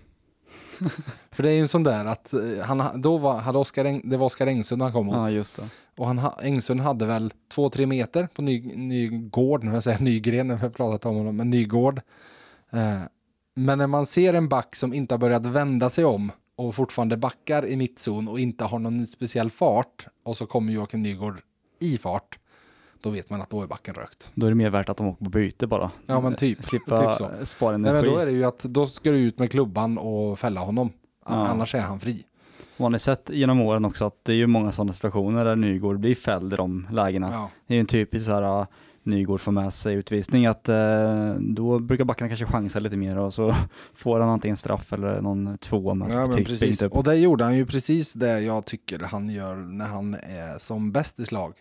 För 1.32 1.44
det 1.44 1.50
är 1.50 1.54
ju 1.54 1.62
en 1.62 1.68
sån 1.68 1.84
där 1.84 2.06
att 2.06 2.34
eh, 2.34 2.42
han, 2.64 3.02
då 3.02 3.18
var, 3.18 3.40
hade 3.40 3.58
Oskar 3.58 3.86
Eng, 3.86 4.02
det 4.04 4.18
var 4.18 4.26
Oskar 4.26 4.48
Engsund 4.48 4.82
han 4.82 4.92
kom 4.92 5.06
mot. 5.06 5.16
Ja, 5.16 5.30
just 5.30 5.56
det. 5.56 5.70
Och 5.98 6.08
han, 6.08 6.18
ha- 6.18 6.42
Engsund 6.42 6.82
hade 6.82 7.06
väl 7.06 7.34
två, 7.52 7.70
tre 7.70 7.86
meter 7.86 8.28
på 8.28 8.42
ny, 8.42 8.62
Nygård, 8.76 9.64
nu 9.64 9.74
jag 9.74 9.84
säga 9.84 9.98
Nygren 10.00 10.48
när 10.48 10.56
vi 10.56 10.62
har 10.62 10.70
pratat 10.70 11.06
om 11.06 11.16
honom, 11.16 11.38
men 11.38 11.50
Nygård. 11.50 12.02
Eh, 12.72 13.00
men 13.56 13.78
när 13.78 13.88
man 13.88 14.06
ser 14.06 14.34
en 14.34 14.50
back 14.50 14.76
som 14.76 14.94
inte 14.94 15.14
har 15.14 15.20
börjat 15.20 15.46
vända 15.46 15.90
sig 15.90 16.06
om 16.06 16.32
och 16.56 16.76
fortfarande 16.76 17.18
backar 17.18 17.66
i 17.66 17.78
mittzon 17.78 18.28
och 18.28 18.40
inte 18.40 18.64
har 18.64 18.80
någon 18.80 19.08
speciell 19.08 19.52
fart 19.52 20.08
och 20.24 20.38
så 20.38 20.46
kommer 20.46 20.74
Joakim 20.74 21.04
Nygård 21.04 21.42
i 21.80 21.98
fart, 21.98 22.40
då 23.06 23.12
vet 23.12 23.30
man 23.30 23.42
att 23.42 23.50
då 23.50 23.62
är 23.62 23.68
backen 23.68 23.94
rökt. 23.96 24.32
Då 24.36 24.46
är 24.46 24.50
det 24.52 24.56
mer 24.56 24.70
värt 24.70 24.90
att 24.90 24.98
de 24.98 25.08
åker 25.08 25.24
på 25.26 25.30
byte 25.30 25.68
bara. 25.68 25.92
Ja, 26.06 26.22
men 26.22 26.36
typ. 26.36 26.64
Slippa 26.64 27.10
Typ 27.18 27.18
så. 27.18 27.46
spara 27.46 27.78
Nej, 27.78 27.90
energi. 27.92 28.06
men 28.08 28.16
då 28.16 28.22
är 28.22 28.26
det 28.26 28.32
ju 28.32 28.44
att 28.46 28.60
då 28.60 28.88
ska 28.88 29.12
du 29.12 29.18
ut 29.18 29.40
med 29.40 29.52
klubban 29.52 29.98
och 29.98 30.40
fälla 30.40 30.62
honom. 30.62 30.90
Ja. 31.26 31.32
Annars 31.34 31.76
är 31.76 31.80
han 31.80 32.00
fri. 32.00 32.24
Och 32.78 32.92
har 32.92 32.98
sett 32.98 33.30
genom 33.34 33.62
åren 33.62 33.86
också 33.86 34.06
att 34.06 34.26
det 34.26 34.32
är 34.32 34.36
ju 34.36 34.48
många 34.48 34.72
sådana 34.72 34.94
situationer 34.94 35.46
där 35.46 35.56
Nygård 35.56 36.00
blir 36.00 36.16
fälld 36.16 36.54
i 36.54 36.56
de 36.56 36.88
lägena. 36.92 37.30
Ja. 37.32 37.50
Det 37.68 37.74
är 37.74 37.76
ju 37.76 37.80
en 37.80 37.86
typisk 37.86 38.26
så 38.26 38.32
här 38.32 38.66
Nygård 39.04 39.40
får 39.42 39.52
med 39.52 39.74
sig 39.74 39.96
utvisning 39.96 40.46
att 40.46 40.70
eh, 40.70 41.34
då 41.40 41.80
brukar 41.80 42.04
backarna 42.06 42.30
kanske 42.30 42.46
chansa 42.46 42.80
lite 42.80 42.98
mer 42.98 43.18
och 43.18 43.34
så 43.34 43.56
får 43.96 44.20
han 44.20 44.30
antingen 44.30 44.58
straff 44.58 44.94
eller 44.94 45.22
någon 45.22 45.58
tvåa 45.58 45.94
med 45.94 46.12
Ja, 46.12 46.18
men 46.18 46.32
tryck 46.36 46.48
precis. 46.48 46.70
inte 46.72 46.86
upp. 46.86 46.94
Och 46.94 47.04
det 47.04 47.16
gjorde 47.16 47.44
han 47.44 47.56
ju 47.56 47.66
precis 47.66 48.14
det 48.14 48.40
jag 48.40 48.66
tycker 48.66 49.00
han 49.00 49.30
gör 49.30 49.56
när 49.56 49.88
han 49.88 50.14
är 50.14 50.60
som 50.60 50.92
bäst 50.92 51.20
i 51.20 51.26
slag. 51.26 51.54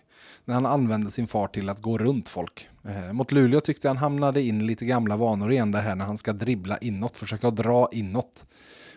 När 0.45 0.55
han 0.55 0.67
använder 0.67 1.11
sin 1.11 1.27
fart 1.27 1.55
till 1.55 1.69
att 1.69 1.83
gå 1.83 1.99
runt 1.99 2.29
folk. 2.29 2.69
Eh, 2.85 3.13
mot 3.13 3.33
Luleå 3.33 3.61
tyckte 3.61 3.87
jag 3.87 3.91
han 3.91 3.97
hamnade 3.97 4.43
in 4.43 4.67
lite 4.67 4.85
gamla 4.85 5.17
vanor 5.17 5.53
igen 5.53 5.73
det 5.73 5.79
här 5.79 5.95
när 5.95 6.05
han 6.05 6.19
ska 6.19 6.33
dribbla 6.33 6.79
inåt, 6.79 7.17
försöka 7.17 7.51
dra 7.51 7.89
inåt. 7.93 8.47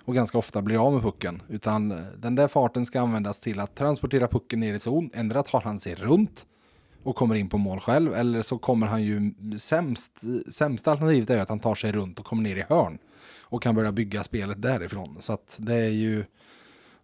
Och 0.06 0.16
ganska 0.16 0.38
ofta 0.38 0.62
blir 0.62 0.86
av 0.88 0.94
med 0.94 1.02
pucken. 1.02 1.42
Utan 1.50 1.92
eh, 1.92 1.98
den 2.18 2.36
där 2.36 2.48
farten 2.48 2.86
ska 2.86 3.02
användas 3.02 3.40
till 3.40 3.60
att 3.60 3.76
transportera 3.76 4.28
pucken 4.28 4.60
ner 4.60 4.74
i 4.74 4.80
zon. 4.80 5.10
Ändra 5.14 5.44
tar 5.44 5.62
han 5.62 5.80
sig 5.80 5.96
runt 5.96 6.46
och 7.04 7.16
kommer 7.16 7.36
in 7.36 7.50
på 7.50 7.58
mål 7.58 7.80
själv. 7.80 8.14
Eller 8.14 8.42
så 8.42 8.58
kommer 8.58 8.88
han 8.88 9.04
ju 9.04 9.34
sämst, 9.60 10.12
sämsta 10.52 10.92
alternativet 10.92 11.30
är 11.30 11.36
ju 11.36 11.42
att 11.42 11.50
han 11.50 11.60
tar 11.60 11.76
sig 11.76 11.92
runt 11.92 12.20
och 12.20 12.26
kommer 12.26 12.44
ner 12.44 12.56
i 12.56 12.64
hörn. 12.70 12.98
Och 13.42 13.64
kan 13.64 13.76
börja 13.76 13.92
bygga 13.92 14.24
spelet 14.24 14.62
därifrån. 14.62 15.18
Så 15.20 15.34
att 15.34 15.58
det 15.60 15.76
är 15.76 15.90
ju, 15.90 16.26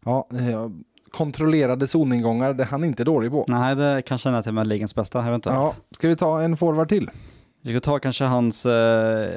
ja, 0.05 0.27
eh, 0.31 0.69
kontrollerade 1.13 1.87
zoningångar, 1.87 2.53
det 2.53 2.63
är 2.63 2.67
han 2.67 2.83
inte 2.83 3.03
dålig 3.03 3.31
på. 3.31 3.45
Nej, 3.47 3.75
det 3.75 4.01
kan 4.01 4.17
känna 4.17 4.43
till 4.43 4.51
med 4.53 4.67
ligans 4.67 4.95
bästa 4.95 5.27
eventuellt. 5.27 5.57
Ja, 5.57 5.75
ska 5.91 6.07
vi 6.07 6.15
ta 6.15 6.41
en 6.41 6.57
forward 6.57 6.89
till? 6.89 7.09
Vi 7.61 7.69
ska 7.69 7.79
ta 7.79 7.99
kanske 7.99 8.23
hans, 8.23 8.65
eh, 8.65 8.71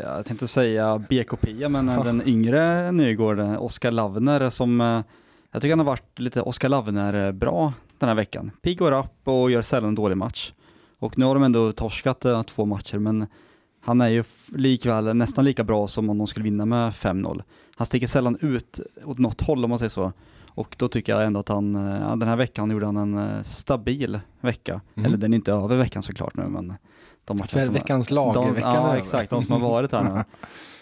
jag 0.02 0.24
tänkte 0.24 0.48
säga 0.48 0.98
BK-pia, 0.98 1.68
men 1.68 1.88
eh, 1.88 2.04
den 2.04 2.22
yngre 2.28 2.92
Nygård, 2.92 3.38
eh, 3.38 3.62
Oskar 3.62 3.90
Lavner, 3.90 4.50
som 4.50 4.80
eh, 4.80 5.02
jag 5.52 5.62
tycker 5.62 5.72
han 5.72 5.78
har 5.78 5.86
varit 5.86 6.18
lite 6.18 6.42
Oskar 6.42 6.68
Lavner 6.68 7.32
bra 7.32 7.72
den 7.98 8.08
här 8.08 8.16
veckan. 8.16 8.50
Pigg 8.62 8.82
och 8.82 8.90
rapp 8.90 9.20
och 9.24 9.50
gör 9.50 9.62
sällan 9.62 9.88
en 9.88 9.94
dålig 9.94 10.16
match. 10.16 10.52
Och 10.98 11.18
nu 11.18 11.24
har 11.24 11.34
de 11.34 11.42
ändå 11.42 11.72
torskat 11.72 12.24
eh, 12.24 12.42
två 12.42 12.64
matcher, 12.64 12.98
men 12.98 13.26
han 13.84 14.00
är 14.00 14.08
ju 14.08 14.24
likväl 14.46 15.16
nästan 15.16 15.44
lika 15.44 15.64
bra 15.64 15.88
som 15.88 16.10
om 16.10 16.18
de 16.18 16.26
skulle 16.26 16.44
vinna 16.44 16.66
med 16.66 16.90
5-0. 16.92 17.42
Han 17.76 17.86
sticker 17.86 18.06
sällan 18.06 18.38
ut 18.40 18.80
åt 19.04 19.18
något 19.18 19.40
håll 19.40 19.64
om 19.64 19.70
man 19.70 19.78
säger 19.78 19.90
så. 19.90 20.12
Och 20.57 20.77
då 20.79 20.88
tycker 20.88 21.12
jag 21.12 21.27
ändå 21.27 21.40
att 21.40 21.49
han, 21.49 21.75
eh, 21.75 22.01
ja, 22.09 22.16
den 22.16 22.29
här 22.29 22.37
veckan 22.37 22.71
gjorde 22.71 22.87
han 22.87 22.97
en 22.97 23.19
eh, 23.19 23.42
stabil 23.42 24.21
vecka. 24.40 24.81
Mm. 24.95 25.07
Eller 25.07 25.16
den 25.16 25.33
är 25.33 25.37
inte 25.37 25.53
över 25.53 25.77
veckan 25.77 26.03
såklart 26.03 26.37
nu, 26.37 26.42
men 26.49 26.75
de 27.25 27.38
som- 27.38 27.73
veckans 27.73 28.09
de, 28.09 28.14
lagerveckan 28.14 28.71
är 28.71 28.75
Ja, 28.77 28.87
över. 28.88 28.97
exakt. 28.97 29.31
De 29.31 29.42
som 29.42 29.53
har 29.62 29.69
varit 29.71 29.92
här 29.92 30.03
nu. 30.03 30.25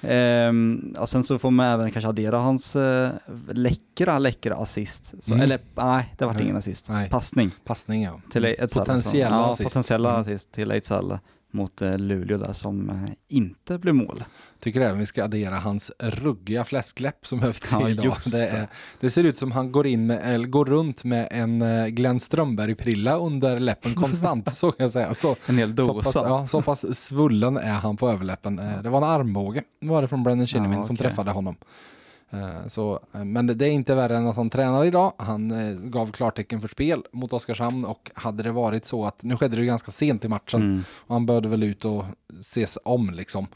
Ehm, 0.09 0.95
och 0.99 1.09
sen 1.09 1.25
så 1.25 1.39
får 1.39 1.51
man 1.51 1.67
även 1.67 1.91
kanske 1.91 2.09
addera 2.09 2.39
hans 2.39 2.77
eh, 2.77 3.11
läckra, 3.53 4.19
läckra 4.19 4.57
assist. 4.57 5.15
Så, 5.25 5.33
Mm. 5.35 5.43
Eller 5.45 5.61
nej, 5.75 6.15
det 6.19 6.27
vart 6.27 6.41
ingen 6.41 6.57
assist. 6.57 6.89
Nej. 6.89 7.11
Passning 7.11 7.51
Passning 7.65 8.03
ja. 8.03 8.21
till 8.31 8.45
Ejdsell. 8.45 8.69
Potentiella 8.85 9.37
ja, 9.37 9.51
assist. 9.53 9.69
potentiella 9.69 10.09
Mm. 10.11 10.21
assist 10.21 10.53
till 10.53 10.71
Ejdsell 10.71 11.19
mot 11.55 11.83
eh, 11.83 11.99
Luleå 11.99 12.39
där 12.39 12.53
som 12.53 12.91
eh, 12.91 12.97
inte 13.29 13.79
blev 13.79 13.95
mål. 13.95 14.25
Tycker 14.61 14.81
även 14.81 14.99
vi 14.99 15.07
ska 15.07 15.25
addera 15.25 15.55
hans 15.57 15.93
ruggiga 15.99 16.65
fläskläpp 16.65 17.27
som 17.27 17.39
jag 17.41 17.55
fick 17.55 17.67
se 17.67 17.77
Ja, 17.81 17.89
idag. 17.89 18.17
Det, 18.33 18.47
är, 18.49 18.67
det 19.01 19.11
ser 19.11 19.25
ut 19.25 19.39
som 19.39 19.53
han 19.53 19.73
går, 19.73 19.87
in 19.87 20.07
med, 20.07 20.21
eller 20.35 20.47
går 20.49 20.65
runt 20.65 21.05
med 21.05 21.29
en 21.31 21.63
eh, 21.63 21.87
Glenn 21.87 22.21
Strömberg-prilla 22.21 23.17
under 23.19 23.59
läppen 23.59 23.95
konstant, 24.01 24.57
så 24.57 24.71
kan 24.71 24.85
jag 24.85 24.93
säga. 24.93 25.15
Så, 25.15 25.37
En 25.47 25.59
hel 25.59 25.77
så, 25.77 25.95
pass, 25.95 26.05
dosa. 26.13 26.29
ja, 26.29 26.47
så 26.47 26.63
pass 26.63 26.99
svullen 26.99 27.57
är 27.57 27.73
han 27.73 27.97
på 27.97 28.11
överläppen. 28.11 28.61
Det 28.83 28.89
var 28.91 28.99
en 28.99 29.05
armbåge 29.05 29.63
var 29.81 30.03
det 30.03 30.09
från 30.09 30.23
Brennan 30.23 30.47
Kinnamin 30.47 30.79
Ja, 30.79 30.85
som 30.85 30.95
okej. 30.95 31.07
träffade 31.07 31.31
honom. 31.31 31.57
Eh, 32.31 32.67
Så, 32.69 33.01
eh, 33.15 33.25
men 33.25 33.47
det 33.47 33.67
är 33.67 33.71
inte 33.71 33.95
värre 33.95 34.17
än 34.17 34.27
att 34.27 34.37
han 34.37 34.51
tränar 34.51 34.85
idag. 34.85 35.13
Han 35.19 35.51
eh, 35.51 35.75
gav 35.75 36.13
klartecken 36.13 36.61
för 36.61 36.69
spel 36.69 37.03
mot 37.13 37.33
Oskarshamn 37.33 37.85
och 37.85 38.11
hade 38.15 38.43
det 38.43 38.53
varit 38.53 38.85
så 38.85 39.05
att, 39.07 39.23
nu 39.25 39.37
skedde 39.37 39.57
det 39.57 39.65
ganska 39.65 39.91
sent 39.93 40.25
i 40.25 40.29
matchen, 40.29 40.63
Mm. 40.63 40.85
och 40.91 41.15
han 41.15 41.27
behövde 41.27 41.49
väl 41.49 41.63
ut 41.63 41.85
och 41.85 42.05
ses 42.41 42.79
om 42.85 43.11
liksom. 43.11 43.47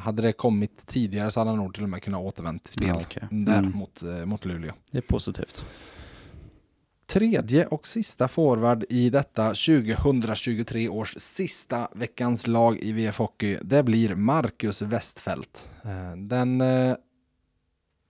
Hade 0.00 0.22
det 0.22 0.32
kommit 0.32 0.86
tidigare 0.86 1.30
så 1.30 1.40
hade 1.40 1.50
han 1.50 1.58
nog 1.58 1.74
till 1.74 1.82
och 1.82 1.88
med 1.88 2.02
kunnat 2.02 2.20
återvänt 2.20 2.64
till 2.64 2.72
spel 2.72 2.88
Ja, 3.14 3.20
där 3.30 3.58
Mm. 3.58 3.72
mot, 3.76 4.02
eh, 4.02 4.24
mot 4.24 4.44
Luleå. 4.44 4.72
Det 4.90 4.98
är 4.98 5.02
positivt. 5.02 5.64
Tredje 7.06 7.66
och 7.66 7.86
sista 7.86 8.28
forward 8.28 8.84
i 8.88 9.10
detta 9.10 9.54
2023 9.54 10.88
års 10.88 11.14
sista 11.18 11.88
veckans 11.94 12.46
lag 12.46 12.78
i 12.78 12.92
VF 12.92 13.18
Hockey, 13.18 13.58
det 13.62 13.82
blir 13.82 14.14
Marcus 14.14 14.82
Westfält. 14.82 15.66
Den, 16.16 16.62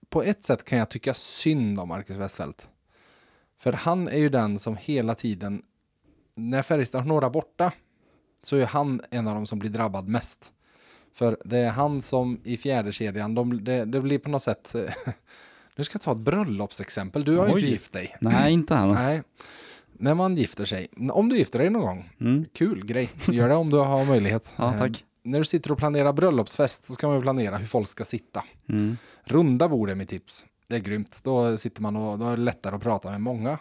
på 0.09 0.23
ett 0.23 0.43
sätt 0.43 0.63
kan 0.63 0.79
jag 0.79 0.89
tycka 0.89 1.13
synd 1.13 1.79
om 1.79 1.87
Marcus 1.87 2.17
Westfält. 2.17 2.69
För 3.59 3.73
han 3.73 4.07
är 4.07 4.17
ju 4.17 4.29
den 4.29 4.59
som 4.59 4.77
hela 4.77 5.15
tiden, 5.15 5.61
när 6.35 6.61
Färjestad 6.61 7.01
har 7.01 7.07
några 7.07 7.29
borta, 7.29 7.71
så 8.43 8.55
är 8.55 8.65
han 8.65 9.01
en 9.11 9.27
av 9.27 9.35
dem 9.35 9.45
som 9.45 9.59
blir 9.59 9.69
drabbad 9.69 10.07
mest. 10.07 10.51
För 11.13 11.37
det 11.45 11.57
är 11.57 11.69
han 11.69 12.01
som 12.01 12.41
i 12.43 12.57
fjärde 12.57 12.91
kedjan, 12.91 13.35
de, 13.35 13.63
det, 13.63 13.85
det 13.85 14.01
blir 14.01 14.19
på 14.19 14.29
något 14.29 14.43
sätt, 14.43 14.75
nu 15.75 15.83
ska 15.83 15.95
jag 15.95 16.01
ta 16.01 16.11
ett 16.11 16.17
bröllopsexempel, 16.17 17.23
du 17.25 17.37
har 17.37 17.47
ju 17.47 17.53
inte 17.53 17.65
gift 17.67 17.93
dig. 17.93 18.15
Nej, 18.21 18.53
inte 18.53 18.75
han. 18.75 18.91
Nej. 18.91 19.21
när 19.93 20.13
man 20.15 20.35
gifter 20.35 20.65
sig, 20.65 20.87
om 21.11 21.29
du 21.29 21.37
gifter 21.37 21.59
dig 21.59 21.69
någon 21.69 21.81
gång, 21.81 22.09
Mm. 22.19 22.45
kul 22.53 22.85
grej, 22.85 23.09
så 23.21 23.33
gör 23.33 23.49
det 23.49 23.55
om 23.55 23.69
du 23.69 23.77
har 23.77 24.05
möjlighet. 24.05 24.53
Ja, 24.55 24.73
tack. 24.79 25.05
När 25.23 25.39
du 25.39 25.45
sitter 25.45 25.71
och 25.71 25.77
planerar 25.77 26.13
bröllopsfest 26.13 26.85
så 26.85 26.93
ska 26.93 27.07
man 27.07 27.15
ju 27.15 27.21
planera 27.21 27.57
hur 27.57 27.65
folk 27.65 27.87
ska 27.87 28.03
sitta. 28.03 28.43
Mm. 28.69 28.97
Runda 29.23 29.69
bord 29.69 29.89
är 29.89 29.95
mitt 29.95 30.09
tips. 30.09 30.45
Det 30.67 30.75
är 30.75 30.79
grymt. 30.79 31.19
Då 31.23 31.57
sitter 31.57 31.81
man 31.81 31.95
och 31.95 32.19
då 32.19 32.25
är 32.25 32.37
det 32.37 32.43
lättare 32.43 32.75
att 32.75 32.81
prata 32.81 33.11
med 33.11 33.21
många. 33.21 33.59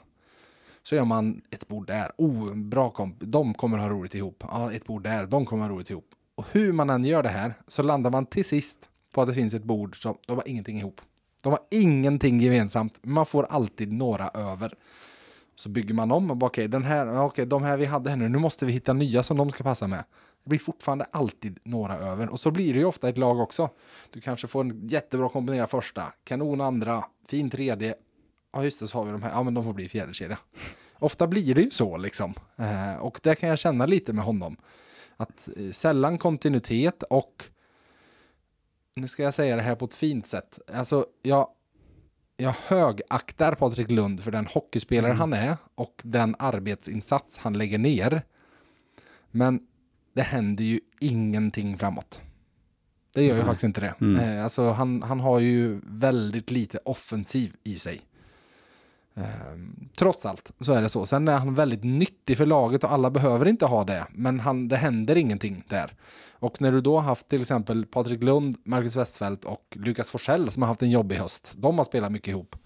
Så 0.83 0.95
gör 0.95 1.05
man 1.05 1.43
ett 1.51 1.69
bord 1.69 1.87
där. 1.87 2.11
Oh, 2.19 2.55
bra 2.55 2.91
komp. 2.91 3.17
De 3.21 3.55
kommer 3.55 3.79
ha 3.79 3.89
roligt 3.89 4.15
ihop. 4.15 4.45
Ja, 4.51 4.73
ett 4.73 4.87
bord 4.87 5.03
där. 5.03 5.27
De 5.27 5.47
kommer 5.47 5.63
ha 5.63 5.71
roligt 5.71 5.91
ihop. 5.91 6.11
Och 6.35 6.45
hur 6.51 6.73
man 6.73 6.91
än 6.91 7.05
gör 7.05 7.23
det 7.23 7.29
här 7.29 7.55
så 7.67 7.83
landar 7.83 8.11
man 8.11 8.27
till 8.27 8.45
sist 8.45 8.79
på 9.13 9.21
att 9.23 9.29
det 9.29 9.35
finns 9.35 9.55
ett 9.55 9.65
bord 9.65 10.03
som 10.03 10.17
de 10.27 10.37
har 10.37 10.49
ingenting 10.49 10.79
ihop. 10.79 11.01
De 11.43 11.49
har 11.53 11.61
ingenting 11.71 12.41
gemensamt. 12.41 13.01
Man 13.03 13.27
får 13.27 13.45
alltid 13.45 13.93
några 13.93 14.29
över. 14.29 14.75
Så 15.55 15.69
bygger 15.69 15.95
man 15.95 16.13
om 16.13 16.43
okej, 16.43 16.69
den 16.69 16.85
här, 16.85 17.21
okej, 17.21 17.47
de 17.47 17.63
här 17.63 17.77
vi 17.77 17.85
hade 17.85 18.11
här 18.11 18.17
nu, 18.17 18.29
nu 18.29 18.39
måste 18.39 18.67
vi 18.67 18.73
hitta 18.73 18.93
nya 18.93 19.23
som 19.23 19.37
de 19.37 19.51
ska 19.51 19.65
passa 19.65 19.87
med. 19.87 20.05
Det 20.49 20.51
blir 20.51 20.59
fortfarande 20.59 21.05
alltid 21.05 21.59
några 21.63 21.99
över 21.99 22.29
och 22.29 22.41
så 22.41 22.51
blir 22.51 22.73
det 22.73 22.79
ju 22.79 22.85
ofta 22.85 23.09
ett 23.09 23.19
lag 23.19 23.41
också. 23.41 23.71
Du 24.11 24.21
kanske 24.21 24.47
får 24.47 24.61
en 24.61 24.89
jättebra 24.89 25.29
kombinerad 25.29 25.71
första, 25.71 26.03
kanon 26.25 26.61
andra, 26.61 27.05
fin 27.27 27.51
tredje. 27.51 27.95
Ja 28.53 28.65
just 28.65 28.81
det, 28.81 28.89
så 28.89 28.99
har 28.99 29.05
vi 29.05 29.13
de 29.13 29.23
här, 29.23 29.31
ja 29.31 29.43
men 29.43 29.55
de 29.55 29.65
får 29.65 29.73
bli 29.73 29.89
fjärde 29.89 30.15
kedja. 30.15 30.39
Ofta 30.99 31.27
blir 31.27 31.55
det 31.55 31.63
ju 31.63 31.71
så 31.71 31.97
liksom. 31.97 32.35
Eh, 32.57 32.97
och 33.01 33.21
det 33.23 33.35
kan 33.35 33.49
jag 33.49 33.59
känna 33.59 33.87
lite 33.87 34.13
med 34.13 34.25
honom. 34.25 34.57
Att 35.17 35.49
eh, 35.57 35.71
sällan 35.71 36.19
kontinuitet 36.19 37.03
och 37.03 37.45
nu 38.95 39.09
ska 39.09 39.23
jag 39.23 39.35
säga 39.35 39.57
det 39.57 39.63
här 39.63 39.75
på 39.75 39.85
ett 39.85 39.95
fint 39.95 40.27
sätt. 40.27 40.59
Alltså 40.75 41.07
jag 41.23 41.49
jag 42.37 42.55
högaktar 42.67 43.55
Patrik 43.55 43.91
Lund 43.91 44.25
för 44.25 44.31
den 44.31 44.47
hockeyspelare 44.47 45.13
han 45.13 45.33
är 45.33 45.57
och 45.75 46.01
den 46.05 46.37
arbetsinsats 46.39 47.39
han 47.39 47.59
lägger 47.59 47.79
ner. 47.79 48.23
Men 49.31 49.61
det 50.19 50.25
händer 50.25 50.65
ju 50.65 50.81
ingenting 51.01 51.79
framåt. 51.79 52.21
Det 53.15 53.25
gör 53.25 53.37
ju 53.37 53.43
faktiskt 53.43 53.65
inte 53.65 53.81
det. 53.81 53.95
Eh, 54.23 54.45
alltså 54.45 54.71
han, 54.71 55.03
han 55.03 55.21
har 55.21 55.39
ju 55.39 55.81
väldigt 55.85 56.51
lite 56.51 56.79
offensiv 56.85 57.53
i 57.65 57.75
sig. 57.75 58.01
Ehm, 59.15 59.89
trots 59.97 60.27
allt 60.27 60.53
så 60.61 60.73
är 60.73 60.83
det 60.83 60.89
så. 60.89 61.07
Sen 61.07 61.29
är 61.29 61.39
han 61.39 61.55
väldigt 61.55 61.85
nyttig 61.85 62.37
för 62.37 62.47
laget 62.47 62.85
och 62.85 62.93
alla 62.93 63.11
behöver 63.11 63.49
inte 63.49 63.67
ha 63.67 63.85
det. 63.85 64.07
Men 64.11 64.41
han, 64.41 64.69
det 64.69 64.77
händer 64.77 65.17
ingenting 65.17 65.65
där. 65.69 65.95
Och 66.33 66.61
när 66.61 66.73
du 66.73 66.81
då 66.81 66.97
har 66.97 67.03
haft 67.03 67.29
till 67.29 67.41
exempel 67.41 67.87
Patrik 67.87 68.23
Lund, 68.23 68.57
Marcus 68.65 68.97
Westfeldt 68.97 69.45
och 69.45 69.77
Lukas 69.81 70.11
Forsell 70.11 70.51
som 70.51 70.63
har 70.63 70.69
haft 70.69 70.83
en 70.83 70.91
jobbig 70.91 71.17
höst. 71.17 71.55
De 71.57 71.79
har 71.79 71.85
spelat 71.85 72.13
mycket 72.13 72.29
ihop. 72.29 72.57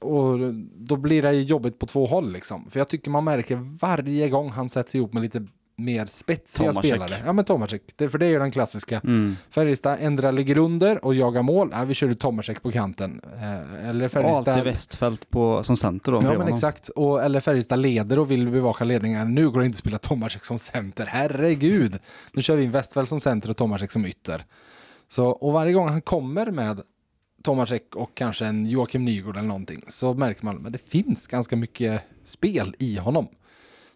Och 0.00 0.54
då 0.74 0.96
blir 0.96 1.22
det 1.22 1.32
jobbigt 1.32 1.78
på 1.78 1.86
två 1.86 2.06
håll 2.06 2.32
liksom. 2.32 2.70
För 2.70 2.80
jag 2.80 2.88
tycker 2.88 3.10
man 3.10 3.24
märker 3.24 3.76
varje 3.80 4.28
gång 4.28 4.50
han 4.50 4.70
sätts 4.70 4.94
ihop 4.94 5.12
med 5.12 5.22
lite 5.22 5.46
mer 5.84 6.06
spetsiga 6.06 6.68
Tomasek. 6.68 6.90
spelare. 6.90 7.22
Ja 7.26 7.32
men 7.32 7.44
Tomasek, 7.44 7.82
det, 7.96 8.08
för 8.08 8.18
det 8.18 8.26
är 8.26 8.30
ju 8.30 8.38
den 8.38 8.50
klassiska. 8.50 9.00
Mm. 9.04 9.36
Färjestad 9.50 9.98
ändrar 10.00 10.32
ligger 10.32 10.58
under 10.58 11.04
och 11.04 11.14
jagar 11.14 11.42
mål. 11.42 11.70
Ja, 11.72 11.84
vi 11.84 11.94
kör 11.94 12.08
ut 12.08 12.20
Tomasek 12.20 12.62
på 12.62 12.70
kanten. 12.70 13.20
Eh, 13.34 13.88
eller 13.88 14.08
Färjestad... 14.08 14.48
alltid 14.48 14.64
Westfält 14.64 15.30
på, 15.30 15.62
som 15.62 15.76
center 15.76 16.12
då. 16.12 16.22
Ja 16.22 16.38
men 16.38 16.48
exakt. 16.48 16.88
Och, 16.88 17.22
eller 17.22 17.40
Färjestad 17.40 17.78
leder 17.78 18.18
och 18.18 18.30
vill 18.30 18.48
bevaka 18.48 18.84
ledningen. 18.84 19.34
Nu 19.34 19.50
går 19.50 19.60
det 19.60 19.66
inte 19.66 19.76
att 19.76 19.78
spela 19.78 19.98
Tomasek 19.98 20.44
som 20.44 20.58
center. 20.58 21.06
Herregud. 21.06 21.98
Nu 22.32 22.42
kör 22.42 22.56
vi 22.56 22.62
in 22.62 22.70
Westfall 22.70 23.06
som 23.06 23.20
center 23.20 23.50
och 23.50 23.56
Tomasek 23.56 23.90
som 23.90 24.06
ytter. 24.06 24.44
Så, 25.08 25.26
och 25.26 25.52
varje 25.52 25.72
gång 25.72 25.88
han 25.88 26.02
kommer 26.02 26.50
med 26.50 26.80
Tomasek 27.42 27.96
och 27.96 28.14
kanske 28.14 28.46
en 28.46 28.66
Joakim 28.66 29.04
Nygård 29.04 29.36
eller 29.36 29.48
någonting 29.48 29.82
så 29.88 30.14
märker 30.14 30.44
man 30.44 30.66
att 30.66 30.72
det 30.72 30.90
finns 30.90 31.26
ganska 31.26 31.56
mycket 31.56 32.02
spel 32.24 32.74
i 32.78 32.96
honom. 32.96 33.28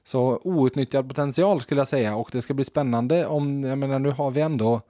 Så 0.04 0.40
outnyttjad 0.44 1.08
potential 1.08 1.60
skulle 1.60 1.80
jag 1.80 1.88
säga 1.88 2.16
och 2.16 2.28
det 2.32 2.42
ska 2.42 2.54
bli 2.54 2.64
spännande 2.64 3.26
om, 3.26 3.62
jag 3.62 3.78
menar 3.78 3.98
nu 3.98 4.10
har 4.10 4.30
vi 4.30 4.40
ändå 4.40 4.80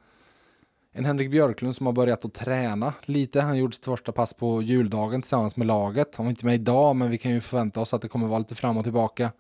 en 0.93 1.05
Henrik 1.05 1.31
Björklund 1.31 1.77
som 1.77 1.87
har 1.87 1.93
börjat 1.93 2.25
att 2.25 2.35
träna 2.35 2.93
lite. 3.05 3.41
Han 3.41 3.59
gjorde 3.59 3.75
sitt 3.75 3.85
första 3.85 4.13
pass 4.13 4.35
på 4.35 4.63
juldagen 4.63 5.23
tillsammans 5.23 5.57
med 5.57 5.67
laget. 5.67 6.17
Han 6.17 6.27
var 6.27 6.31
inte 6.31 6.47
med 6.47 6.55
idag 6.55 6.97
men 6.97 7.11
vi 7.11 7.19
kan 7.19 7.33
ju 7.33 7.41
förvänta 7.41 7.81
oss 7.81 7.95
att 7.95 8.03
det 8.03 8.09
kommer 8.09 8.27
vara 8.27 8.39
lite 8.39 8.55
fram 8.55 8.77
och 8.77 8.85
tillbaka. 8.85 9.33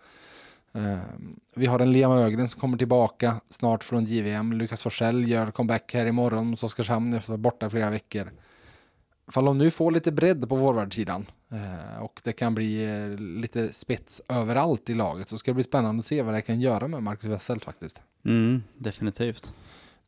Eh, 0.74 0.98
vi 1.54 1.66
har 1.66 1.80
en 1.80 1.92
Liam 1.92 2.12
Ögren 2.12 2.48
som 2.48 2.60
kommer 2.60 2.78
tillbaka 2.78 3.40
snart 3.50 3.84
från 3.84 4.04
JVM. 4.04 4.52
Lukas 4.52 4.82
Forsell 4.82 5.28
gör 5.28 5.50
comeback 5.50 5.94
här 5.94 6.06
imorgon 6.06 6.46
mot 6.46 6.62
Oskarshamn 6.62 7.14
efter 7.14 7.18
att 7.18 7.28
vara 7.28 7.38
borta 7.38 7.70
flera 7.70 7.90
veckor. 7.90 8.30
Fall 9.32 9.44
de 9.44 9.58
nu 9.58 9.70
får 9.70 9.90
lite 9.90 10.12
bredd 10.12 10.48
på 10.48 10.58
forwardsidan 10.58 11.26
eh, 11.52 12.02
och 12.02 12.20
det 12.24 12.32
kan 12.32 12.54
bli 12.54 12.84
eh, 12.84 13.20
lite 13.20 13.72
spets 13.72 14.22
överallt 14.28 14.90
i 14.90 14.94
laget 14.94 15.28
så 15.28 15.38
ska 15.38 15.50
det 15.50 15.54
bli 15.54 15.64
spännande 15.64 16.00
att 16.00 16.06
se 16.06 16.22
vad 16.22 16.34
det 16.34 16.42
kan 16.42 16.60
göra 16.60 16.88
med 16.88 17.02
Marcus 17.02 17.30
Wesselt 17.30 17.64
faktiskt. 17.64 18.02
Mm, 18.24 18.62
definitivt. 18.74 19.52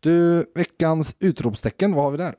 Du, 0.00 0.46
veckans 0.54 1.16
utropstecken, 1.18 1.92
vad 1.92 2.04
har 2.04 2.10
vi 2.10 2.16
där? 2.16 2.34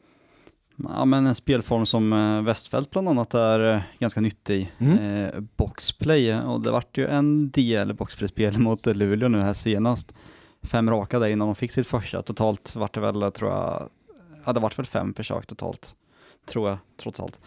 Ja 0.83 1.05
men 1.05 1.25
en 1.25 1.35
spelform 1.35 1.85
som 1.85 2.13
eh, 2.13 2.41
Westfält 2.41 2.91
bland 2.91 3.09
annat 3.09 3.33
är 3.33 3.83
ganska 3.99 4.21
nyttig. 4.21 4.73
Mm. 4.77 4.97
Eh, 4.97 5.39
boxplay 5.39 6.35
och 6.35 6.61
det 6.61 6.71
vart 6.71 6.97
ju 6.97 7.07
en 7.07 7.49
del 7.51 7.93
boxplay-spel 7.93 8.57
mot 8.59 8.85
Luleå 8.85 9.27
nu 9.27 9.39
här 9.39 9.53
senast. 9.53 10.15
Fem 10.63 10.89
raka 10.89 11.19
där 11.19 11.27
innan 11.27 11.47
de 11.47 11.55
fick 11.55 11.71
sitt 11.71 11.87
första. 11.87 12.21
Totalt 12.21 12.75
vart 12.75 12.93
det 12.93 12.99
väl, 12.99 13.31
tror 13.31 13.51
jag, 13.51 13.89
ja 14.45 14.53
det 14.53 14.59
vart 14.59 14.79
väl 14.79 14.85
fem 14.85 15.13
försök 15.13 15.45
totalt. 15.45 15.95
Tror 16.47 16.69
jag, 16.69 16.77
trots 16.97 17.19
allt. 17.19 17.39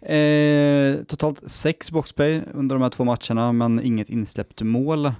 Eh, 0.00 1.04
totalt 1.04 1.50
sex 1.50 1.90
boxplay 1.90 2.42
under 2.54 2.76
de 2.76 2.82
här 2.82 2.90
två 2.90 3.04
matcherna 3.04 3.52
men 3.52 3.80
inget 3.82 4.10
insläppt 4.10 4.62
mål. 4.62 5.12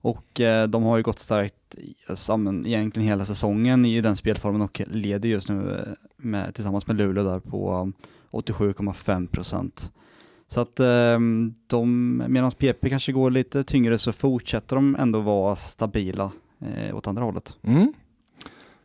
Och 0.00 0.40
eh, 0.40 0.68
de 0.68 0.82
har 0.82 0.96
ju 0.96 1.02
gått 1.02 1.18
starkt 1.18 1.76
samman 2.14 2.66
egentligen 2.66 3.08
hela 3.08 3.24
säsongen 3.24 3.84
i 3.84 4.00
den 4.00 4.16
spelformen 4.16 4.60
och 4.60 4.82
leder 4.86 5.28
just 5.28 5.48
nu 5.48 5.74
eh, 5.74 5.92
med, 6.16 6.54
tillsammans 6.54 6.86
med 6.86 6.96
Luleå 6.96 7.24
där 7.24 7.40
på 7.40 7.74
um, 7.74 7.92
87,5 8.30 9.26
procent. 9.26 9.92
Så 10.48 10.60
att 10.60 10.80
eh, 10.80 11.18
de, 11.66 12.16
medan 12.28 12.50
PP 12.50 12.88
kanske 12.88 13.12
går 13.12 13.30
lite 13.30 13.64
tyngre 13.64 13.98
så 13.98 14.12
fortsätter 14.12 14.76
de 14.76 14.96
ändå 14.96 15.20
vara 15.20 15.56
stabila 15.56 16.32
eh, 16.60 16.96
åt 16.96 17.06
andra 17.06 17.24
hållet. 17.24 17.56
Mm. 17.62 17.92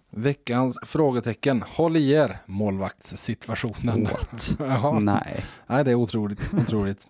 Veckans 0.10 0.80
frågetecken. 0.82 1.64
Håll 1.68 1.98
i 1.98 2.12
er 2.12 2.38
målvaktssituationen. 2.46 4.08
Jaha. 4.60 5.00
Nej. 5.00 5.46
Nej, 5.68 5.84
det 5.84 5.92
är 5.92 5.96
otroligt. 5.96 6.54
otroligt. 6.54 7.08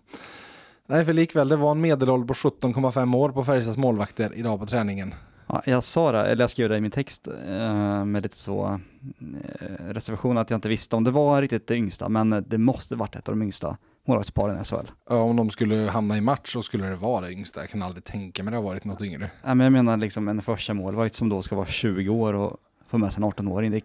Nej, 0.86 1.04
för 1.04 1.12
likväl, 1.12 1.48
det 1.48 1.56
var 1.56 1.70
en 1.70 1.80
medelålder 1.80 2.26
på 2.26 2.34
17,5 2.34 3.16
år 3.16 3.30
på 3.30 3.44
Färjestads 3.44 3.78
målvakter 3.78 4.32
idag 4.34 4.60
på 4.60 4.66
träningen. 4.66 5.14
Ja, 5.46 5.62
jag 5.64 5.84
sa 5.84 6.12
det, 6.12 6.26
eller 6.26 6.42
jag 6.42 6.50
skrev 6.50 6.68
det 6.68 6.76
i 6.76 6.80
min 6.80 6.90
text 6.90 7.28
eh, 7.28 8.04
med 8.04 8.22
lite 8.22 8.36
så 8.36 8.80
eh, 9.20 9.84
reservation 9.88 10.38
att 10.38 10.50
jag 10.50 10.56
inte 10.58 10.68
visste 10.68 10.96
om 10.96 11.04
det 11.04 11.10
var 11.10 11.42
riktigt 11.42 11.66
det 11.66 11.76
yngsta, 11.76 12.08
men 12.08 12.44
det 12.48 12.58
måste 12.58 12.96
varit 12.96 13.16
ett 13.16 13.28
av 13.28 13.34
de 13.34 13.42
yngsta 13.42 13.76
målvaktsparen 14.06 14.60
i 14.60 14.64
SHL. 14.64 14.90
Ja, 15.10 15.22
om 15.22 15.36
de 15.36 15.50
skulle 15.50 15.76
hamna 15.76 16.16
i 16.16 16.20
match 16.20 16.52
så 16.52 16.62
skulle 16.62 16.86
det 16.86 16.96
vara 16.96 17.20
det 17.20 17.32
yngsta. 17.32 17.60
Jag 17.60 17.70
kan 17.70 17.82
aldrig 17.82 18.04
tänka 18.04 18.42
mig 18.42 18.50
det 18.50 18.56
har 18.56 18.64
varit 18.64 18.84
något 18.84 19.02
yngre. 19.02 19.30
Ja, 19.42 19.54
men 19.54 19.64
jag 19.64 19.72
menar 19.72 19.96
liksom 19.96 20.28
en 20.28 20.42
första 20.42 20.74
målvakt 20.74 21.14
som 21.14 21.28
då 21.28 21.42
ska 21.42 21.56
vara 21.56 21.66
20 21.66 22.08
år 22.08 22.34
och 22.34 22.56
få 22.90 22.98
med 22.98 23.12
sig 23.12 23.22
en 23.22 23.30
18-åring 23.30 23.70
det 23.70 23.76
är 23.76 23.82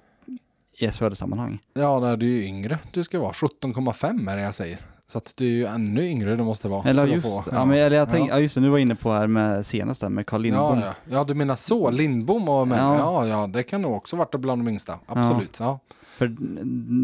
i 0.88 0.92
SHL-sammanhang. 0.92 1.60
Ja, 1.74 2.16
du 2.16 2.26
är 2.26 2.32
ju 2.32 2.46
yngre. 2.46 2.80
Du 2.92 3.04
ska 3.04 3.20
vara 3.20 3.32
17,5 3.32 4.32
är 4.32 4.36
det 4.36 4.42
jag 4.42 4.56
säger. 4.56 4.80
Så 5.08 5.18
att 5.18 5.34
du 5.36 5.46
är 5.46 5.50
ju 5.50 5.66
ännu 5.66 6.06
yngre 6.08 6.36
du 6.36 6.44
måste 6.44 6.68
vara. 6.68 6.90
Eller 6.90 7.08
just, 7.08 7.28
få- 7.28 7.44
ja, 7.52 7.66
men, 7.66 7.78
eller 7.78 7.98
jag 7.98 8.10
tänkte, 8.10 8.30
ja. 8.30 8.36
ja. 8.36 8.42
just 8.42 8.56
det, 8.56 8.62
nu 8.62 8.70
var 8.70 8.78
jag 8.78 8.82
inne 8.82 8.96
på 8.96 9.12
här 9.12 9.28
med 9.28 9.66
senast 9.66 10.02
där 10.02 10.10
med 10.10 10.26
Carl 10.26 10.42
Lindbom. 10.42 10.80
Ja, 10.80 10.86
ja. 10.86 10.94
ja, 11.18 11.24
du 11.24 11.34
menar 11.34 11.56
så. 11.56 11.92
Lindbom 11.92 12.50
och 12.50 12.68
ja. 12.68 12.98
Ja. 12.98 13.28
ja, 13.28 13.48
det 13.48 13.64
kan 13.64 13.82
nog 13.82 13.96
också 13.96 14.16
varit 14.16 14.36
bland 14.36 14.66
de 14.66 14.72
yngsta. 14.72 15.00
Absolut. 15.06 15.58
Ja. 15.60 15.80
För, 16.16 16.36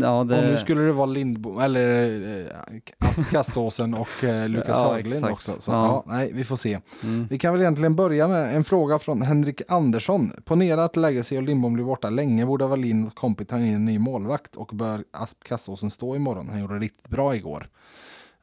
ja, 0.02 0.24
det... 0.24 0.38
Och 0.38 0.44
nu 0.44 0.58
skulle 0.58 0.82
det 0.82 0.92
vara 0.92 1.06
Lindbom, 1.06 1.60
eller 1.60 2.10
eh, 2.40 3.10
Asp 3.10 3.32
Kassåsen 3.32 3.94
och 3.94 4.24
eh, 4.24 4.50
Lukas 4.50 4.68
Ja, 4.70 4.84
Haglind 4.84 5.14
exakt. 5.16 5.32
också. 5.34 5.52
Så, 5.60 5.72
Ja. 5.72 5.86
ja. 5.86 6.14
nej, 6.14 6.32
vi 6.34 6.44
får 6.44 6.56
se. 6.56 6.80
Mm. 7.04 7.28
Vi 7.30 7.38
kan 7.38 7.54
väl 7.54 7.62
egentligen 7.62 7.96
börja 7.96 8.28
med 8.28 8.56
en 8.56 8.64
fråga 8.64 9.00
från 9.00 9.22
Henrik 9.22 9.62
Andersson. 9.68 10.32
Ponera 10.46 10.84
att 10.84 10.96
Legacy 10.96 11.38
och 11.38 11.44
Lindbom 11.44 11.74
blir 11.74 11.86
borta 11.86 12.10
länge. 12.10 12.46
Borde 12.46 12.68
Wallin 12.68 13.08
och 13.08 13.16
Kompi 13.16 13.46
ta 13.46 13.58
in 13.58 13.74
en 13.76 13.86
ny 13.86 14.00
målvakt 14.00 14.56
och 14.56 14.70
bör 14.74 15.04
Asp 15.12 15.44
Kassåsen 15.44 15.92
stå 15.92 16.16
imorgon? 16.16 16.50
Han 16.50 16.60
gjorde 16.60 16.74
det 16.74 16.80
riktigt 16.80 17.08
bra 17.10 17.36
igår. 17.36 17.70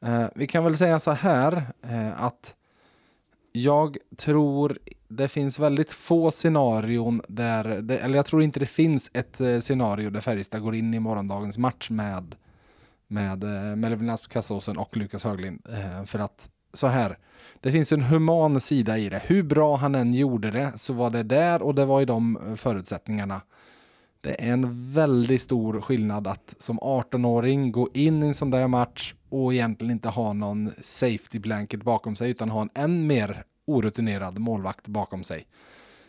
Eh, 0.03 0.25
vi 0.35 0.47
kan 0.47 0.65
väl 0.65 0.77
säga 0.77 0.99
så 0.99 1.11
här 1.11 1.53
eh, 1.83 2.23
att 2.25 2.55
jag 3.63 3.97
tror 4.17 4.79
det 5.09 5.29
finns 5.29 5.59
väldigt 5.59 5.93
få 5.93 6.31
scenarion 6.31 7.23
där, 7.29 7.65
det, 7.65 7.99
eller 7.99 8.17
jag 8.17 8.27
tror 8.27 8.43
inte 8.43 8.61
det 8.61 8.67
finns 8.67 9.11
ett 9.15 9.41
eh, 9.41 9.61
scenario 9.61 10.11
där 10.11 10.21
Färjestad 10.21 10.63
går 10.63 10.75
in 10.75 10.95
i 10.95 11.01
morgondagens 11.01 11.59
match 11.59 11.91
med 11.91 12.35
med 13.09 13.45
eh, 13.45 13.77
Melvin 13.77 14.11
Asp 14.11 14.29
Kassåsen 14.29 14.79
och 14.79 14.97
Lukas 14.97 15.25
Höglind. 15.25 15.67
Eh, 15.73 16.05
för 16.05 16.19
att 16.19 16.51
så 16.73 16.87
här, 16.87 17.19
det 17.61 17.73
finns 17.73 17.93
en 17.93 18.03
human 18.03 18.61
sida 18.61 18.99
i 18.99 19.09
det. 19.09 19.23
Hur 19.27 19.43
bra 19.43 19.77
han 19.77 19.95
än 19.95 20.15
gjorde 20.15 20.51
det 20.51 20.73
så 20.77 20.93
var 20.93 21.11
det 21.11 21.23
där 21.23 21.63
och 21.63 21.75
det 21.75 21.85
var 21.85 22.03
i 22.03 22.05
de 22.05 22.39
förutsättningarna. 22.57 23.43
Det 24.21 24.45
är 24.45 24.53
en 24.53 24.93
väldigt 24.93 25.43
stor 25.43 25.81
skillnad 25.81 26.27
att 26.27 26.55
som 26.59 26.79
18-åring 26.81 27.73
gå 27.73 27.89
in 27.95 28.23
i 28.23 28.27
en 28.27 28.35
sån 28.35 28.51
där 28.51 28.69
match 28.69 29.15
och 29.29 29.55
egentligen 29.55 29.93
inte 29.93 30.09
ha 30.09 30.33
någon 30.33 30.71
safety 30.83 31.39
blanket 31.39 31.83
bakom 31.83 32.17
sig 32.17 32.31
utan 32.31 32.51
ha 32.51 32.63
en 32.63 32.71
än 32.75 33.07
mer 33.07 33.45
orutinerad 33.69 34.39
målvakt 34.39 34.89
bakom 34.89 35.25
sig. 35.25 35.47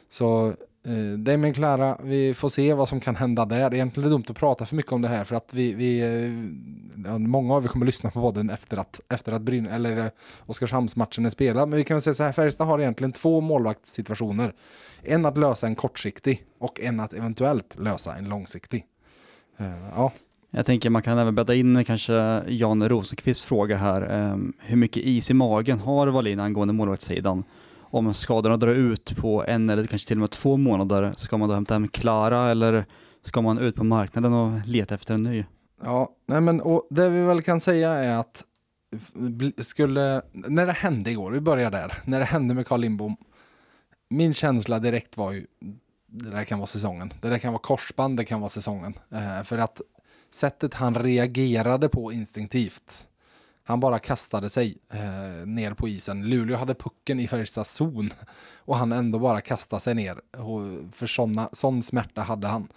Så 0.09 0.47
eh, 0.85 1.17
Damien 1.17 1.53
Klara, 1.53 1.97
vi 2.03 2.33
får 2.33 2.49
se 2.49 2.73
vad 2.73 2.89
som 2.89 2.99
kan 2.99 3.15
hända 3.15 3.45
där. 3.45 3.73
Egentligen 3.73 4.05
är 4.05 4.09
det 4.09 4.15
dumt 4.15 4.25
att 4.29 4.37
prata 4.37 4.65
för 4.65 4.75
mycket 4.75 4.91
om 4.91 5.01
det 5.01 5.07
här 5.07 5.23
för 5.23 5.35
att 5.35 5.53
vi, 5.53 5.73
vi 5.73 5.99
eh, 5.99 7.09
ja, 7.11 7.17
många 7.17 7.55
av 7.55 7.63
er 7.63 7.67
kommer 7.67 7.85
lyssna 7.85 8.11
på 8.11 8.21
podden 8.21 8.49
efter 8.49 8.77
att, 8.77 9.01
efter 9.09 9.31
att 9.31 9.41
Bryn, 9.41 9.65
eller 9.65 9.97
eh, 9.97 10.11
Oskarshamnsmatchen 10.45 11.25
är 11.25 11.29
spelad. 11.29 11.69
Men 11.69 11.77
vi 11.77 11.83
kan 11.83 11.95
väl 11.95 12.01
säga 12.01 12.13
så 12.13 12.23
här, 12.23 12.31
Färjestad 12.31 12.67
har 12.67 12.79
egentligen 12.79 13.11
två 13.11 13.41
målvaktssituationer. 13.41 14.53
En 15.03 15.25
att 15.25 15.37
lösa 15.37 15.67
en 15.67 15.75
kortsiktig 15.75 16.45
och 16.59 16.79
en 16.79 16.99
att 16.99 17.13
eventuellt 17.13 17.75
lösa 17.79 18.15
en 18.15 18.29
långsiktig. 18.29 18.85
Eh, 19.57 19.89
ja, 19.95 20.11
jag 20.51 20.65
tänker 20.65 20.89
man 20.89 21.01
kan 21.01 21.17
även 21.17 21.35
bädda 21.35 21.55
in 21.55 21.85
kanske 21.85 22.43
Jan 22.47 22.89
Rosenqvists 22.89 23.45
fråga 23.45 23.77
här. 23.77 24.01
Ehm, 24.01 24.53
hur 24.59 24.77
mycket 24.77 25.03
is 25.03 25.31
i 25.31 25.33
magen 25.33 25.79
har 25.79 26.07
Wallin 26.07 26.39
angående 26.39 26.73
målvaktssidan? 26.73 27.43
Om 27.91 28.13
skadorna 28.13 28.57
drar 28.57 28.73
ut 28.73 29.17
på 29.17 29.45
en 29.47 29.69
eller 29.69 29.85
kanske 29.85 30.07
till 30.07 30.17
och 30.17 30.21
med 30.21 30.31
två 30.31 30.57
månader, 30.57 31.13
ska 31.17 31.38
man 31.38 31.49
då 31.49 31.55
hämta 31.55 31.73
hem 31.73 31.88
Klara 31.88 32.51
eller 32.51 32.85
ska 33.23 33.41
man 33.41 33.59
ut 33.59 33.75
på 33.75 33.83
marknaden 33.83 34.33
och 34.33 34.67
leta 34.67 34.95
efter 34.95 35.13
en 35.13 35.23
ny? 35.23 35.45
Ja, 35.83 36.09
nej 36.25 36.41
men 36.41 36.62
och 36.62 36.88
det 36.89 37.09
vi 37.09 37.21
väl 37.23 37.41
kan 37.41 37.59
säga 37.62 37.89
är 37.91 38.17
att 38.17 38.43
skulle, 39.57 40.21
när 40.31 40.65
det 40.65 40.71
hände 40.71 41.12
igår, 41.12 41.31
vi 41.31 41.39
börjar 41.41 41.71
där, 41.71 41.93
när 42.05 42.19
det 42.19 42.25
hände 42.25 42.53
med 42.53 42.67
Carl 42.67 42.79
Lindbom, 42.79 43.17
min 44.09 44.33
känsla 44.33 44.79
direkt 44.79 45.17
var 45.17 45.31
ju, 45.31 45.45
det 46.07 46.29
där 46.29 46.43
kan 46.43 46.59
vara 46.59 46.67
säsongen, 46.67 47.13
det 47.21 47.29
där 47.29 47.38
kan 47.38 47.53
vara 47.53 47.62
korsband, 47.62 48.17
det 48.17 48.25
kan 48.25 48.39
vara 48.39 48.49
säsongen. 48.49 48.93
Eh, 49.12 49.43
för 49.43 49.57
att 49.57 49.81
sättet 50.31 50.73
han 50.73 50.95
reagerade 50.95 51.89
på 51.89 52.11
instinktivt, 52.11 53.07
han 53.69 53.79
bara 53.79 53.99
kastade 53.99 54.49
sig 54.49 54.77
eh, 54.91 55.47
ner 55.47 55.73
på 55.73 55.87
isen. 55.87 56.29
Luleå 56.29 56.57
hade 56.57 56.75
pucken 56.75 57.19
i 57.19 57.27
Färjestads 57.27 57.71
zon 57.71 58.13
och 58.55 58.77
han 58.77 58.91
ändå 58.91 59.19
bara 59.19 59.41
kastade 59.41 59.79
sig 59.79 59.95
ner. 59.95 60.21
Och 60.37 60.61
för 60.95 61.07
såna, 61.07 61.49
sån 61.53 61.83
smärta 61.83 62.21
hade 62.21 62.47
han. 62.47 62.67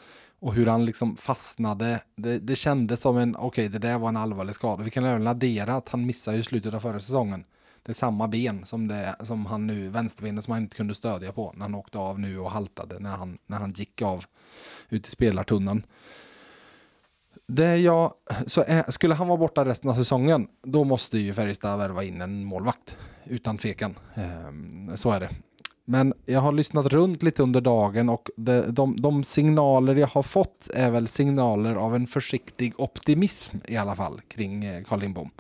Och 0.41 0.55
hur 0.55 0.67
han 0.67 0.85
liksom 0.85 1.17
fastnade, 1.17 2.01
det, 2.17 2.39
det 2.39 2.57
kändes 2.57 3.01
som 3.01 3.17
en, 3.17 3.37
okej 3.37 3.69
det 3.69 3.79
där 3.79 3.99
var 3.99 4.09
en 4.09 4.17
allvarlig 4.17 4.55
skada. 4.55 4.83
Vi 4.83 4.91
kan 4.91 5.05
även 5.05 5.27
addera 5.27 5.75
att 5.75 5.89
han 5.89 6.07
missade 6.07 6.37
i 6.37 6.43
slutet 6.43 6.75
av 6.75 6.81
förra 6.81 7.01
säsongen. 7.01 7.45
Det 7.83 7.93
är 7.93 7.95
samma 7.95 8.29
ben 8.29 8.67
som, 8.67 8.89
det, 8.89 9.17
som 9.21 9.47
han 9.47 9.67
nu, 9.67 9.89
vänsterbenet 9.89 10.45
som 10.45 10.53
han 10.53 10.63
inte 10.63 10.77
kunde 10.77 10.95
stödja 10.95 11.33
på 11.33 11.53
när 11.57 11.63
han 11.63 11.75
åkte 11.75 11.99
av 11.99 12.21
nu 12.21 12.39
och 12.39 12.51
haltade 12.51 12.99
när 12.99 13.17
han, 13.17 13.39
när 13.47 13.59
han 13.59 13.73
gick 13.73 14.03
av 14.03 14.25
ut 14.89 15.09
i 15.09 15.11
spelartunneln. 15.11 15.87
Det 17.55 17.77
jag, 17.77 18.13
så 18.47 18.65
är, 18.67 18.91
skulle 18.91 19.15
han 19.15 19.29
vara 19.29 19.39
borta 19.39 19.65
resten 19.65 19.91
av 19.91 19.95
säsongen, 19.95 20.49
då 20.63 20.85
måste 20.85 21.19
ju 21.19 21.35
Färjestad 21.35 21.79
värva 21.79 22.05
in 22.05 22.21
en 22.21 22.45
målvakt. 22.45 22.97
Utan 23.25 23.59
tvekan. 23.59 23.95
Ehm, 24.15 24.97
så 24.97 25.11
är 25.11 25.21
det. 25.21 25.31
Men 25.85 26.15
jag 26.25 26.41
har 26.41 26.53
lyssnat 26.53 26.87
runt 26.87 27.23
lite 27.23 27.43
under 27.43 27.61
dagen 27.61 28.09
och 28.09 28.31
de, 28.37 28.61
de, 28.61 29.01
de 29.01 29.25
signaler 29.25 29.95
jag 29.95 30.07
har 30.07 30.23
fått 30.23 30.69
är 30.75 30.91
väl 30.91 31.09
signaler 31.09 31.77
av 31.77 31.95
en 31.95 32.07
försiktig 32.07 32.81
optimism 32.81 33.57
i 33.69 33.77
alla 33.77 33.97
fall 33.97 34.21
kring 34.29 34.65
eh, 34.65 34.83
Carl 34.85 35.01
Lindbom. 35.01 35.31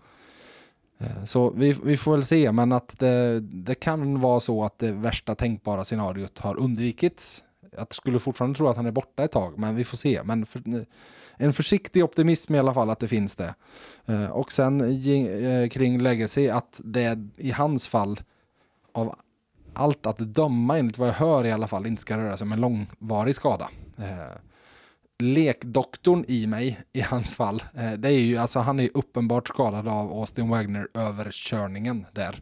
Ehm, 0.99 1.27
så 1.27 1.51
vi, 1.51 1.73
vi 1.85 1.97
får 1.97 2.13
väl 2.13 2.25
se, 2.25 2.53
men 2.53 2.73
att 2.73 2.99
det, 2.99 3.41
det 3.41 3.75
kan 3.75 4.21
vara 4.21 4.41
så 4.41 4.65
att 4.65 4.79
det 4.79 4.93
värsta 4.93 5.35
tänkbara 5.35 5.85
scenariot 5.85 6.39
har 6.39 6.61
undvikits. 6.61 7.43
Jag 7.77 7.95
skulle 7.95 8.19
fortfarande 8.19 8.57
tro 8.57 8.69
att 8.69 8.77
han 8.77 8.87
är 8.87 8.91
borta 8.91 9.25
ett 9.25 9.33
tag, 9.33 9.59
men 9.59 9.77
vi 9.77 9.85
får 9.85 9.97
se. 9.97 10.21
Men 10.25 10.47
för, 10.47 10.85
en 11.37 11.53
försiktig 11.53 12.05
optimism 12.05 12.55
i 12.55 12.59
alla 12.59 12.75
fall 12.75 12.91
att 12.91 12.99
det 12.99 13.09
finns 13.09 13.37
det. 13.37 13.55
Eh, 14.07 14.31
Och 14.31 14.53
sen 14.53 14.81
eh, 14.81 15.69
kring 15.69 15.99
Legacy 16.03 16.49
att 16.49 16.81
det 16.85 17.19
i 17.37 17.51
hans 17.51 17.89
fall 17.89 18.21
av 18.93 19.15
allt 19.75 20.07
att 20.07 20.19
döma 20.19 20.79
enligt 20.79 20.99
vad 20.99 21.09
jag 21.09 21.15
hör 21.15 21.45
i 21.45 21.53
alla 21.53 21.69
fall 21.69 21.87
inte 21.87 22.03
ska 22.03 22.19
röra 22.19 22.37
sig 22.37 22.45
om 22.45 22.53
en 22.53 22.61
långvarig 22.61 23.35
skada. 23.35 23.69
Eh, 23.99 24.37
lekdoktorn 25.19 26.25
i 26.29 26.47
mig 26.47 26.81
i 26.93 27.01
hans 27.01 27.35
fall. 27.35 27.63
Det 27.99 28.09
är 28.09 28.19
ju, 28.19 28.37
alltså 28.37 28.59
han 28.59 28.81
är 28.81 28.89
uppenbart 28.95 29.49
skadad 29.49 29.89
av 29.89 30.13
Austin 30.13 30.49
Wagner 30.49 30.89
överkörningen 30.95 32.07
där. 32.13 32.41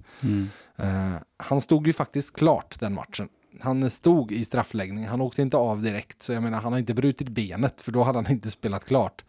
Eh, 0.76 1.14
han 1.36 1.60
stod 1.60 1.86
ju 1.86 1.92
faktiskt 1.92 2.36
klart 2.36 2.80
den 2.80 2.94
matchen. 2.94 3.28
Han 3.60 3.90
stod 3.90 4.32
i 4.32 4.44
straffläggning, 4.44 5.06
han 5.06 5.20
åkte 5.20 5.42
inte 5.42 5.56
av 5.56 5.82
direkt. 5.82 6.22
Så 6.22 6.32
jag 6.32 6.42
menar, 6.42 6.58
han 6.58 6.72
har 6.72 6.78
inte 6.78 6.94
brutit 6.94 7.28
benet 7.28 7.80
för 7.80 7.92
då 7.92 8.02
hade 8.02 8.18
han 8.18 8.32
inte 8.32 8.50
spelat 8.50 8.84
klart. 8.84 9.24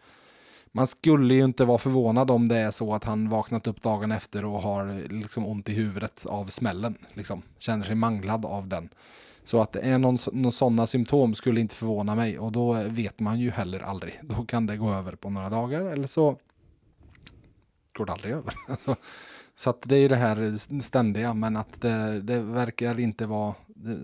Man 0.72 0.86
skulle 0.86 1.34
ju 1.34 1.44
inte 1.44 1.64
vara 1.64 1.78
förvånad 1.78 2.30
om 2.30 2.48
det 2.48 2.56
är 2.56 2.70
så 2.70 2.94
att 2.94 3.04
han 3.04 3.28
vaknat 3.28 3.66
upp 3.66 3.82
dagen 3.82 4.12
efter 4.12 4.44
och 4.44 4.62
har 4.62 5.08
liksom 5.08 5.46
ont 5.46 5.68
i 5.68 5.72
huvudet 5.72 6.26
av 6.26 6.46
smällen. 6.46 6.98
Liksom. 7.14 7.42
Känner 7.58 7.84
sig 7.84 7.94
manglad 7.94 8.44
av 8.44 8.68
den. 8.68 8.88
Så 9.44 9.60
att 9.60 9.72
det 9.72 9.80
är 9.80 9.98
någon, 9.98 10.18
någon 10.32 10.52
sådana 10.52 10.86
symptom 10.86 11.34
skulle 11.34 11.60
inte 11.60 11.74
förvåna 11.74 12.14
mig 12.14 12.38
och 12.38 12.52
då 12.52 12.72
vet 12.72 13.20
man 13.20 13.40
ju 13.40 13.50
heller 13.50 13.80
aldrig. 13.80 14.20
Då 14.22 14.44
kan 14.44 14.66
det 14.66 14.76
gå 14.76 14.92
över 14.92 15.12
på 15.14 15.30
några 15.30 15.50
dagar 15.50 15.84
eller 15.84 16.06
så 16.06 16.38
går 17.92 18.06
det 18.06 18.12
aldrig 18.12 18.32
över. 18.32 18.54
Så 19.56 19.70
att 19.70 19.82
det 19.82 19.96
är 19.96 20.00
ju 20.00 20.08
det 20.08 20.16
här 20.16 20.80
ständiga 20.80 21.34
men 21.34 21.56
att 21.56 21.80
det, 21.80 22.20
det 22.20 22.38
verkar 22.38 23.00
inte 23.00 23.26
vara, 23.26 23.54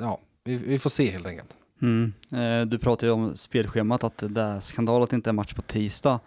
ja, 0.01 0.19
vi, 0.45 0.57
vi 0.57 0.79
får 0.79 0.91
se 0.91 1.11
helt 1.11 1.27
enkelt. 1.27 1.55
Mm. 1.83 2.13
Eh, 2.33 2.67
Du 2.67 2.79
pratade 2.79 3.07
ju 3.07 3.13
om 3.13 3.37
spelschemat, 3.37 4.05
att 4.05 4.23
det 4.29 4.41
är 4.43 4.61
skandal 4.61 5.03
att 5.03 5.11
det 5.11 5.17
inte 5.17 5.31
är 5.31 5.35
match 5.35 5.55
på 5.55 5.63
tisdag. 5.63 6.21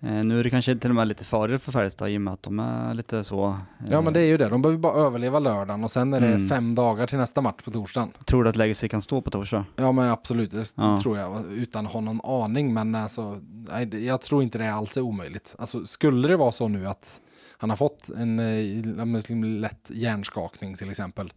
Eh, 0.00 0.24
Nu 0.24 0.40
är 0.40 0.44
det 0.44 0.50
kanske 0.50 0.76
till 0.76 0.90
och 0.90 0.96
med 0.96 1.08
lite 1.08 1.24
fördel 1.24 1.58
för 1.58 1.72
Färjestad 1.72 2.10
i 2.10 2.16
och 2.16 2.20
med 2.20 2.34
att 2.34 2.42
de 2.42 2.58
är 2.60 2.94
lite 2.94 3.24
så... 3.24 3.46
eh, 3.48 3.56
Ja 3.88 4.00
men 4.00 4.12
det 4.12 4.20
är 4.20 4.24
ju 4.26 4.36
det, 4.36 4.48
de 4.48 4.62
behöver 4.62 4.78
bara 4.78 4.94
överleva 4.94 5.38
lördagen 5.38 5.84
och 5.84 5.90
sen 5.90 6.14
är 6.14 6.20
det 6.20 6.26
Mm. 6.34 6.48
fem 6.48 6.74
dagar 6.74 7.06
till 7.06 7.18
nästa 7.18 7.40
match 7.40 7.62
på 7.64 7.70
torsdagen. 7.70 8.10
Tror 8.24 8.44
du 8.44 8.50
att 8.50 8.56
Legacy 8.56 8.88
kan 8.88 9.02
stå 9.02 9.20
på 9.20 9.30
torsdag? 9.30 9.64
Ja 9.76 9.92
men 9.92 10.10
absolut, 10.10 10.50
det 10.50 10.72
Ja. 10.76 11.00
tror 11.02 11.18
jag. 11.18 11.52
Utan 11.52 11.86
att 11.86 11.92
ha 11.92 12.00
någon 12.00 12.20
aning. 12.24 12.74
Men 12.74 12.94
alltså, 12.94 13.40
nej, 13.68 14.06
jag 14.06 14.20
tror 14.20 14.42
inte 14.42 14.58
det 14.58 14.74
alls 14.74 14.96
är 14.96 15.00
omöjligt. 15.00 15.54
Alltså, 15.58 15.86
skulle 15.86 16.28
det 16.28 16.36
vara 16.36 16.52
så 16.52 16.68
nu 16.68 16.86
att 16.86 17.20
han 17.58 17.70
har 17.70 17.76
fått 17.76 18.10
en 18.16 18.38
eh, 18.38 18.84
men 18.84 19.12
liksom 19.12 19.44
lätt 19.44 19.90
hjärnskakning 19.94 20.74
till 20.76 20.90
exempel. 20.90 21.32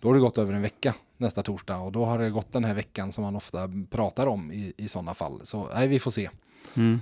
Då 0.00 0.08
har 0.08 0.14
det 0.14 0.20
gått 0.20 0.38
över 0.38 0.52
en 0.52 0.62
vecka 0.62 0.94
nästa 1.16 1.42
torsdag. 1.42 1.78
Och 1.78 1.92
då 1.92 2.04
har 2.04 2.18
det 2.18 2.30
gått 2.30 2.52
den 2.52 2.64
här 2.64 2.74
veckan 2.74 3.12
som 3.12 3.24
man 3.24 3.36
ofta 3.36 3.70
pratar 3.90 4.26
om 4.26 4.52
i, 4.52 4.72
i 4.76 4.88
sådana 4.88 5.14
fall. 5.14 5.40
Så 5.44 5.68
nej, 5.74 5.88
vi 5.88 5.98
får 5.98 6.10
se. 6.10 6.30
Mm. 6.74 7.00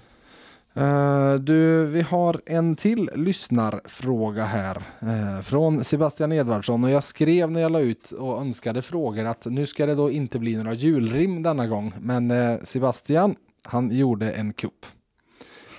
Eh, 0.74 1.34
du, 1.34 1.86
vi 1.86 2.02
har 2.02 2.40
en 2.46 2.76
till 2.76 3.10
lyssnarfråga 3.14 4.44
här 4.44 4.82
eh, 5.00 5.42
från 5.42 5.84
Sebastian 5.84 6.32
Edvardsson 6.32 6.84
och 6.84 6.90
jag 6.90 7.04
skrev 7.04 7.50
när 7.50 7.60
jag 7.60 7.72
la 7.72 7.80
ut 7.80 8.10
och 8.10 8.40
önskade 8.40 8.82
frågor 8.82 9.24
att 9.24 9.46
nu 9.46 9.66
ska 9.66 9.86
det 9.86 9.94
då 9.94 10.10
inte 10.10 10.38
bli 10.38 10.56
några 10.56 10.74
julrim 10.74 11.42
denna 11.42 11.66
gång. 11.66 11.92
Men 12.00 12.30
eh, 12.30 12.58
Sebastian, 12.62 13.34
han 13.62 13.96
gjorde 13.96 14.32
en 14.32 14.52
kupp. 14.52 14.86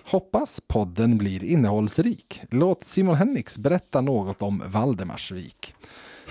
Hoppas 0.06 0.62
podden 0.68 1.18
blir 1.18 1.44
innehållsrik. 1.44 2.42
Låt 2.52 2.84
Simon 2.84 3.16
Henriks 3.16 3.58
berätta 3.58 4.02
något 4.02 4.42
om 4.42 4.64
Valdemarsvik. 4.66 5.76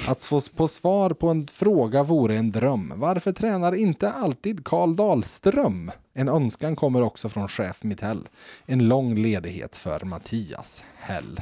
Att 0.07 0.25
få 0.25 0.41
på 0.57 0.69
svar 0.69 1.11
på 1.11 1.29
en 1.29 1.47
fråga 1.47 2.03
vore 2.03 2.37
en 2.37 2.53
dröm. 2.53 2.93
Varför 2.97 3.33
tränar 3.33 3.75
inte 3.75 4.11
alltid 4.13 4.65
Karl 4.65 4.97
Dahlström? 4.97 5.91
En 6.15 6.29
önskan 6.29 6.77
kommer 6.77 7.03
också 7.03 7.29
från 7.29 7.49
chef 7.49 7.83
Mittell. 7.83 8.29
En 8.67 8.89
lång 8.89 9.15
ledighet 9.15 9.77
för 9.77 10.05
Mattias 10.05 10.85
Hell. 10.97 11.41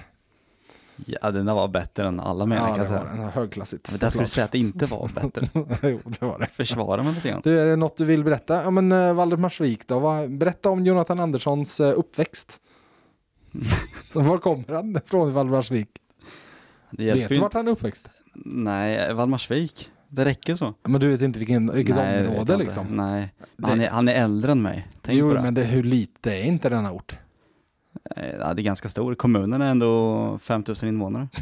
Ja, 1.07 1.31
den 1.31 1.47
där 1.47 1.55
var 1.55 1.69
bättre 1.69 2.09
än 2.09 2.21
alla 2.21 2.47
menar 2.47 2.69
Ja, 2.69 2.77
kan 2.77 2.79
var 2.79 2.87
säga. 2.87 3.05
den. 3.05 3.29
Högklassigt. 3.29 3.90
Men 3.90 3.99
där 3.99 4.11
skulle 4.11 4.25
du 4.25 4.29
säga 4.29 4.45
att 4.45 4.53
det 4.53 4.59
inte 4.59 4.87
var 4.87 5.11
bättre. 5.14 5.49
jo, 5.83 6.01
det 6.05 6.23
var 6.23 6.38
det. 6.38 6.47
Försvara 6.47 7.03
mig 7.03 7.14
lite 7.14 7.29
grann. 7.29 7.40
Du, 7.45 7.61
är 7.61 7.66
det 7.66 7.77
något 7.77 7.97
du 7.97 8.05
vill 8.05 8.25
berätta? 8.25 8.62
Ja, 8.62 8.71
men 8.71 8.92
uh, 8.92 9.14
Valdemarsvik 9.14 9.88
då? 9.88 10.27
Berätta 10.29 10.71
om 10.71 10.87
Jonathan 10.87 11.21
Anderssons 11.21 11.81
uh, 11.81 11.99
uppväxt. 11.99 12.61
Var 14.12 14.38
kommer 14.38 14.75
han 14.75 15.01
från 15.07 15.29
i 15.29 15.33
Valdemarsvik? 15.33 15.88
Vet 16.90 17.29
du 17.29 17.38
vart 17.38 17.55
han 17.55 17.69
är 17.69 17.73
uppväxt? 17.73 18.09
Nej, 18.44 19.14
Valdemarsvik. 19.14 19.90
Det 20.09 20.25
räcker 20.25 20.55
så. 20.55 20.75
Men 20.85 21.01
du 21.01 21.09
vet 21.09 21.22
inte 21.22 21.38
vilken, 21.38 21.72
vilket 21.72 21.96
Nej, 21.96 22.27
område 22.29 22.57
liksom? 22.57 22.87
Nej, 22.90 23.35
Det- 23.57 23.66
han, 23.66 23.81
är, 23.81 23.90
han 23.90 24.09
är 24.09 24.14
äldre 24.14 24.53
än 24.53 24.62
mig. 24.62 24.88
Tänk 25.03 25.18
jo, 25.18 25.29
på 25.29 25.35
det. 25.35 25.42
men 25.42 25.55
det, 25.55 25.64
hur 25.64 25.83
lite 25.83 26.33
är 26.35 26.42
inte 26.42 26.68
denna 26.68 26.92
ort? 26.92 27.16
Eh, 28.16 28.27
Ja, 28.40 28.55
det 28.55 28.62
är 28.62 28.64
ganska 28.64 28.88
stor. 28.88 29.14
Kommunen 29.14 29.62
är 29.62 29.70
ändå 29.70 30.38
5000 30.42 30.88
invånare. 30.88 31.29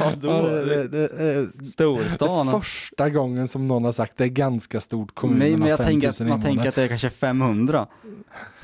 Vadå? 0.00 0.42
Det, 0.46 0.88
det, 0.88 1.08
det, 1.08 1.66
Storstan. 1.66 2.50
första 2.50 3.10
gången 3.10 3.48
som 3.48 3.68
någon 3.68 3.84
har 3.84 3.92
sagt 3.92 4.16
det 4.16 4.24
är 4.24 4.28
ganska 4.28 4.80
stort 4.80 5.14
kommun 5.14 5.38
Nej, 5.38 5.56
men 5.56 5.68
jag 5.68 5.78
5 5.78 5.86
tänker 5.86 6.06
000 6.08 6.12
att, 6.32 6.38
man 6.38 6.42
tänker 6.42 6.68
att 6.68 6.74
det 6.74 6.82
är 6.82 6.88
kanske 6.88 7.10
500. 7.10 7.86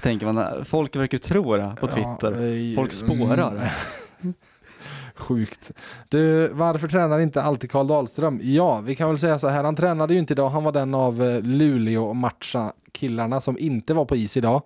Tänker 0.00 0.26
man, 0.32 0.64
folk 0.64 0.96
verkar 0.96 1.18
tro 1.18 1.56
det 1.56 1.76
på 1.80 1.86
Twitter. 1.86 2.40
Ja, 2.42 2.76
Folk 2.76 2.92
spårar. 2.92 3.70
mm. 4.20 4.34
Sjukt. 5.16 5.72
Du, 6.08 6.48
varför 6.48 6.88
tränar 6.88 7.20
inte 7.20 7.42
alltid 7.42 7.70
Karl 7.70 7.86
Dahlström? 7.86 8.40
Ja, 8.42 8.80
vi 8.80 8.94
kan 8.94 9.08
väl 9.08 9.18
säga 9.18 9.38
så 9.38 9.48
här, 9.48 9.64
han 9.64 9.76
tränade 9.76 10.14
ju 10.14 10.20
inte 10.20 10.32
idag. 10.32 10.48
Han 10.48 10.64
var 10.64 10.72
den 10.72 10.94
av 10.94 11.22
eh, 11.22 11.42
Luleå 11.42 12.14
matcha 12.14 12.72
killarna 12.92 13.40
som 13.40 13.58
inte 13.58 13.94
var 13.94 14.04
på 14.04 14.16
is 14.16 14.36
idag. 14.36 14.62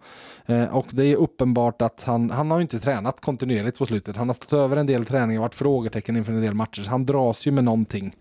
Eh, 0.46 0.76
och 0.76 0.86
det 0.90 1.04
är 1.04 1.16
uppenbart 1.16 1.82
att 1.82 2.02
han, 2.02 2.30
han 2.30 2.50
har 2.50 2.58
ju 2.58 2.62
inte 2.62 2.78
tränat 2.78 3.20
kontinuerligt 3.20 3.78
på 3.78 3.86
slutet. 3.86 4.16
Han 4.16 4.28
har 4.28 4.34
stått 4.34 4.52
över 4.52 4.76
en 4.76 4.86
del 4.86 5.04
träningar, 5.04 5.40
varit 5.40 5.54
frågetecken 5.54 6.16
inför 6.16 6.32
en 6.32 6.42
del 6.42 6.54
matcher. 6.54 6.82
Så 6.82 6.90
han 6.90 7.06
dras 7.06 7.46
ju 7.46 7.50
med 7.50 7.64
någonting. 7.64 8.16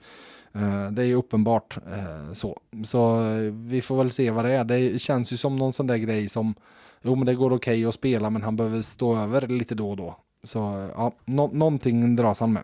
Eh, 0.53 0.91
det 0.91 1.01
är 1.01 1.05
ju 1.05 1.15
uppenbart 1.15 1.77
eh, 1.77 2.33
så. 2.33 2.59
Så 2.85 3.23
eh, 3.23 3.53
vi 3.53 3.81
får 3.81 3.97
väl 3.97 4.11
se 4.11 4.31
vad 4.31 4.45
det 4.45 4.51
är. 4.51 4.63
Det 4.63 5.01
känns 5.01 5.33
ju 5.33 5.37
som 5.37 5.55
någon 5.55 5.73
sån 5.73 5.87
där 5.87 5.97
grej 5.97 6.29
som 6.29 6.55
Jo 7.01 7.15
men 7.15 7.25
det 7.25 7.35
går 7.35 7.53
okej 7.53 7.55
okay 7.55 7.85
att 7.85 7.93
spela 7.93 8.29
men 8.29 8.43
han 8.43 8.55
behöver 8.55 8.81
stå 8.81 9.17
över 9.17 9.47
lite 9.47 9.75
då 9.75 9.89
och 9.89 9.97
då. 9.97 10.17
Så 10.43 10.89
ja, 10.95 11.13
no 11.25 11.49
någonting 11.53 12.15
dras 12.15 12.39
han 12.39 12.53
med. 12.53 12.63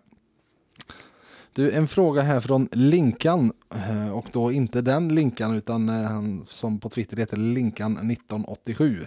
Du, 1.54 1.72
en 1.72 1.88
fråga 1.88 2.22
här 2.22 2.40
från 2.40 2.70
Linkan 2.72 3.52
eh, 3.76 4.12
och 4.12 4.26
då 4.32 4.52
inte 4.52 4.82
den 4.82 5.16
Linkan 5.16 5.56
utan 5.56 5.90
eh, 5.90 5.96
han 5.96 6.46
som 6.50 6.80
på 6.80 6.90
Twitter 6.90 7.18
heter 7.18 7.38
Linkan 7.38 8.12
1987. 8.12 9.06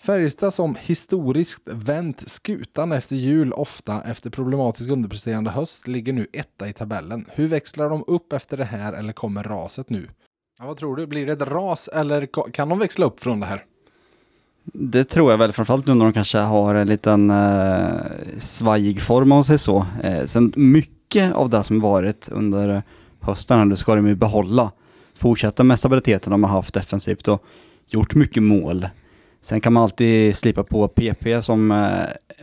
Färjestad 0.00 0.54
som 0.54 0.76
historiskt 0.80 1.62
vänt 1.64 2.28
skutan 2.28 2.92
efter 2.92 3.16
jul 3.16 3.52
ofta 3.52 4.02
efter 4.02 4.30
problematisk 4.30 4.90
underpresterande 4.90 5.50
höst 5.50 5.88
ligger 5.88 6.12
nu 6.12 6.26
etta 6.32 6.68
i 6.68 6.72
tabellen. 6.72 7.26
Hur 7.32 7.46
växlar 7.46 7.90
de 7.90 8.04
upp 8.06 8.32
efter 8.32 8.56
det 8.56 8.64
här 8.64 8.92
eller 8.92 9.12
kommer 9.12 9.42
raset 9.42 9.90
nu? 9.90 10.08
Ja, 10.58 10.66
vad 10.66 10.76
tror 10.76 10.96
du? 10.96 11.06
Blir 11.06 11.26
det 11.26 11.32
ett 11.32 11.42
ras 11.42 11.88
eller 11.88 12.52
kan 12.52 12.68
de 12.68 12.78
växla 12.78 13.06
upp 13.06 13.20
från 13.20 13.40
det 13.40 13.46
här? 13.46 13.64
Det 14.72 15.04
tror 15.04 15.30
jag 15.30 15.38
väl, 15.38 15.52
framförallt 15.52 15.86
nu 15.86 15.94
när 15.94 16.04
de 16.04 16.12
kanske 16.12 16.38
har 16.38 16.74
en 16.74 16.86
liten 16.86 17.30
eh, 17.30 17.88
svajig 18.38 19.00
form 19.00 19.22
om 19.22 19.36
man 19.36 19.44
säger 19.44 19.58
så. 19.58 19.86
Eh, 20.02 20.24
sen 20.24 20.52
mycket 20.56 21.34
av 21.34 21.50
det 21.50 21.62
som 21.62 21.80
varit 21.80 22.28
under 22.32 22.82
hösten, 23.20 23.68
det 23.68 23.76
ska 23.76 23.94
de 23.94 24.08
ju 24.08 24.14
behålla. 24.14 24.72
Fortsätta 25.18 25.64
med 25.64 25.78
stabiliteten 25.78 26.30
de 26.30 26.44
har 26.44 26.50
haft 26.50 26.74
defensivt 26.74 27.28
och 27.28 27.44
gjort 27.88 28.14
mycket 28.14 28.42
mål. 28.42 28.88
Sen 29.42 29.60
kan 29.60 29.72
man 29.72 29.82
alltid 29.82 30.36
slipa 30.36 30.64
på 30.64 30.88
PP 30.88 31.42
som 31.42 31.70
eh, 31.70 31.88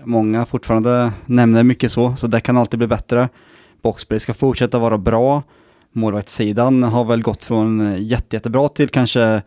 många 0.04 0.46
fortfarande 0.46 1.12
nämner 1.26 1.64
mycket 1.64 1.92
så, 1.92 2.16
så 2.16 2.28
det 2.28 2.40
kan 2.40 2.58
alltid 2.58 2.78
bli 2.78 2.88
bättre. 2.88 3.30
Boxplay 3.82 4.20
ska 4.20 4.34
fortsätta 4.34 4.80
vara 4.80 4.98
bra. 4.98 5.44
Målvaktssidan 5.92 6.84
har 6.84 7.06
väl 7.06 7.22
gått 7.22 7.44
från 7.44 7.82
eh, 7.82 8.02
jätte, 8.02 8.36
jättebra 8.36 8.68
till 8.68 8.90
kanske 8.90 9.42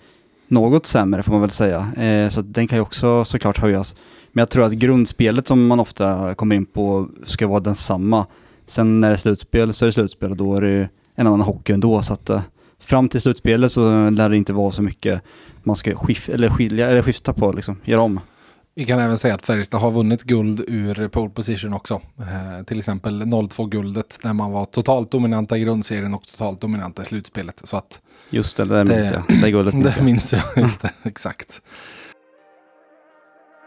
något 0.48 0.86
sämre 0.86 1.22
får 1.22 1.32
man 1.32 1.40
väl 1.40 1.50
säga. 1.50 1.92
Eh, 1.96 2.28
så 2.28 2.42
den 2.42 2.68
kan 2.68 2.78
ju 2.78 2.82
också 2.82 3.24
såklart 3.24 3.58
höjas. 3.58 3.94
Men 4.32 4.42
jag 4.42 4.50
tror 4.50 4.64
att 4.64 4.72
grundspelet 4.72 5.48
som 5.48 5.66
man 5.66 5.80
ofta 5.80 6.34
kommer 6.34 6.56
in 6.56 6.66
på 6.66 7.08
ska 7.24 7.46
vara 7.46 7.60
densamma. 7.60 8.26
Sen 8.66 9.00
när 9.00 9.08
det 9.08 9.14
är 9.14 9.18
slutspel 9.18 9.72
så 9.72 9.84
är 9.84 9.86
det 9.86 9.92
slutspel 9.92 10.30
och 10.30 10.36
då 10.36 10.54
är 10.54 10.60
det 10.60 10.88
en 11.14 11.26
annan 11.26 11.40
hockey 11.40 11.72
ändå. 11.72 12.02
Så 12.02 12.12
att 12.12 12.30
eh, 12.30 12.40
fram 12.78 13.08
till 13.08 13.20
slutspelet 13.20 13.72
så 13.72 14.10
lär 14.10 14.28
det 14.28 14.36
inte 14.36 14.52
vara 14.52 14.70
så 14.70 14.82
mycket 14.82 15.22
man 15.62 15.76
ska 15.76 15.94
skif 15.94 16.28
eller 16.28 16.50
skilja 16.50 16.90
eller 16.90 17.02
skifta 17.02 17.32
på, 17.32 17.52
liksom, 17.52 17.76
göra 17.84 18.00
om. 18.00 18.20
Vi 18.78 18.86
kan 18.86 19.00
även 19.00 19.18
säga 19.18 19.34
att 19.34 19.46
Färjestad 19.46 19.80
har 19.80 19.90
vunnit 19.90 20.22
guld 20.22 20.64
ur 20.68 21.08
pole 21.08 21.30
position 21.30 21.72
också. 21.72 22.00
Eh, 22.18 22.62
till 22.64 22.78
exempel 22.78 23.22
0-2-guldet 23.22 24.18
när 24.22 24.32
man 24.32 24.52
var 24.52 24.64
totalt 24.64 25.10
dominanta 25.10 25.56
i 25.56 25.60
grundserien 25.60 26.14
och 26.14 26.26
totalt 26.26 26.60
dominanta 26.60 27.02
i 27.02 27.04
slutspelet. 27.04 27.60
Så 27.64 27.76
att 27.76 28.00
Just 28.30 28.56
det, 28.56 28.64
det 28.64 28.84
minns 28.84 29.12
jag. 29.12 29.22
Det 29.42 29.50
guldet 29.50 29.74
minns 29.80 29.94
det 29.94 29.98
jag. 29.98 30.04
minns 30.04 30.32
jag, 30.32 30.42
just 30.56 30.82
det, 30.82 30.90
exakt. 31.02 31.62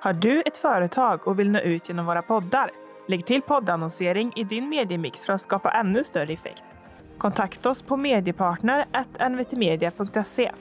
Har 0.01 0.13
du 0.13 0.41
ett 0.41 0.57
företag 0.57 1.27
och 1.27 1.39
vill 1.39 1.49
nå 1.49 1.59
ut 1.59 1.89
genom 1.89 2.05
våra 2.05 2.21
poddar? 2.21 2.71
Lägg 3.07 3.25
till 3.25 3.41
poddannonsering 3.41 4.33
i 4.35 4.43
din 4.43 4.69
mediemix 4.69 5.25
för 5.25 5.33
att 5.33 5.41
skapa 5.41 5.71
ännu 5.71 6.03
större 6.03 6.33
effekt. 6.33 6.63
Kontakta 7.17 7.69
oss 7.69 7.81
på 7.81 7.97
mediepartner.nvtmedia.se. 7.97 10.51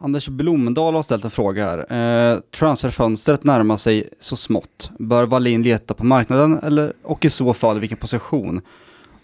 Anders 0.00 0.28
Blomdahl 0.28 0.94
har 0.94 1.02
ställt 1.02 1.24
en 1.24 1.30
fråga 1.30 1.64
här. 1.64 2.32
Eh, 2.32 2.40
transferfönstret 2.50 3.44
närmar 3.44 3.76
sig 3.76 4.08
så 4.20 4.36
smått. 4.36 4.90
Bör 4.98 5.26
Wallin 5.26 5.62
leta 5.62 5.94
på 5.94 6.04
marknaden 6.04 6.58
eller, 6.62 6.92
och 7.02 7.24
i 7.24 7.30
så 7.30 7.54
fall 7.54 7.80
vilken 7.80 7.98
position? 7.98 8.60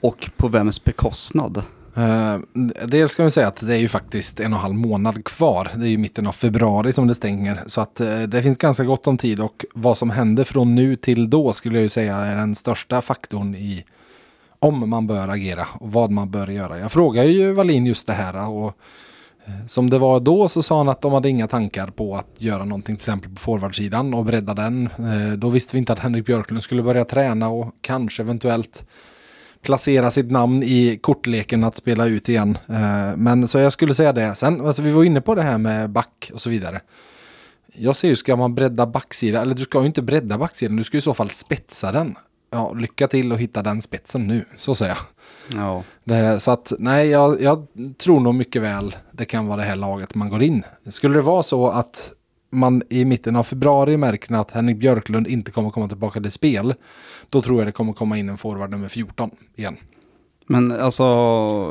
Och 0.00 0.30
på 0.36 0.48
vems 0.48 0.84
bekostnad? 0.84 1.62
Eh, 1.96 2.38
dels 2.86 3.12
ska 3.12 3.24
vi 3.24 3.30
säga 3.30 3.48
att 3.48 3.66
det 3.66 3.74
är 3.74 3.78
ju 3.78 3.88
faktiskt 3.88 4.40
en 4.40 4.52
och 4.52 4.58
en 4.58 4.62
halv 4.62 4.74
månad 4.74 5.24
kvar. 5.24 5.70
Det 5.74 5.86
är 5.86 5.90
ju 5.90 5.98
mitten 5.98 6.26
av 6.26 6.32
februari 6.32 6.92
som 6.92 7.06
det 7.06 7.14
stänger. 7.14 7.60
Så 7.66 7.80
att 7.80 8.00
eh, 8.00 8.22
det 8.22 8.42
finns 8.42 8.58
ganska 8.58 8.84
gott 8.84 9.06
om 9.06 9.18
tid 9.18 9.40
och 9.40 9.64
vad 9.74 9.98
som 9.98 10.10
händer 10.10 10.44
från 10.44 10.74
nu 10.74 10.96
till 10.96 11.30
då 11.30 11.52
skulle 11.52 11.76
jag 11.76 11.82
ju 11.82 11.88
säga 11.88 12.16
är 12.16 12.36
den 12.36 12.54
största 12.54 13.02
faktorn 13.02 13.54
i 13.54 13.84
om 14.58 14.90
man 14.90 15.06
bör 15.06 15.28
agera 15.28 15.66
och 15.80 15.92
vad 15.92 16.10
man 16.10 16.30
bör 16.30 16.46
göra. 16.46 16.78
Jag 16.78 16.92
frågar 16.92 17.24
ju 17.24 17.52
Wallin 17.52 17.86
just 17.86 18.06
det 18.06 18.12
här 18.12 18.48
och 18.48 18.76
som 19.66 19.90
det 19.90 19.98
var 19.98 20.20
då 20.20 20.48
så 20.48 20.62
sa 20.62 20.78
han 20.78 20.88
att 20.88 21.00
de 21.00 21.12
hade 21.12 21.28
inga 21.28 21.46
tankar 21.46 21.86
på 21.86 22.16
att 22.16 22.30
göra 22.38 22.64
någonting 22.64 22.96
till 22.96 23.02
exempel 23.02 23.30
på 23.30 23.40
forwardsidan 23.40 24.14
och 24.14 24.24
bredda 24.24 24.54
den. 24.54 24.88
Eh, 24.98 25.32
då 25.36 25.48
visste 25.48 25.76
vi 25.76 25.78
inte 25.78 25.92
att 25.92 25.98
Henrik 25.98 26.26
Björklund 26.26 26.62
skulle 26.62 26.82
börja 26.82 27.04
träna 27.04 27.48
och 27.48 27.74
kanske 27.80 28.22
eventuellt 28.22 28.84
placera 29.62 30.10
sitt 30.10 30.30
namn 30.30 30.62
i 30.62 30.98
kortleken 31.02 31.64
att 31.64 31.74
spela 31.74 32.06
ut 32.06 32.28
igen. 32.28 32.58
Eh, 32.68 33.16
men 33.16 33.48
så 33.48 33.58
jag 33.58 33.72
skulle 33.72 33.94
säga 33.94 34.12
det. 34.12 34.34
Sen, 34.34 34.66
alltså 34.66 34.82
vi 34.82 34.90
var 34.90 35.04
inne 35.04 35.20
på 35.20 35.34
det 35.34 35.42
här 35.42 35.58
med 35.58 35.90
back 35.90 36.30
och 36.34 36.42
så 36.42 36.50
vidare. 36.50 36.80
Jag 37.72 37.96
ser 37.96 38.08
ju, 38.08 38.16
ska 38.16 38.36
man 38.36 38.54
bredda 38.54 38.86
backsidan, 38.86 39.42
eller 39.42 39.54
du 39.54 39.62
ska 39.62 39.80
ju 39.80 39.86
inte 39.86 40.02
bredda 40.02 40.38
backsidan, 40.38 40.76
du 40.76 40.84
ska 40.84 40.96
i 40.96 41.00
så 41.00 41.14
fall 41.14 41.30
spetsa 41.30 41.92
den. 41.92 42.16
Ja, 42.50 42.72
lycka 42.72 43.08
till 43.08 43.32
att 43.32 43.38
hitta 43.38 43.62
den 43.62 43.82
spetsen 43.82 44.26
nu, 44.26 44.44
så 44.56 44.74
säger 44.74 44.96
jag. 44.96 45.62
Ja. 45.62 45.82
Det, 46.04 46.40
så 46.40 46.50
att 46.50 46.72
nej, 46.78 47.08
jag, 47.08 47.42
jag, 47.42 47.66
tror 47.98 48.20
nog 48.20 48.34
mycket 48.34 48.62
väl 48.62 48.96
det 49.12 49.24
kan 49.24 49.46
vara 49.46 49.56
det 49.56 49.62
här 49.62 49.76
laget 49.76 50.14
man 50.14 50.30
går 50.30 50.42
in. 50.42 50.62
Skulle 50.86 51.14
det 51.14 51.20
vara 51.20 51.42
så 51.42 51.68
att 51.68 52.12
man 52.50 52.82
i 52.90 53.04
mitten 53.04 53.36
av 53.36 53.42
februari 53.42 53.96
märker 53.96 54.34
att 54.34 54.50
Henrik 54.50 54.76
Björklund 54.76 55.26
inte 55.26 55.50
kommer 55.50 55.70
komma 55.70 55.88
tillbaka 55.88 56.20
till 56.20 56.32
spel, 56.32 56.74
då 57.28 57.42
tror 57.42 57.58
jag 57.58 57.68
det 57.68 57.72
kommer 57.72 57.92
komma 57.92 58.18
in 58.18 58.28
en 58.28 58.38
forward 58.38 58.70
nummer 58.70 58.88
14 58.88 59.30
igen. 59.56 59.76
Men 60.46 60.72
alltså, 60.72 61.04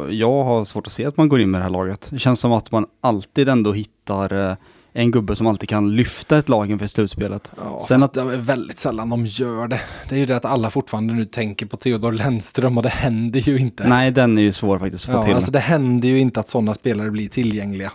jag 0.10 0.44
har 0.44 0.66
svårt 0.66 0.88
att 0.88 0.94
se 0.94 1.06
att 1.06 1.18
man 1.18 1.30
går 1.30 1.42
in 1.42 1.52
med 1.52 1.60
det 1.60 1.64
här 1.64 1.70
laget. 1.70 2.08
Det 2.12 2.20
känns 2.20 2.40
som 2.40 2.52
att 2.52 2.72
man 2.72 2.86
alltid 3.02 3.50
ändå 3.50 3.72
hittar 3.72 4.50
eh, 4.50 4.56
en 4.94 5.12
gubbe 5.12 5.36
som 5.36 5.48
alltid 5.48 5.70
kan 5.70 5.96
lyfta 5.96 6.38
ett 6.38 6.50
lag 6.50 6.72
inför 6.72 6.88
slutspelet. 6.88 7.52
Ja, 7.58 7.82
Sen 7.88 8.04
att 8.04 8.14
det 8.14 8.22
är 8.22 8.38
väldigt 8.38 8.80
sällan 8.80 9.10
de 9.10 9.26
gör 9.26 9.68
det. 9.68 9.82
Det 10.10 10.16
är 10.16 10.20
ju 10.20 10.26
det 10.26 10.36
att 10.36 10.46
alla 10.46 10.70
fortfarande 10.70 11.14
nu 11.14 11.26
tänker 11.26 11.66
på 11.66 11.78
Theodor 11.78 12.12
Lennström 12.12 12.78
och 12.78 12.84
det 12.84 12.90
händer 12.90 13.40
ju 13.40 13.58
inte. 13.58 13.88
Nej, 13.88 14.12
den 14.12 14.38
är 14.38 14.42
ju 14.42 14.52
svår 14.52 14.80
faktiskt 14.80 15.06
att 15.06 15.12
få 15.12 15.18
ja, 15.18 15.24
till. 15.24 15.36
Alltså 15.36 15.52
det 15.52 15.60
händer 15.60 16.10
ju 16.10 16.20
inte 16.20 16.40
att 16.40 16.50
sådana 16.50 16.74
spelare 16.74 17.12
blir 17.12 17.30
tillgängliga 17.30 17.92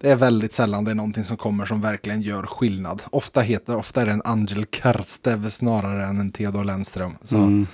det 0.00 0.10
är 0.10 0.16
väldigt 0.16 0.52
sällan 0.52 0.84
det 0.84 0.90
är 0.90 0.94
någonting 0.94 1.24
som 1.24 1.36
kommer 1.36 1.66
som 1.66 1.80
verkligen 1.80 2.22
gör 2.22 2.42
skillnad. 2.42 3.02
Ofta 3.10 3.40
heter, 3.40 3.76
ofta 3.76 4.02
är 4.02 4.06
det 4.06 4.12
en 4.12 4.22
Angel 4.24 4.64
Karstev 4.64 5.48
snarare 5.48 6.06
än 6.06 6.20
en 6.20 6.32
Theodor 6.32 6.64
Lennström. 6.64 7.16
Så, 7.22 7.36
mm. 7.36 7.66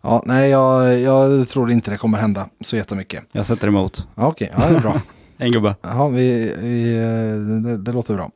Ja, 0.00 0.22
nej, 0.26 0.50
jag, 0.50 1.00
jag 1.00 1.48
tror 1.48 1.70
inte 1.70 1.90
det 1.90 1.96
kommer 1.96 2.18
hända 2.18 2.48
så 2.60 2.76
jättemycket. 2.76 3.24
Jag 3.32 3.46
sätter 3.46 3.68
emot. 3.68 4.06
Ja, 4.14 4.26
Okej, 4.26 4.50
okay, 4.54 4.64
ja, 4.64 4.72
det 4.72 4.76
är 4.76 4.80
bra. 4.80 5.00
en 5.40 5.52
gubbe. 5.52 5.74
Ja, 5.82 6.08
vi, 6.08 6.54
vi 6.60 6.94
det, 7.64 7.76
det, 7.76 7.92
låter 7.92 8.14
bra. 8.14 8.30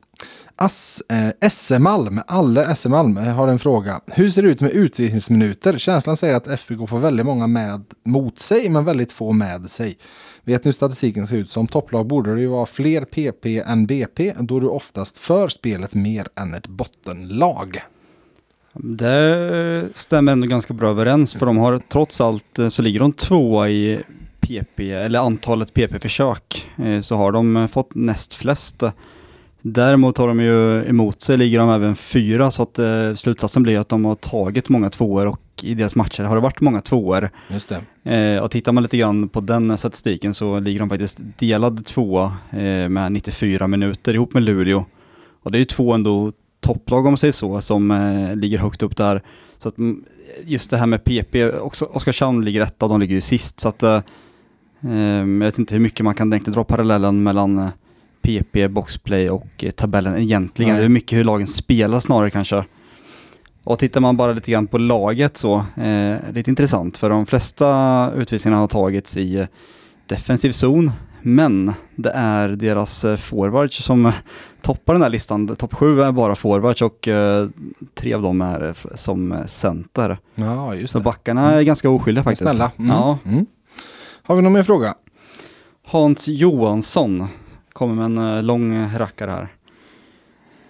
Eh, 1.09 1.51
SM 1.51 1.83
Malm, 1.83 2.21
Alle 2.27 2.77
SM 2.77 2.91
Malm 2.91 3.17
har 3.17 3.49
en 3.49 3.59
fråga. 3.59 4.01
Hur 4.07 4.29
ser 4.29 4.43
det 4.43 4.49
ut 4.49 4.61
med 4.61 4.71
utvisningsminuter? 4.71 5.79
Känslan 5.79 6.17
säger 6.17 6.35
att 6.35 6.47
FBK 6.47 6.89
får 6.89 6.99
väldigt 6.99 7.27
många 7.27 7.47
med 7.47 7.85
mot 8.05 8.41
sig, 8.41 8.69
men 8.69 8.85
väldigt 8.85 9.13
få 9.13 9.33
med 9.33 9.67
sig. 9.67 9.99
Vet 10.45 10.65
nu 10.65 10.73
statistiken 10.73 11.27
ser 11.27 11.37
ut 11.37 11.51
som 11.51 11.67
topplag 11.67 12.07
borde 12.07 12.35
det 12.35 12.41
ju 12.41 12.47
vara 12.47 12.67
fler 12.67 13.05
PP 13.05 13.47
än 13.47 13.87
BP 13.87 14.35
då 14.39 14.61
du 14.61 14.67
oftast 14.67 15.17
för 15.17 15.49
spelet 15.49 15.95
mer 15.95 16.27
än 16.37 16.55
ett 16.55 16.67
bottenlag. 16.67 17.83
Det 18.73 19.89
stämmer 19.95 20.33
ändå 20.33 20.47
ganska 20.47 20.75
bra 20.75 20.91
överens 20.91 21.35
för 21.35 21.47
de 21.47 21.59
har 21.59 21.79
trots 21.89 22.21
allt 22.21 22.59
så 22.69 22.83
ligger 22.83 23.01
de 23.01 23.13
tvåa 23.13 23.69
i 23.69 24.01
PP 24.47 24.81
eller 24.81 25.19
antalet 25.19 25.75
PP-försök 25.75 26.67
eh, 26.77 27.01
så 27.01 27.17
har 27.17 27.33
de 27.33 27.69
fått 27.69 27.95
näst 27.95 28.35
flest. 28.35 28.83
Däremot 29.63 30.19
har 30.19 30.29
de 30.29 30.41
ju 30.41 30.85
emot 30.85 31.21
sig 31.21 31.37
ligger 31.37 31.59
de 31.59 31.71
även 31.71 31.97
fyra 31.97 32.51
så 32.51 32.63
att 32.63 32.79
eh, 32.79 33.15
slutsatsen 33.15 33.63
blir 33.63 33.79
att 33.79 33.89
de 33.89 34.05
har 34.05 34.15
tagit 34.15 34.69
många 34.69 34.91
tvåor 34.91 35.27
och 35.27 35.41
i 35.63 35.75
deras 35.75 35.95
matcher 35.95 36.25
har 36.25 36.35
det 36.35 36.43
varit 36.43 36.61
många 36.61 36.81
tvåor. 36.81 37.31
Just 37.49 37.73
det. 38.03 38.15
Eh, 38.15 38.43
och 38.43 38.51
tittar 38.51 38.73
man 38.73 38.83
lite 38.83 38.97
grann 38.97 39.29
på 39.29 39.41
den 39.41 39.79
statistiken 39.79 40.35
så 40.35 40.61
ligger 40.61 40.81
de 40.81 40.89
faktiskt 40.89 41.19
delad 41.39 41.87
tvåa 41.87 42.33
eh, 42.51 42.89
med 42.89 43.13
94 43.13 43.67
minuter 43.67 44.15
ihop 44.15 44.35
med 44.35 44.43
Luleå. 44.43 44.85
Och 45.43 45.53
det 45.53 45.57
är 45.57 45.61
ju 45.61 45.65
två 45.65 45.93
ändå 45.93 46.33
topplag 46.61 47.07
om 47.07 47.13
man 47.13 47.19
säger 47.19 47.33
så 47.33 47.61
som 47.61 47.91
eh, 47.91 48.37
ligger 48.37 48.59
högt 48.59 48.83
upp 48.83 48.97
där. 48.97 49.23
Så 49.59 49.69
att 49.69 49.79
mm, 49.79 50.05
just 50.45 50.71
det 50.71 50.77
här 50.77 50.87
med 50.87 51.05
PP, 51.05 51.53
också 51.53 51.85
Oskarshamn 51.85 52.45
ligger 52.45 52.61
etta 52.61 52.89
de 52.89 53.01
ligger 53.01 53.15
ju 53.15 53.21
sist 53.21 53.61
så 53.61 53.69
att 53.69 53.83
eh, 53.83 53.95
eh, 53.95 54.03
jag 54.93 55.27
vet 55.27 55.59
inte 55.59 55.75
hur 55.75 55.81
mycket 55.83 56.05
man 56.05 56.15
kan 56.15 56.33
egentligen 56.33 56.55
dra 56.55 56.65
parallellen 56.65 57.23
mellan 57.23 57.59
eh, 57.59 57.69
PP, 58.23 58.69
boxplay 58.69 59.31
och 59.31 59.65
tabellen 59.77 60.17
egentligen. 60.19 60.73
Nej. 60.73 60.81
Det 60.81 60.87
är 60.87 60.89
mycket 60.89 61.19
hur 61.19 61.25
lagen 61.25 61.47
spelar 61.47 62.01
snarare 62.01 62.31
kanske. 62.31 62.65
Och 63.65 63.79
tittar 63.79 64.01
man 64.01 64.17
bara 64.17 64.33
lite 64.33 64.51
grann 64.51 64.67
på 64.67 64.79
laget 64.79 65.37
så, 65.37 65.65
eh, 65.77 66.15
lite 66.33 66.51
intressant 66.51 66.97
för 66.97 67.11
de 67.11 67.27
flesta 67.27 68.11
utvisningarna 68.17 68.61
har 68.61 68.69
tagits 68.69 69.17
i 69.17 69.37
eh, 69.41 69.47
defensiv 70.07 70.53
zon, 70.53 70.91
men 71.23 71.73
det 71.97 72.11
är 72.11 72.49
deras 72.49 73.05
eh, 73.05 73.17
forwards 73.17 73.85
som 73.85 74.07
eh, 74.07 74.15
toppar 74.63 74.93
den 74.93 75.03
här 75.03 75.11
listan. 75.11 75.57
Topp 75.57 75.75
sju 75.75 76.01
är 76.03 76.13
bara 76.13 76.37
forwards 76.37 76.83
och 76.83 77.09
eh, 77.09 77.49
tre 77.95 78.15
av 78.15 78.23
dem 78.23 78.41
är 78.41 78.75
som 78.95 79.33
eh, 79.33 79.47
center. 79.47 80.19
Ja, 80.35 80.75
just 80.75 80.93
Så 80.93 80.99
det. 80.99 81.05
backarna 81.05 81.53
är 81.53 81.63
ganska 81.63 81.91
oskyldiga 81.91 82.25
faktiskt. 82.25 82.51
Snälla. 82.51 82.71
Mm. 82.79 82.91
Ja. 82.91 83.19
Mm. 83.27 83.47
Har 84.27 84.37
vi 84.37 84.43
någon 84.43 84.53
mer 84.53 84.63
fråga? 84.63 84.95
Hans 85.85 86.29
Johansson 86.29 87.27
kommer 87.73 87.95
med 87.95 88.05
en 88.05 88.37
eh, 88.37 88.43
lång 88.43 88.87
rackare 88.97 89.31
här. 89.31 89.55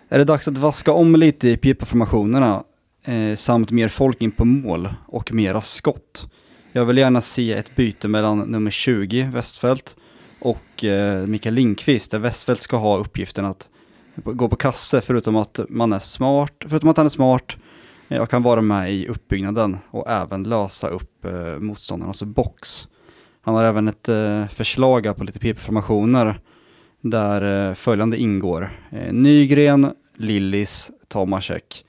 Är 0.09 0.19
det 0.19 0.25
dags 0.25 0.49
att 0.49 0.59
vaska 0.59 0.93
om 0.93 1.17
lite 1.17 1.49
i 1.49 1.57
pipaformationerna 1.57 2.65
eh, 3.05 3.37
samt 3.37 3.71
mer 3.71 3.89
folk 3.89 4.23
in 4.23 4.31
på 4.31 4.45
mål 4.45 4.89
och 5.07 5.33
mera 5.33 5.61
skott? 5.61 6.33
Jag 6.73 6.85
vill 6.85 6.99
gärna 6.99 7.21
se 7.21 7.53
ett 7.53 7.77
byte 7.77 8.09
mellan 8.09 8.39
nummer 8.39 8.71
20, 8.71 9.31
Westfält, 9.33 9.97
och 10.41 10.85
eh, 10.85 11.27
Mikael 11.27 11.55
Lindqvist, 11.55 12.11
där 12.11 12.19
Westfält 12.19 12.61
ska 12.61 12.77
ha 12.77 12.97
uppgiften 12.97 13.45
att 13.45 13.69
gå 14.15 14.49
på 14.49 14.57
kasse 14.57 15.01
förutom 15.01 15.37
att 15.37 15.61
man 15.69 15.93
är 15.93 15.99
smart, 15.99 16.65
förutom 16.69 16.89
att 16.89 16.97
han 16.97 17.07
är 17.07 17.11
smart 17.11 17.57
eh, 18.09 18.23
och 18.23 18.31
kan 18.31 18.43
vara 18.43 18.61
med 18.61 18.93
i 18.93 19.09
uppbyggnaden 19.09 19.79
och 19.91 20.11
även 20.11 20.43
lösa 20.43 20.89
upp 20.89 21.25
eh, 21.25 21.59
motståndarnas 21.59 22.23
box. 22.23 22.89
Han 23.45 23.55
har 23.55 23.65
även 23.65 23.89
ett 23.89 24.09
eh, 24.09 24.47
förslag 24.47 25.17
på 25.17 25.25
lite 25.25 25.39
PP-formationer 25.39 26.41
där 27.01 27.69
eh, 27.69 27.75
följande 27.75 28.17
ingår. 28.17 28.71
Eh, 28.91 29.13
Nygren, 29.13 29.93
Lillis, 30.17 30.91
Tomasek, 31.09 31.85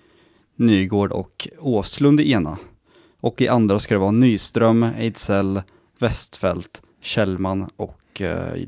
Nygård 0.56 1.12
och 1.12 1.48
Åslund 1.60 2.22
i 2.22 2.32
ena. 2.32 2.58
Och 3.20 3.42
i 3.42 3.48
andra 3.48 3.80
ska 3.80 3.94
det 3.94 4.00
vara 4.00 4.12
Nyström, 4.12 4.84
Ejdsell, 4.84 5.62
Westfält, 6.00 6.82
Kjellman 7.02 7.70
och 7.78 8.22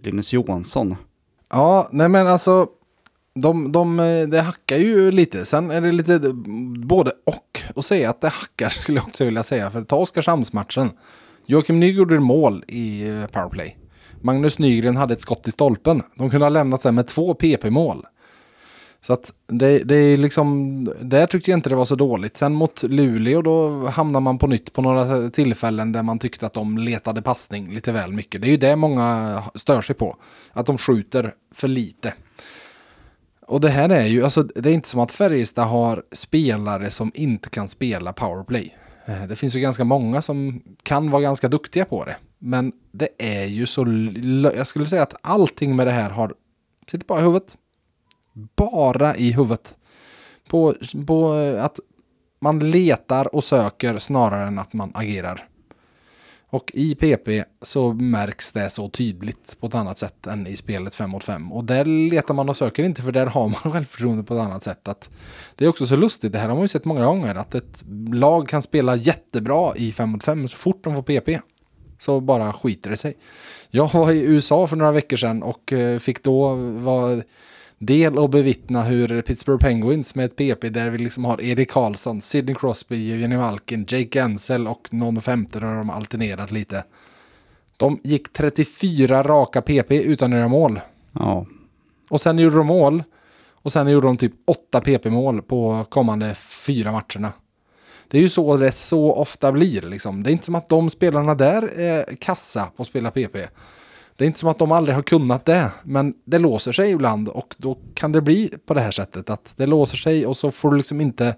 Linus 0.03 0.33
Johansson. 0.33 0.95
Ja, 1.49 1.89
nej 1.91 2.09
men 2.09 2.27
alltså. 2.27 2.67
De, 3.33 3.71
de, 3.71 3.97
det 4.31 4.41
hackar 4.41 4.77
ju 4.77 5.11
lite. 5.11 5.45
Sen 5.45 5.71
är 5.71 5.81
det 5.81 5.91
lite 5.91 6.19
både 6.87 7.11
och. 7.25 7.61
Och 7.75 7.85
säga 7.85 8.09
att 8.09 8.21
det 8.21 8.29
hackar 8.29 8.69
skulle 8.81 8.99
jag 8.99 9.07
också 9.07 9.25
vilja 9.25 9.43
säga. 9.43 9.71
För 9.71 9.83
ta 9.83 9.95
Oskarshamnsmatchen. 9.95 10.89
Joakim 11.49 11.79
Nygård 11.79 12.11
gjorde 12.11 12.19
mål 12.19 12.63
i 12.67 13.09
eh, 13.09 13.25
powerplay. 13.25 13.77
Magnus 14.21 14.59
Nygren 14.59 14.97
hade 14.97 15.13
ett 15.13 15.21
skott 15.21 15.47
i 15.47 15.51
stolpen. 15.51 16.03
De 16.15 16.29
kunde 16.29 16.45
ha 16.45 16.49
lämnat 16.49 16.81
sig 16.81 16.91
med 16.91 17.07
två 17.07 17.33
PP-mål. 17.33 18.05
Så 19.01 19.13
att 19.13 19.33
det, 19.47 19.79
det 19.79 19.95
är 19.95 20.17
liksom, 20.17 20.83
där 21.01 21.27
tyckte 21.27 21.51
jag 21.51 21.57
inte 21.57 21.69
det 21.69 21.75
var 21.75 21.85
så 21.85 21.95
dåligt. 21.95 22.37
Sen 22.37 22.53
mot 22.53 22.83
Luleå 22.83 23.41
då 23.41 23.87
hamnar 23.87 24.19
man 24.19 24.37
på 24.37 24.47
nytt 24.47 24.73
på 24.73 24.81
några 24.81 25.29
tillfällen 25.29 25.91
där 25.91 26.03
man 26.03 26.19
tyckte 26.19 26.45
att 26.45 26.53
de 26.53 26.77
letade 26.77 27.21
passning 27.21 27.73
lite 27.73 27.91
väl 27.91 28.11
mycket. 28.11 28.41
Det 28.41 28.47
är 28.47 28.51
ju 28.51 28.57
det 28.57 28.75
många 28.75 29.43
stör 29.55 29.81
sig 29.81 29.95
på. 29.95 30.17
Att 30.51 30.65
de 30.65 30.77
skjuter 30.77 31.33
för 31.53 31.67
lite. 31.67 32.13
Och 33.41 33.61
det 33.61 33.69
här 33.69 33.89
är 33.89 34.05
ju, 34.05 34.23
alltså 34.23 34.43
det 34.43 34.69
är 34.69 34.73
inte 34.73 34.89
som 34.89 34.99
att 34.99 35.11
Färjestad 35.11 35.67
har 35.67 36.03
spelare 36.11 36.89
som 36.89 37.11
inte 37.13 37.49
kan 37.49 37.69
spela 37.69 38.13
powerplay. 38.13 38.77
Eh, 39.07 39.27
det 39.27 39.35
finns 39.35 39.55
ju 39.55 39.59
ganska 39.59 39.83
många 39.83 40.21
som 40.21 40.63
kan 40.83 41.11
vara 41.11 41.21
ganska 41.21 41.47
duktiga 41.47 41.85
på 41.85 42.05
det. 42.05 42.15
Men 42.39 42.71
det 42.91 43.09
är 43.17 43.45
ju 43.45 43.65
så, 43.65 43.85
jag 44.55 44.67
skulle 44.67 44.85
säga 44.85 45.03
att 45.03 45.15
allting 45.21 45.75
med 45.75 45.87
det 45.87 45.91
här 45.91 46.09
har, 46.09 46.33
sitter 46.91 47.05
bara 47.05 47.19
i 47.19 47.23
huvudet. 47.23 47.57
Bara 48.55 49.15
i 49.15 49.31
huvudet. 49.31 49.75
På, 50.49 50.73
på 51.07 51.35
eh, 51.35 51.63
att 51.63 51.79
man 52.39 52.71
letar 52.71 53.35
och 53.35 53.43
söker 53.43 53.97
snarare 53.97 54.47
än 54.47 54.59
att 54.59 54.73
man 54.73 54.91
agerar. 54.93 55.46
Och 56.49 56.71
i 56.73 56.95
PP 56.95 57.43
så 57.61 57.93
märks 57.93 58.51
det 58.51 58.69
så 58.69 58.89
tydligt 58.89 59.57
på 59.59 59.67
ett 59.67 59.75
annat 59.75 59.97
sätt 59.97 60.27
än 60.27 60.47
i 60.47 60.55
spelet 60.55 60.95
5 60.95 61.09
mot 61.09 61.23
5. 61.23 61.53
Och 61.53 61.63
där 61.63 61.85
letar 61.85 62.33
man 62.33 62.49
och 62.49 62.57
söker 62.57 62.83
inte 62.83 63.01
för 63.01 63.11
där 63.11 63.25
har 63.25 63.47
man 63.47 63.53
självförtroende 63.73 64.23
på 64.23 64.33
ett 64.33 64.41
annat 64.41 64.63
sätt. 64.63 64.87
Att 64.87 65.09
det 65.55 65.65
är 65.65 65.69
också 65.69 65.85
så 65.85 65.95
lustigt, 65.95 66.31
det 66.31 66.39
här 66.39 66.47
har 66.47 66.55
man 66.55 66.63
ju 66.63 66.67
sett 66.67 66.85
många 66.85 67.05
gånger, 67.05 67.35
att 67.35 67.55
ett 67.55 67.83
lag 68.13 68.47
kan 68.47 68.61
spela 68.61 68.95
jättebra 68.95 69.75
i 69.75 69.91
5 69.91 70.09
mot 70.09 70.23
5 70.23 70.47
så 70.47 70.57
fort 70.57 70.83
de 70.83 70.95
får 70.95 71.01
PP. 71.01 71.41
Så 71.99 72.19
bara 72.19 72.53
skiter 72.53 72.89
det 72.89 72.97
sig. 72.97 73.17
Jag 73.69 73.93
var 73.93 74.11
i 74.11 74.21
USA 74.21 74.67
för 74.67 74.75
några 74.75 74.91
veckor 74.91 75.17
sedan 75.17 75.43
och 75.43 75.73
eh, 75.73 75.99
fick 75.99 76.23
då 76.23 76.53
vara 76.55 77.21
del 77.77 78.17
och 78.17 78.29
bevittna 78.29 78.83
hur 78.83 79.21
Pittsburgh 79.21 79.63
Penguins 79.63 80.15
med 80.15 80.25
ett 80.25 80.35
PP 80.35 80.69
där 80.69 80.89
vi 80.89 80.97
liksom 80.97 81.25
har 81.25 81.41
Erik 81.41 81.71
Karlsson, 81.71 82.21
Sidney 82.21 82.55
Crosby, 82.55 83.13
Evgeny 83.13 83.37
Malkin, 83.37 83.85
Jake 83.89 84.23
Ansel 84.23 84.67
och 84.67 84.87
någon 84.93 85.21
femte 85.21 85.59
där 85.59 85.75
de 85.75 85.89
alternerat 85.89 86.51
lite. 86.51 86.83
De 87.77 87.99
gick 88.03 88.33
34 88.33 89.23
raka 89.23 89.61
PP 89.61 89.91
utan 89.91 90.33
att 90.33 90.37
göra 90.37 90.47
mål. 90.47 90.79
Ja, 91.11 91.45
Och 92.09 92.21
sen 92.21 92.39
gjorde 92.39 92.55
de 92.55 92.67
mål. 92.67 93.03
Och 93.67 93.71
sen 93.71 93.87
gjorde 93.87 94.07
de 94.07 94.17
typ 94.17 94.33
8 94.45 94.81
PP-mål 94.81 95.41
på 95.41 95.85
kommande 95.89 96.35
fyra 96.35 96.91
matcherna. 96.91 97.33
Det 98.07 98.17
är 98.17 98.21
ju 98.21 98.29
så 98.29 98.57
det 98.57 98.71
så 98.71 99.13
ofta 99.13 99.51
blir 99.51 99.81
liksom. 99.81 100.23
Det 100.23 100.29
är 100.29 100.31
inte 100.31 100.45
som 100.45 100.55
att 100.55 100.69
de 100.69 100.89
spelarna 100.89 101.35
där 101.35 101.79
är 101.79 102.15
kassa 102.15 102.71
på 102.75 102.81
att 102.83 102.87
spela 102.87 103.11
PP. 103.11 103.37
Det 104.17 104.25
är 104.25 104.27
inte 104.27 104.39
som 104.39 104.49
att 104.49 104.59
de 104.59 104.71
aldrig 104.71 104.95
har 104.95 105.03
kunnat 105.03 105.45
det. 105.45 105.71
Men 105.83 106.13
det 106.25 106.39
låser 106.39 106.71
sig 106.71 106.91
ibland 106.91 107.29
och 107.29 107.55
då 107.57 107.77
kan 107.93 108.11
det 108.11 108.21
bli 108.21 108.53
på 108.65 108.73
det 108.73 108.81
här 108.81 108.91
sättet. 108.91 109.29
Att 109.29 109.53
det 109.57 109.65
låser 109.65 109.97
sig 109.97 110.25
och 110.25 110.37
så 110.37 110.51
får 110.51 110.71
du 110.71 110.77
liksom 110.77 111.01
inte 111.01 111.35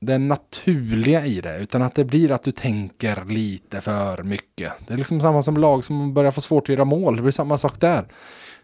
det 0.00 0.18
naturliga 0.18 1.26
i 1.26 1.40
det. 1.40 1.58
Utan 1.58 1.82
att 1.82 1.94
det 1.94 2.04
blir 2.04 2.30
att 2.30 2.42
du 2.42 2.52
tänker 2.52 3.24
lite 3.24 3.80
för 3.80 4.22
mycket. 4.22 4.72
Det 4.86 4.92
är 4.92 4.96
liksom 4.96 5.20
samma 5.20 5.42
som 5.42 5.56
lag 5.56 5.84
som 5.84 6.14
börjar 6.14 6.30
få 6.30 6.40
svårt 6.40 6.62
att 6.62 6.68
göra 6.68 6.84
mål. 6.84 7.16
Det 7.16 7.22
blir 7.22 7.32
samma 7.32 7.58
sak 7.58 7.80
där. 7.80 8.08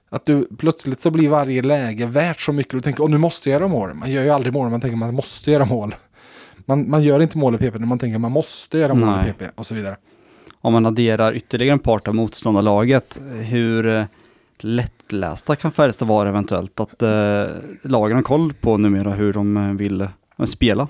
Att 0.08 0.26
du 0.26 0.48
plötsligt 0.58 1.00
så 1.00 1.10
blir 1.10 1.28
varje 1.28 1.62
läge 1.62 2.06
värt 2.06 2.40
så 2.40 2.52
mycket. 2.52 2.72
Du 2.72 2.80
tänker, 2.80 3.02
åh 3.02 3.10
nu 3.10 3.18
måste 3.18 3.50
jag 3.50 3.60
göra 3.60 3.68
mål. 3.68 3.94
Man 3.94 4.10
gör 4.12 4.22
ju 4.22 4.30
aldrig 4.30 4.52
mål, 4.52 4.70
man 4.70 4.80
tänker 4.80 4.96
man 4.96 5.14
måste 5.14 5.50
göra 5.50 5.64
mål. 5.64 5.94
Man, 6.66 6.90
man 6.90 7.02
gör 7.02 7.20
inte 7.20 7.38
mål 7.38 7.54
i 7.54 7.58
PP 7.58 7.78
när 7.78 7.86
man 7.86 7.98
tänker 7.98 8.18
man 8.18 8.32
måste 8.32 8.78
göra 8.78 8.94
mål 8.94 9.08
Nej. 9.08 9.30
i 9.30 9.32
PP 9.32 9.42
och 9.54 9.66
så 9.66 9.74
vidare 9.74 9.96
om 10.64 10.72
man 10.72 10.86
adderar 10.86 11.34
ytterligare 11.34 11.72
en 11.72 11.78
part 11.78 12.08
av 12.08 12.14
motståndarlaget, 12.14 13.20
hur 13.32 13.86
eh, 13.86 14.04
lättlästa 14.58 15.56
kan 15.56 15.72
Färjestad 15.72 16.08
vara 16.08 16.28
eventuellt? 16.28 16.80
Att 16.80 17.02
eh, 17.02 17.46
lagen 17.82 18.16
har 18.16 18.22
koll 18.22 18.52
på 18.52 18.76
numera 18.76 19.10
hur 19.10 19.32
de 19.32 19.56
eh, 19.56 19.72
vill 19.72 20.00
eh, 20.00 20.44
spela. 20.44 20.88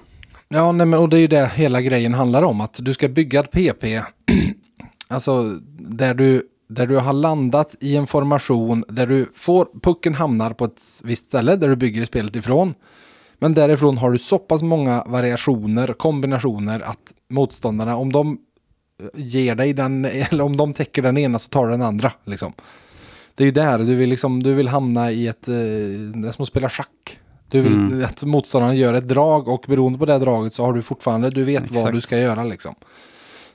Ja, 0.48 0.72
nej, 0.72 0.86
men, 0.86 1.00
och 1.00 1.08
det 1.08 1.16
är 1.16 1.20
ju 1.20 1.26
det 1.26 1.46
hela 1.54 1.80
grejen 1.80 2.14
handlar 2.14 2.42
om. 2.42 2.60
Att 2.60 2.78
du 2.82 2.94
ska 2.94 3.08
bygga 3.08 3.40
ett 3.40 3.50
PP. 3.50 3.84
alltså 5.08 5.42
där 5.78 6.14
du, 6.14 6.42
där 6.68 6.86
du 6.86 6.96
har 6.96 7.12
landat 7.12 7.76
i 7.80 7.96
en 7.96 8.06
formation 8.06 8.84
där 8.88 9.06
du 9.06 9.26
får, 9.34 9.68
pucken 9.82 10.14
hamnar 10.14 10.52
på 10.52 10.64
ett 10.64 10.80
visst 11.04 11.26
ställe 11.26 11.56
där 11.56 11.68
du 11.68 11.76
bygger 11.76 12.04
spelet 12.04 12.36
ifrån. 12.36 12.74
Men 13.38 13.54
därifrån 13.54 13.98
har 13.98 14.10
du 14.10 14.18
så 14.18 14.38
pass 14.38 14.62
många 14.62 15.04
variationer, 15.06 15.92
kombinationer 15.92 16.80
att 16.80 17.14
motståndarna, 17.30 17.96
om 17.96 18.12
de 18.12 18.38
ger 19.14 19.54
dig 19.54 19.72
den, 19.72 20.04
eller 20.30 20.44
om 20.44 20.56
de 20.56 20.72
täcker 20.72 21.02
den 21.02 21.18
ena 21.18 21.38
så 21.38 21.48
tar 21.48 21.64
du 21.66 21.70
den 21.70 21.82
andra. 21.82 22.12
Liksom. 22.24 22.52
Det 23.34 23.42
är 23.42 23.46
ju 23.46 23.50
där 23.52 23.78
du 23.78 23.94
vill, 23.94 24.08
liksom, 24.10 24.42
du 24.42 24.54
vill 24.54 24.68
hamna 24.68 25.12
i 25.12 25.26
ett, 25.28 25.48
eh, 25.48 25.54
det 25.54 26.28
är 26.28 26.32
som 26.32 26.42
att 26.42 26.48
spela 26.48 26.68
schack. 26.68 27.18
Du 27.48 27.60
vill 27.60 27.72
Mm. 27.74 28.04
att 28.04 28.22
motståndaren 28.22 28.76
gör 28.76 28.94
ett 28.94 29.08
drag 29.08 29.48
och 29.48 29.64
beroende 29.68 29.98
på 29.98 30.04
det 30.06 30.18
draget 30.18 30.54
så 30.54 30.64
har 30.64 30.72
du 30.72 30.82
fortfarande, 30.82 31.30
du 31.30 31.44
vet 31.44 31.70
vad 31.70 31.78
Exakt. 31.78 31.94
du 31.94 32.00
ska 32.00 32.18
göra 32.18 32.44
liksom. 32.44 32.74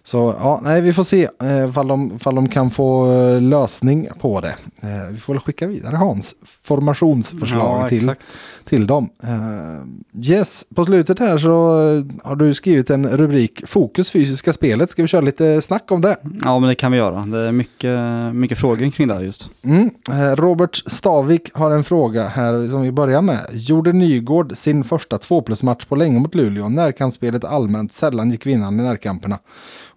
Så 0.04 0.36
ja, 0.40 0.62
nej 0.64 0.82
vi 0.82 0.94
får 0.94 1.04
se 1.04 1.24
eh, 1.24 1.84
de, 1.88 2.20
de 2.24 2.50
kan 2.50 2.70
få 2.70 3.12
eh, 3.12 3.42
lösning 3.42 4.08
på 4.20 4.42
det. 4.42 4.56
Eh, 4.82 5.12
vi 5.12 5.18
får 5.18 5.34
väl 5.34 5.40
skicka 5.42 5.68
vidare 5.68 5.96
Hans 5.96 6.36
formationsförslag 6.64 7.82
Ja, 7.84 7.88
till, 7.88 7.98
exakt. 8.10 8.22
till 8.66 8.88
dem. 8.88 9.10
Eh, 9.24 10.30
yes, 10.32 10.66
på 10.76 10.86
slutet 10.86 11.20
här 11.20 11.38
så 11.38 11.50
eh, 11.90 12.06
har 12.24 12.36
du 12.36 12.54
skrivit 12.54 12.90
en 12.90 13.08
rubrik 13.08 13.62
Fokus 13.68 14.12
fysiska 14.12 14.54
spelet. 14.54 14.90
Ska 14.90 15.02
vi 15.02 15.08
köra 15.08 15.22
lite 15.22 15.62
snack 15.62 15.92
om 15.92 16.02
det? 16.02 16.18
Ja, 16.44 16.60
men 16.60 16.70
det 16.70 16.76
kan 16.76 16.92
vi 16.92 16.98
göra. 16.98 17.26
Det 17.26 17.38
är 17.40 17.52
mycket, 17.52 18.00
mycket 18.36 18.58
frågor 18.58 18.90
kring 18.92 19.08
det 19.08 19.14
här 19.14 19.22
just. 19.22 19.50
Mm. 19.64 19.90
Eh, 20.10 20.36
Robert 20.36 20.76
Stavik 20.92 21.50
har 21.54 21.72
en 21.72 21.84
fråga 21.84 22.28
här 22.28 22.68
som 22.68 22.82
vi 22.82 22.92
börjar 22.92 23.22
med. 23.22 23.40
Gjorde 23.54 23.94
Nygård 23.94 24.58
sin 24.58 24.84
första 24.84 25.18
2 25.18 25.42
plus 25.42 25.64
match 25.64 25.86
på 25.86 25.96
länge 25.96 26.20
mot 26.20 26.36
Luleå? 26.36 26.70
Närkampsspelet 26.70 27.44
allmänt 27.44 27.94
sällan 27.94 28.32
gick 28.32 28.46
vinnande 28.46 28.84
i 28.84 28.88
närkamperna. 28.88 29.40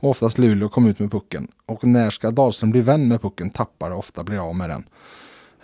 Och 0.03 0.11
oftast 0.11 0.39
Luleå 0.39 0.69
kom 0.69 0.87
ut 0.87 0.99
med 0.99 1.11
pucken. 1.11 1.49
Och 1.67 1.85
när 1.85 2.11
ska 2.11 2.31
Dahlström 2.31 2.71
bli 2.71 2.81
vän 2.81 3.09
med 3.09 3.23
pucken? 3.23 3.51
Tappar 3.51 3.91
och 3.91 3.99
ofta 3.99 4.25
blir 4.25 4.49
av 4.49 4.57
med 4.57 4.71
den. 4.71 4.85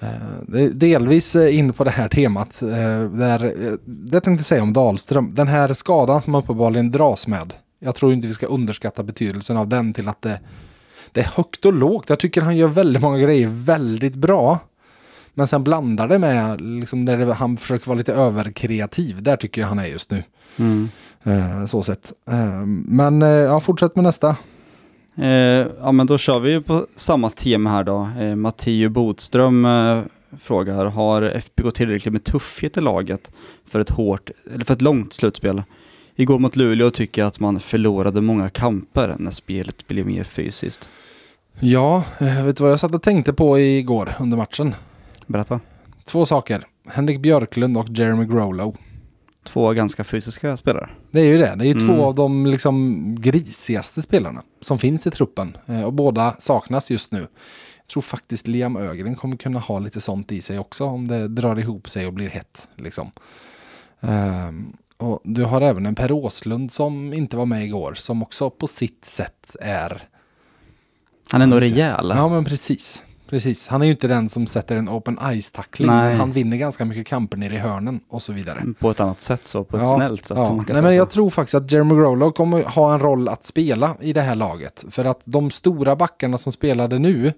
Eh, 0.01 0.09
det 0.47 0.61
är 0.61 0.71
delvis 0.71 1.37
eh, 1.37 1.59
in 1.59 1.73
på 1.73 1.85
det 1.85 1.91
här 1.91 2.09
temat. 2.09 2.63
Eh, 2.63 2.69
där, 3.11 3.55
det 3.85 4.21
tänkte 4.21 4.31
jag 4.31 4.45
säga 4.45 4.63
om 4.63 4.73
Dahlström. 4.73 5.35
Den 5.35 5.49
här 5.49 5.73
skadan 5.73 6.23
som 6.23 6.35
han 6.35 6.43
uppenbarligen 6.43 6.91
dras 6.91 7.27
med. 7.27 7.53
Jag 7.79 7.95
tror 7.95 8.13
inte 8.13 8.29
vi 8.29 8.35
ska 8.35 8.47
underskatta 8.47 9.03
betydelsen 9.03 9.57
av 9.57 9.69
den 9.69 9.93
till 9.93 10.09
att 10.09 10.23
det, 10.23 10.41
det 11.13 11.21
är 11.21 11.31
högt 11.37 11.65
och 11.65 11.73
lågt. 11.73 12.09
Jag 12.09 12.19
tycker 12.19 12.41
han 12.41 12.57
gör 12.57 12.69
väldigt 12.69 13.03
många 13.03 13.19
grejer 13.19 13.49
väldigt 13.49 14.15
bra. 14.15 14.59
Men 15.35 15.49
sen 15.49 15.65
blandar 15.65 16.09
det 16.09 16.19
med 16.19 16.61
liksom 16.61 17.01
när 17.01 17.17
det, 17.17 17.35
han 17.35 17.57
försöker 17.57 17.87
vara 17.87 17.99
lite 17.99 18.15
överkreativ. 18.15 19.23
Där 19.23 19.37
tycker 19.37 19.61
jag 19.61 19.69
han 19.69 19.79
är 19.79 19.87
just 19.87 20.11
nu. 20.11 20.23
Mm. 20.57 20.89
Eh, 21.25 21.67
så 21.67 21.83
sett. 21.83 22.13
Eh, 22.31 22.67
men 22.87 23.23
eh, 23.23 23.29
ja, 23.29 23.61
fortsätt 23.61 23.97
med 23.97 24.05
nästa. 24.05 24.37
Ja 25.81 25.93
men 25.93 26.07
då 26.07 26.19
kör 26.19 26.39
vi 26.39 26.51
ju 26.51 26.63
på 26.63 26.87
samma 26.95 27.31
tema 27.31 27.71
här 27.71 27.85
då. 27.85 28.09
Eh, 28.21 28.37
Matteo 28.37 28.89
Botström 28.89 29.67
frågar, 30.41 30.87
har 30.87 31.23
FBK 31.23 31.75
tillräckligt 31.75 32.13
med 32.13 32.25
tuffhet 32.25 32.77
i 32.77 32.81
laget 32.81 33.31
för 33.67 33.81
ett 33.81 33.91
hårt, 33.91 34.31
eller 34.55 34.65
för 34.65 34.75
ett 34.75 34.83
långt 34.83 35.13
slutspel? 35.13 35.63
Igår 36.17 36.39
mot 36.39 36.57
Luleå 36.57 36.91
tycker 36.91 37.23
jag 37.23 37.27
att 37.27 37.41
man 37.41 37.61
förlorade 37.61 38.21
många 38.21 38.49
kamper 38.49 39.17
när 39.19 39.31
spelet 39.31 39.89
blev 39.89 40.07
mer 40.07 40.25
fysiskt. 40.25 40.89
Ja, 41.61 42.05
vet 42.45 42.57
du 42.57 42.63
vad 42.63 42.73
jag 42.73 42.81
satt 42.81 42.95
och 42.95 43.03
tänkte 43.03 43.33
på 43.33 43.59
igår 43.59 44.15
under 44.21 44.37
matchen? 44.37 44.75
Berätta. 45.27 45.61
Två 46.05 46.27
saker. 46.27 46.65
Henrik 46.89 47.21
Björklund 47.21 47.77
och 47.77 47.89
Jeremy 47.89 48.25
Growlow. 48.25 48.77
Två 49.49 49.73
ganska 49.73 50.05
fysiska 50.05 50.57
spelare. 50.57 50.91
Det 51.11 51.21
är 51.21 51.25
ju 51.25 51.39
det. 51.39 51.55
Det 51.57 51.65
är 51.65 51.67
ju 51.67 51.73
Mm. 51.73 51.87
två 51.87 52.05
av 52.05 52.15
de 52.15 52.47
liksom 52.47 53.05
grisigaste 53.21 54.03
spelarna 54.03 54.43
som 54.61 54.79
finns 54.79 55.07
i 55.07 55.11
truppen. 55.11 55.57
Eh, 55.67 55.83
Och 55.83 55.93
båda 55.93 56.35
saknas 56.39 56.91
just 56.91 57.13
nu. 57.13 57.19
Jag 57.19 57.87
tror 57.93 58.01
faktiskt 58.01 58.47
Liam 58.47 58.77
Ögren 58.77 59.15
kommer 59.15 59.37
kunna 59.37 59.59
ha 59.59 59.79
lite 59.79 60.01
sånt 60.01 60.33
i 60.33 60.41
sig 60.43 60.59
också 60.59 60.85
om 60.85 61.09
det 61.09 61.29
drar 61.29 61.59
ihop 61.59 61.91
sig 61.91 62.07
och 62.07 62.13
blir 62.13 62.29
hett. 62.29 62.69
Liksom. 62.77 63.11
Ehm, 64.01 64.73
och 64.97 65.21
du 65.25 65.45
har 65.45 65.61
även 65.61 65.87
en 65.87 65.95
Per 65.95 66.13
Åslund 66.13 66.73
som 66.73 67.13
inte 67.15 67.37
var 67.37 67.47
med 67.47 67.65
igår 67.65 67.95
som 67.95 68.23
också 68.23 68.51
på 68.51 68.67
sitt 68.67 69.05
sätt 69.05 69.57
är 69.61 70.09
Han 71.31 71.43
är 71.43 71.47
nog 71.47 71.61
rejäl. 71.63 72.13
Ja 72.17 72.29
men 72.29 72.45
precis. 72.45 73.03
Precis. 73.29 73.69
Han 73.69 73.83
är 73.83 73.87
ju 73.87 73.93
inte 73.93 74.09
den 74.09 74.29
som 74.29 74.47
sätter 74.47 74.77
en 74.77 74.89
open 74.89 75.19
ice-tackling. 75.19 75.91
Han 75.91 76.33
vinner 76.33 76.57
ganska 76.57 76.85
mycket 76.85 77.07
kamper 77.07 77.37
nere 77.37 77.55
i 77.55 77.59
hörnen 77.59 78.01
och 78.09 78.23
så 78.23 78.33
vidare. 78.33 78.65
På 78.79 78.91
ett 78.91 79.01
annat 79.01 79.21
sätt 79.23 79.49
så, 79.49 79.65
på 79.65 79.77
ett 79.77 79.83
Ja, 79.87 79.95
snällt 79.97 80.25
sätt. 80.27 80.39
Ja. 80.39 80.65
Nej, 80.69 80.83
men 80.83 80.93
så. 80.93 80.97
jag 80.97 81.11
tror 81.11 81.31
faktiskt 81.31 81.55
att 81.55 81.73
Jeremy 81.73 81.95
Growlow 81.95 82.31
kommer 82.33 82.63
ha 82.63 82.95
en 82.95 83.01
roll 83.01 83.29
att 83.29 83.45
spela 83.45 83.97
i 84.01 84.13
det 84.13 84.21
här 84.21 84.35
laget. 84.35 84.85
För 84.91 85.05
att 85.05 85.21
de 85.25 85.51
stora 85.51 85.97
backarna 85.97 86.39
som 86.39 86.53
spelade 86.53 86.99
nu, 86.99 87.33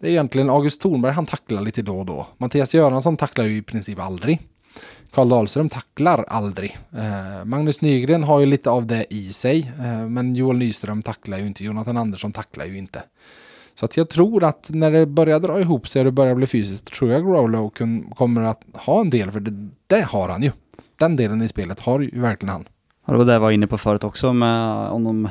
det 0.00 0.06
är 0.06 0.10
egentligen 0.10 0.50
August 0.50 0.80
Thornberg 0.80 1.12
han 1.12 1.26
tacklar 1.26 1.60
lite 1.60 1.82
då 1.82 1.98
och 1.98 2.06
då. 2.06 2.26
Mattias 2.38 2.74
Göransson 2.74 3.16
tacklar 3.16 3.44
ju 3.44 3.56
i 3.56 3.62
princip 3.62 4.00
aldrig. 4.00 4.40
Karl 5.14 5.28
Dahlström 5.28 5.68
tacklar 5.68 6.24
aldrig. 6.28 6.78
Eh, 6.96 7.44
Magnus 7.44 7.80
Nygren 7.80 8.22
har 8.22 8.40
ju 8.40 8.46
lite 8.46 8.70
av 8.70 8.86
det 8.86 9.06
i 9.10 9.32
sig. 9.32 9.72
Eh, 9.78 10.08
men 10.08 10.34
Joel 10.34 10.56
Nyström 10.56 11.02
tacklar 11.02 11.38
ju 11.38 11.46
inte. 11.46 11.64
Jonathan 11.64 11.96
Andersson 11.96 12.32
tacklar 12.32 12.66
ju 12.66 12.78
inte. 12.78 13.02
Så 13.78 13.84
att 13.84 13.96
jag 13.96 14.08
tror 14.08 14.44
att 14.44 14.70
när 14.72 14.90
det 14.90 15.06
börjar 15.06 15.40
dra 15.40 15.60
ihop 15.60 15.88
sig 15.88 16.00
och 16.00 16.04
det 16.04 16.12
börjar 16.12 16.34
bli 16.34 16.46
fysiskt, 16.46 16.84
tror 16.84 17.10
jag 17.10 17.24
Growlow 17.24 17.70
kommer 18.14 18.42
att 18.42 18.62
ha 18.74 19.00
en 19.00 19.10
del, 19.10 19.30
för 19.30 19.40
det, 19.40 19.68
det 19.86 20.00
har 20.00 20.28
han 20.28 20.42
ju. 20.42 20.50
Den 20.98 21.16
delen 21.16 21.42
i 21.42 21.48
spelet 21.48 21.80
har 21.80 22.00
ju 22.00 22.20
verkligen 22.20 22.52
han. 22.52 22.68
Ja, 23.06 23.12
det 23.12 23.18
var 23.18 23.24
det 23.24 23.32
jag 23.32 23.40
var 23.40 23.50
inne 23.50 23.66
på 23.66 23.78
förut 23.78 24.04
också 24.04 24.32
med 24.32 24.88
om 24.88 25.04
de 25.04 25.28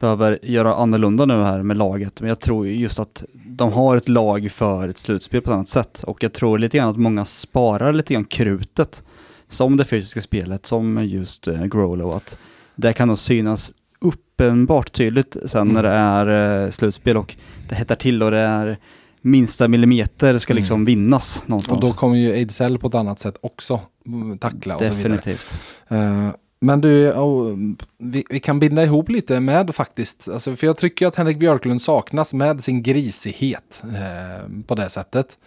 behöver 0.00 0.38
göra 0.42 0.74
annorlunda 0.74 1.26
nu 1.26 1.42
här 1.42 1.62
med 1.62 1.76
laget. 1.76 2.20
Men 2.20 2.28
jag 2.28 2.40
tror 2.40 2.66
ju 2.66 2.76
just 2.76 2.98
att 2.98 3.24
de 3.34 3.72
har 3.72 3.96
ett 3.96 4.08
lag 4.08 4.50
för 4.52 4.88
ett 4.88 4.98
slutspel 4.98 5.42
på 5.42 5.50
ett 5.50 5.54
annat 5.54 5.68
sätt. 5.68 6.02
Och 6.06 6.22
jag 6.22 6.32
tror 6.32 6.58
lite 6.58 6.76
grann 6.76 6.88
att 6.88 6.96
många 6.96 7.24
sparar 7.24 7.92
lite 7.92 8.14
grann 8.14 8.24
krutet. 8.24 9.02
Som 9.48 9.76
det 9.76 9.84
fysiska 9.84 10.20
spelet, 10.20 10.66
som 10.66 11.04
just 11.04 11.48
eh, 11.48 11.64
Growlow. 11.64 12.12
Att 12.12 12.38
det 12.74 12.92
kan 12.92 13.08
nog 13.08 13.18
synas 13.18 13.72
uppenbart 14.00 14.92
tydligt 14.92 15.36
sen 15.46 15.68
när 15.68 15.82
det 15.82 15.88
är 15.90 16.64
eh, 16.64 16.70
slutspel 16.70 17.16
och 17.16 17.36
det 17.68 17.74
hettar 17.74 17.94
till 17.94 18.22
och 18.22 18.30
det 18.30 18.38
är 18.38 18.78
minsta 19.22 19.68
millimeter 19.68 20.38
ska 20.38 20.54
liksom 20.54 20.74
Mm. 20.74 20.84
vinnas 20.84 21.42
Och 21.42 21.48
någonstans. 21.50 21.80
då 21.80 21.92
kommer 21.92 22.16
ju 22.16 22.32
Ejdsell 22.32 22.78
på 22.78 22.86
ett 22.86 22.94
annat 22.94 23.20
sätt 23.20 23.36
också 23.40 23.80
mm, 24.06 24.38
tackla 24.38 24.74
och 24.76 24.80
så 24.80 24.84
vidare. 24.84 25.02
Definitivt. 25.02 25.60
Eh, 25.88 26.28
men 26.60 26.80
du, 26.80 27.12
oh, 27.12 27.56
vi, 27.98 28.24
vi 28.30 28.40
kan 28.40 28.58
binda 28.58 28.84
ihop 28.84 29.08
lite 29.08 29.40
med 29.40 29.74
faktiskt, 29.74 30.28
alltså, 30.28 30.56
för 30.56 30.66
jag 30.66 30.76
tycker 30.76 31.06
att 31.06 31.14
Henrik 31.14 31.38
Björklund 31.38 31.82
saknas 31.82 32.34
med 32.34 32.64
sin 32.64 32.82
grisighet 32.82 33.82
eh, 33.84 34.48
på 34.66 34.74
det 34.74 34.88
sättet. 34.90 35.38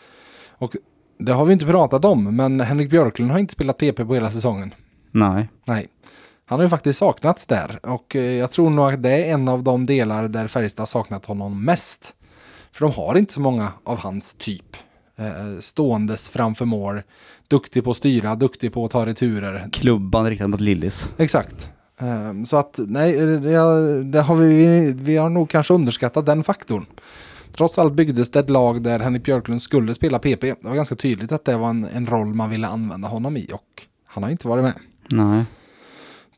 Och 0.50 0.76
det 1.20 1.32
har 1.34 1.46
vi 1.46 1.54
inte 1.54 1.66
pratat 1.66 2.06
om, 2.06 2.36
men 2.36 2.60
Henrik 2.62 2.90
Björklund 2.90 3.32
har 3.32 3.40
inte 3.40 3.54
spelat 3.54 3.78
PP 3.78 3.96
på 4.06 4.14
hela 4.14 4.32
säsongen. 4.32 4.74
Nej. 5.12 5.50
Nej. 5.66 5.88
Han 6.46 6.60
har 6.60 6.64
ju 6.64 6.70
faktiskt 6.70 7.00
saknats 7.00 7.46
där 7.46 7.80
och 7.84 8.16
eh, 8.16 8.34
jag 8.34 8.52
tror 8.52 8.70
nog 8.70 8.94
att 8.94 9.04
det 9.04 9.10
är 9.10 9.34
en 9.34 9.48
av 9.48 9.64
de 9.64 9.86
delar 9.86 10.28
där 10.28 10.48
Färjestad 10.48 10.82
har 10.82 10.88
saknat 10.88 11.26
honom 11.26 11.66
mest. 11.66 12.14
För 12.72 12.86
de 12.86 12.94
har 12.94 13.18
inte 13.18 13.34
så 13.34 13.42
många 13.42 13.72
av 13.84 13.98
hans 14.00 14.34
typ. 14.34 14.78
Eh, 15.16 15.60
ståendes 15.60 16.30
framför 16.30 16.66
mål, 16.66 17.02
duktig 17.48 17.84
på 17.84 17.92
att 17.92 17.98
styra, 17.98 18.36
duktig 18.36 18.74
på 18.74 18.86
att 18.86 18.92
ta 18.92 19.06
returer. 19.06 19.70
Klubban 19.72 20.30
riktad 20.30 20.48
mot 20.48 20.62
Lillis. 20.62 21.14
Exakt. 21.18 21.70
Eh, 22.00 22.44
så 22.46 22.58
att 22.58 22.80
nej, 22.88 23.14
det, 23.14 24.04
det 24.04 24.22
har 24.22 24.36
vi, 24.36 24.94
vi 24.94 25.18
har 25.18 25.30
nog 25.30 25.50
kanske 25.50 25.74
underskattat 25.74 26.26
den 26.26 26.44
faktorn. 26.44 26.86
Trots 27.56 27.80
allt 27.80 27.94
byggdes 27.94 28.32
det 28.32 28.40
ett 28.40 28.50
lag 28.50 28.82
där 28.82 29.00
Henrik 29.00 29.24
Björklund 29.24 29.62
skulle 29.62 29.94
spela 29.94 30.20
PP. 30.20 30.42
Det 30.42 30.58
var 30.62 30.76
ganska 30.76 30.96
tydligt 30.96 31.32
att 31.32 31.46
det 31.46 31.58
var 31.58 31.70
en, 31.70 31.88
en 31.94 32.08
roll 32.08 32.34
man 32.34 32.50
ville 32.50 32.68
använda 32.68 33.08
honom 33.08 33.38
i 33.38 33.50
och 33.54 33.84
han 34.06 34.24
har 34.24 34.30
inte 34.30 34.48
varit 34.48 34.64
med. 34.64 34.74
Nej. 35.10 35.46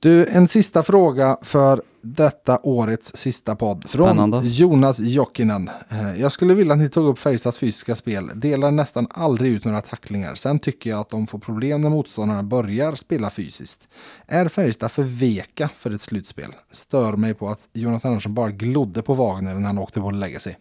Du, 0.06 0.26
en 0.26 0.48
sista 0.48 0.84
fråga 0.84 1.38
för 1.42 1.82
detta 2.02 2.60
årets 2.64 3.16
sista 3.16 3.56
podd. 3.56 3.90
Från 3.90 4.08
Spännande. 4.08 4.40
Jonas 4.44 5.00
Jokinen. 5.00 5.70
Eh, 5.90 6.22
Jag 6.22 6.32
skulle 6.32 6.54
vilja 6.54 6.74
att 6.74 6.80
ni 6.80 6.90
tog 6.90 7.08
upp 7.08 7.20
Färjestads 7.20 7.60
fysiska 7.60 7.96
spel. 7.96 8.32
Delar 8.36 8.72
nästan 8.72 9.08
aldrig 9.12 9.52
ut 9.52 9.66
några 9.66 9.82
tacklingar. 9.82 10.36
Sen 10.36 10.60
tycker 10.60 10.90
jag 10.90 11.00
att 11.00 11.10
de 11.10 11.28
får 11.28 11.40
problem 11.40 11.82
när 11.82 11.90
motståndarna 11.90 12.44
börjar 12.44 12.96
spela 12.96 13.30
fysiskt. 13.30 13.88
Är 14.28 14.48
Färjestad 14.48 14.92
för 14.92 15.04
veka 15.04 15.70
för 15.78 15.92
ett 15.92 16.02
slutspel? 16.02 16.52
Stör 16.72 17.14
mig 17.14 17.34
på 17.34 17.50
att 17.50 17.68
Jonathan 17.74 18.12
Andersson 18.12 18.34
bara 18.34 18.52
glodde 18.52 19.02
på 19.02 19.14
Wagner 19.14 19.54
när 19.54 19.68
han 19.68 19.78
åkte 19.78 20.02
på 20.02 20.08
att 20.08 20.16
lägga 20.16 20.40
sig. 20.40 20.58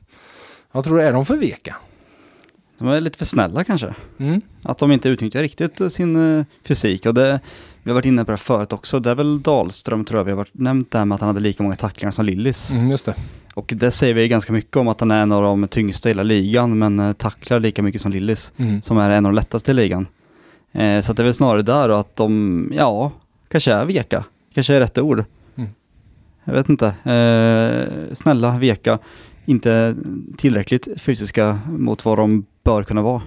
Jag 0.73 0.85
tror, 0.85 1.01
är 1.01 1.13
de 1.13 1.25
för 1.25 1.37
veka? 1.37 1.77
De 2.79 2.89
är 2.89 3.01
lite 3.01 3.19
för 3.19 3.25
snälla 3.25 3.65
kanske. 3.65 3.95
Mm. 4.19 4.41
Att 4.63 4.79
de 4.79 4.93
inte 4.93 5.09
utnyttjar 5.09 5.43
riktigt 5.43 5.81
eh, 5.81 5.89
sin 5.89 6.39
eh, 6.39 6.45
fysik. 6.63 7.07
Och 7.07 7.15
det, 7.15 7.41
vi 7.83 7.91
har 7.91 7.95
varit 7.95 8.07
inne 8.07 8.25
på 8.25 8.31
det 8.31 8.37
förut 8.37 8.73
också. 8.73 9.01
Det 9.01 9.11
är 9.11 9.15
väl 9.15 9.43
Dahlström 9.43 10.05
tror 10.05 10.21
jag 10.21 10.25
vi 10.25 10.31
har 10.31 10.39
varit, 10.39 10.55
nämnt 10.55 10.91
det 10.91 10.99
här 10.99 11.05
med 11.05 11.15
att 11.15 11.21
han 11.21 11.29
hade 11.29 11.41
lika 11.41 11.63
många 11.63 11.77
tacklingar 11.77 12.13
som 12.13 12.25
Lillis. 12.25 12.73
Mm, 12.73 12.91
just 12.91 13.07
det. 13.07 13.15
Och 13.55 13.73
det 13.77 13.91
säger 13.91 14.15
vi 14.15 14.29
ganska 14.29 14.53
mycket 14.53 14.77
om 14.77 14.89
att 14.89 15.01
han 15.01 15.11
är 15.11 15.23
en 15.23 15.33
av 15.33 15.43
de 15.43 15.69
tyngsta 15.69 16.09
i 16.09 16.11
hela 16.11 16.23
ligan 16.23 16.79
men 16.79 17.01
eh, 17.01 17.13
tacklar 17.13 17.61
lika 17.61 17.83
mycket 17.83 18.01
som 18.01 18.11
Lillis. 18.11 18.53
Mm. 18.57 18.83
Som 18.83 18.99
är 18.99 19.11
en 19.11 19.27
av 19.27 19.33
de 19.33 19.37
lättaste 19.37 19.71
i 19.71 19.75
ligan. 19.75 20.07
Eh, 20.73 21.01
så 21.01 21.13
det 21.13 21.23
är 21.23 21.25
väl 21.25 21.35
snarare 21.35 21.63
där 21.63 21.89
då 21.89 21.95
att 21.95 22.17
de, 22.17 22.73
ja, 22.77 23.13
kanske 23.49 23.73
är 23.73 23.85
veka. 23.85 24.25
Kanske 24.55 24.75
är 24.75 24.81
rätt 24.81 24.99
ord. 24.99 25.25
Mm. 25.57 25.71
Jag 26.45 26.55
vet 26.55 26.69
inte. 26.69 26.87
Eh, 26.87 28.15
snälla, 28.15 28.59
veka. 28.59 28.99
Inte 29.45 29.97
tillräckligt 30.37 30.89
fysiska 30.97 31.59
mot 31.67 32.05
vad 32.05 32.19
de 32.19 32.47
bör 32.65 32.83
kunna 32.83 33.03
vara. 33.03 33.23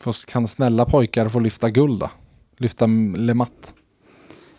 Fast 0.00 0.26
kan 0.26 0.48
snälla 0.48 0.84
pojkar 0.84 1.28
få 1.28 1.38
lyfta 1.38 1.70
guld 1.70 2.00
då? 2.00 2.10
Lyfta 2.58 2.86
Lematt? 3.16 3.74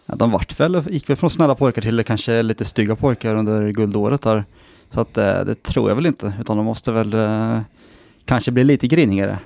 Ja, 0.06 0.16
de 0.16 0.32
vart 0.32 0.60
väl, 0.60 0.84
gick 0.90 1.10
väl 1.10 1.18
från 1.18 1.30
snälla 1.30 1.56
pojkar 1.56 1.82
till 1.82 2.04
kanske 2.04 2.44
lite 2.44 2.66
stygga 2.66 2.96
pojkar 2.96 3.36
under 3.36 3.70
guldåret 3.72 4.22
där. 4.22 4.46
Så 4.90 5.02
att 5.02 5.18
eh, 5.18 5.40
det 5.40 5.64
tror 5.64 5.90
jag 5.90 5.96
väl 5.96 6.06
inte, 6.06 6.34
utan 6.42 6.58
de 6.58 6.66
måste 6.66 6.92
väl 6.92 7.14
eh, 7.14 7.60
kanske 8.26 8.52
bli 8.52 8.64
lite 8.64 8.88
grinigare. 8.88 9.40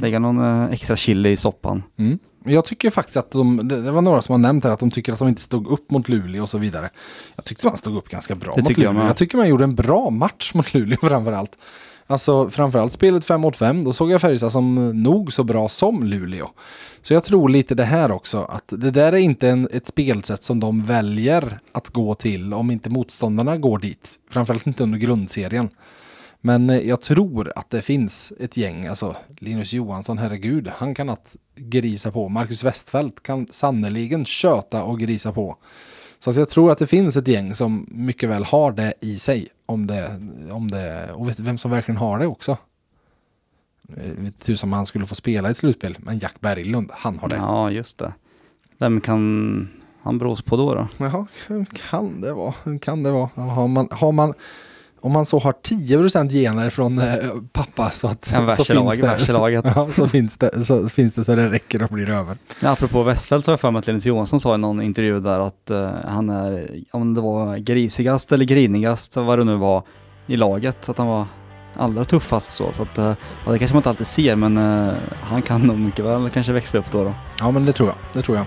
Lägga 0.00 0.18
någon 0.18 0.38
eh, 0.40 0.72
extra 0.72 0.96
chili 0.96 1.30
i 1.30 1.36
soppan. 1.36 1.82
Mm. 1.96 2.18
Jag 2.44 2.64
tycker 2.64 2.90
faktiskt 2.90 3.16
att 3.16 3.30
de, 3.30 3.68
det 3.68 3.90
var 3.90 4.02
några 4.02 4.22
som 4.22 4.32
har 4.32 4.38
nämnt 4.38 4.64
här 4.64 4.70
att 4.70 4.80
de 4.80 4.90
tycker 4.90 5.12
att 5.12 5.18
de 5.18 5.28
inte 5.28 5.42
stod 5.42 5.66
upp 5.66 5.90
mot 5.90 6.08
Luleå 6.08 6.42
och 6.42 6.48
så 6.48 6.58
vidare. 6.58 6.90
Jag 7.36 7.44
tyckte 7.44 7.66
man 7.66 7.76
stod 7.76 7.96
upp 7.96 8.08
ganska 8.08 8.34
bra 8.34 8.52
Det 8.54 8.62
mot 8.62 8.70
jag 8.70 8.78
Luleå. 8.78 8.92
med. 8.92 9.08
Jag, 9.08 9.16
tycker 9.16 9.38
man 9.38 9.48
gjorde 9.48 9.64
en 9.64 9.74
bra 9.74 10.10
match 10.10 10.54
mot 10.54 10.74
Luleå 10.74 10.98
framförallt. 11.02 11.58
Alltså 12.06 12.50
framförallt 12.50 12.92
spelet 12.92 13.24
5 13.24 13.40
mot 13.40 13.56
5, 13.56 13.84
då 13.84 13.92
såg 13.92 14.10
jag 14.10 14.20
Färjestad 14.20 14.52
som 14.52 15.02
nog 15.02 15.32
så 15.32 15.44
bra 15.44 15.68
som 15.68 16.04
Luleå. 16.04 16.50
Så 17.02 17.14
jag 17.14 17.24
tror 17.24 17.48
lite 17.48 17.74
det 17.74 17.84
här 17.84 18.10
också, 18.10 18.42
att 18.42 18.64
det 18.68 18.90
där 18.90 19.12
är 19.12 19.16
inte 19.16 19.48
en, 19.50 19.68
ett 19.72 19.86
spelsätt 19.86 20.42
som 20.42 20.60
de 20.60 20.82
väljer 20.82 21.58
att 21.72 21.88
gå 21.88 22.14
till 22.14 22.54
om 22.54 22.70
inte 22.70 22.90
motståndarna 22.90 23.56
går 23.56 23.78
dit. 23.78 24.14
Framförallt 24.30 24.66
inte 24.66 24.82
under 24.82 24.98
grundserien. 24.98 25.70
Men 26.40 26.70
eh, 26.70 26.88
jag 26.88 27.00
tror 27.00 27.52
att 27.56 27.70
det 27.70 27.82
finns 27.82 28.32
ett 28.40 28.56
gäng, 28.56 28.86
alltså 28.86 29.16
Linus 29.38 29.72
Johansson, 29.72 30.18
herregud, 30.18 30.68
han 30.76 30.94
kan 30.94 31.08
att 31.08 31.36
grisa 31.56 32.10
på. 32.10 32.28
Marcus 32.28 32.64
Westfält 32.64 33.22
kan 33.22 33.46
sannerligen 33.50 34.24
köta 34.24 34.84
och 34.84 35.00
grisa 35.00 35.32
på. 35.32 35.56
Så 36.18 36.32
jag 36.32 36.48
tror 36.48 36.70
att 36.70 36.78
det 36.78 36.86
finns 36.86 37.16
ett 37.16 37.28
gäng 37.28 37.54
som 37.54 37.86
mycket 37.90 38.28
väl 38.28 38.44
har 38.44 38.72
det 38.72 38.94
i 39.00 39.18
sig. 39.18 39.48
Om 39.66 39.86
det, 39.86 40.20
om 40.50 40.70
det, 40.70 41.12
och 41.12 41.28
vet 41.28 41.40
vem 41.40 41.58
som 41.58 41.70
verkligen 41.70 41.98
har 41.98 42.18
det 42.18 42.26
också? 42.26 42.56
Tusan 44.38 44.68
om 44.68 44.72
han 44.72 44.86
skulle 44.86 45.06
få 45.06 45.14
spela 45.14 45.48
i 45.48 45.50
ett 45.50 45.56
slutspel, 45.56 45.96
men 45.98 46.18
Jack 46.18 46.40
Berglund, 46.40 46.90
han 46.92 47.18
har 47.18 47.28
det. 47.28 47.36
Ja, 47.36 47.70
just 47.70 47.98
det. 47.98 48.12
Vem 48.78 49.00
kan 49.00 49.68
han 50.02 50.18
bros 50.18 50.42
på 50.42 50.56
då? 50.56 50.74
då? 50.74 50.88
Jaha, 50.96 51.26
vem 51.48 51.66
kan 51.66 52.20
det 52.20 52.32
vara? 52.32 52.54
Vem 52.64 52.78
kan 52.78 53.02
det 53.02 53.10
vara? 53.10 53.30
Har 53.34 53.68
man, 53.68 53.88
har 53.90 54.12
man, 54.12 54.34
om 55.06 55.12
man 55.12 55.26
så 55.26 55.38
har 55.38 55.52
10% 55.52 56.30
gener 56.30 56.70
från 56.70 56.98
eh, 56.98 57.14
pappa 57.52 57.90
så 57.90 58.08
att 58.08 58.24
så 58.56 58.64
finns 58.64 58.98
det, 58.98 59.72
ja, 59.76 59.92
så 59.92 60.08
finns 60.08 60.36
det 60.36 60.64
så 60.64 60.88
finns 60.88 61.14
det 61.14 61.24
så 61.24 61.34
det 61.34 61.50
räcker 61.50 61.82
och 61.82 61.88
blir 61.88 62.10
över. 62.10 62.38
Ja, 62.60 62.70
apropå 62.70 63.02
Westfeldt 63.02 63.44
så 63.44 63.50
har 63.50 63.52
jag 63.52 63.60
för 63.60 63.70
mig 63.70 63.78
att 63.78 63.86
Linus 63.86 64.06
Johansson 64.06 64.40
sa 64.40 64.54
i 64.54 64.58
någon 64.58 64.82
intervju 64.82 65.20
där 65.20 65.40
att 65.40 65.70
eh, 65.70 65.90
han 66.04 66.30
är, 66.30 66.68
om 66.90 67.14
det 67.14 67.20
var 67.20 67.56
grisigast 67.56 68.32
eller 68.32 68.44
grinigast, 68.44 69.16
vad 69.16 69.38
det 69.38 69.44
nu 69.44 69.56
var, 69.56 69.82
i 70.26 70.36
laget. 70.36 70.88
Att 70.88 70.98
han 70.98 71.06
var 71.06 71.26
allra 71.76 72.04
tuffast 72.04 72.56
så. 72.56 72.72
så 72.72 72.82
att, 72.82 72.98
eh, 72.98 73.14
ja, 73.46 73.52
det 73.52 73.58
kanske 73.58 73.74
man 73.74 73.78
inte 73.78 73.88
alltid 73.88 74.06
ser, 74.06 74.36
men 74.36 74.56
eh, 74.56 74.94
han 75.20 75.42
kan 75.42 75.60
nog 75.60 75.78
mycket 75.78 76.04
väl 76.04 76.30
kanske 76.30 76.52
växla 76.52 76.80
upp 76.80 76.92
då. 76.92 77.04
då. 77.04 77.14
Ja 77.38 77.50
men 77.50 77.64
det 77.66 77.72
tror 77.72 77.88
jag, 77.88 77.96
det 78.12 78.22
tror 78.22 78.36
jag. 78.36 78.46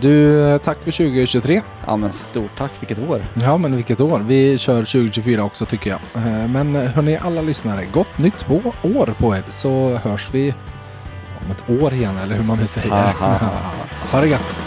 Du, 0.00 0.42
eh, 0.50 0.58
tack 0.58 0.78
för 0.84 0.90
2023. 0.92 1.62
Ja 1.86 1.96
men 1.96 2.12
stort 2.12 2.50
tack, 2.58 2.70
vilket 2.80 3.08
år. 3.08 3.22
Ja 3.42 3.56
men 3.58 3.76
vilket 3.76 4.00
år. 4.00 4.18
Vi 4.26 4.58
kör 4.58 4.74
2024 4.84 5.44
också 5.44 5.64
tycker 5.66 5.90
jag. 5.90 6.00
Eh, 6.26 6.48
Men 6.48 6.74
hörni 6.74 7.16
alla 7.16 7.42
lyssnare, 7.42 7.84
gott 7.92 8.18
nytt 8.18 8.50
år 8.50 9.14
på 9.18 9.36
er 9.36 9.42
så 9.48 9.94
hörs 9.96 10.28
vi 10.32 10.54
om 11.44 11.50
ett 11.50 11.82
år 11.82 11.92
igen 11.92 12.16
eller 12.24 12.34
hur 12.36 12.44
man 12.44 12.58
nu 12.58 12.66
säger. 12.66 12.90
Ha, 12.90 13.00
ha, 13.10 13.28
ha. 13.36 13.48
ha 14.12 14.20
det 14.20 14.26
gött! 14.28 14.58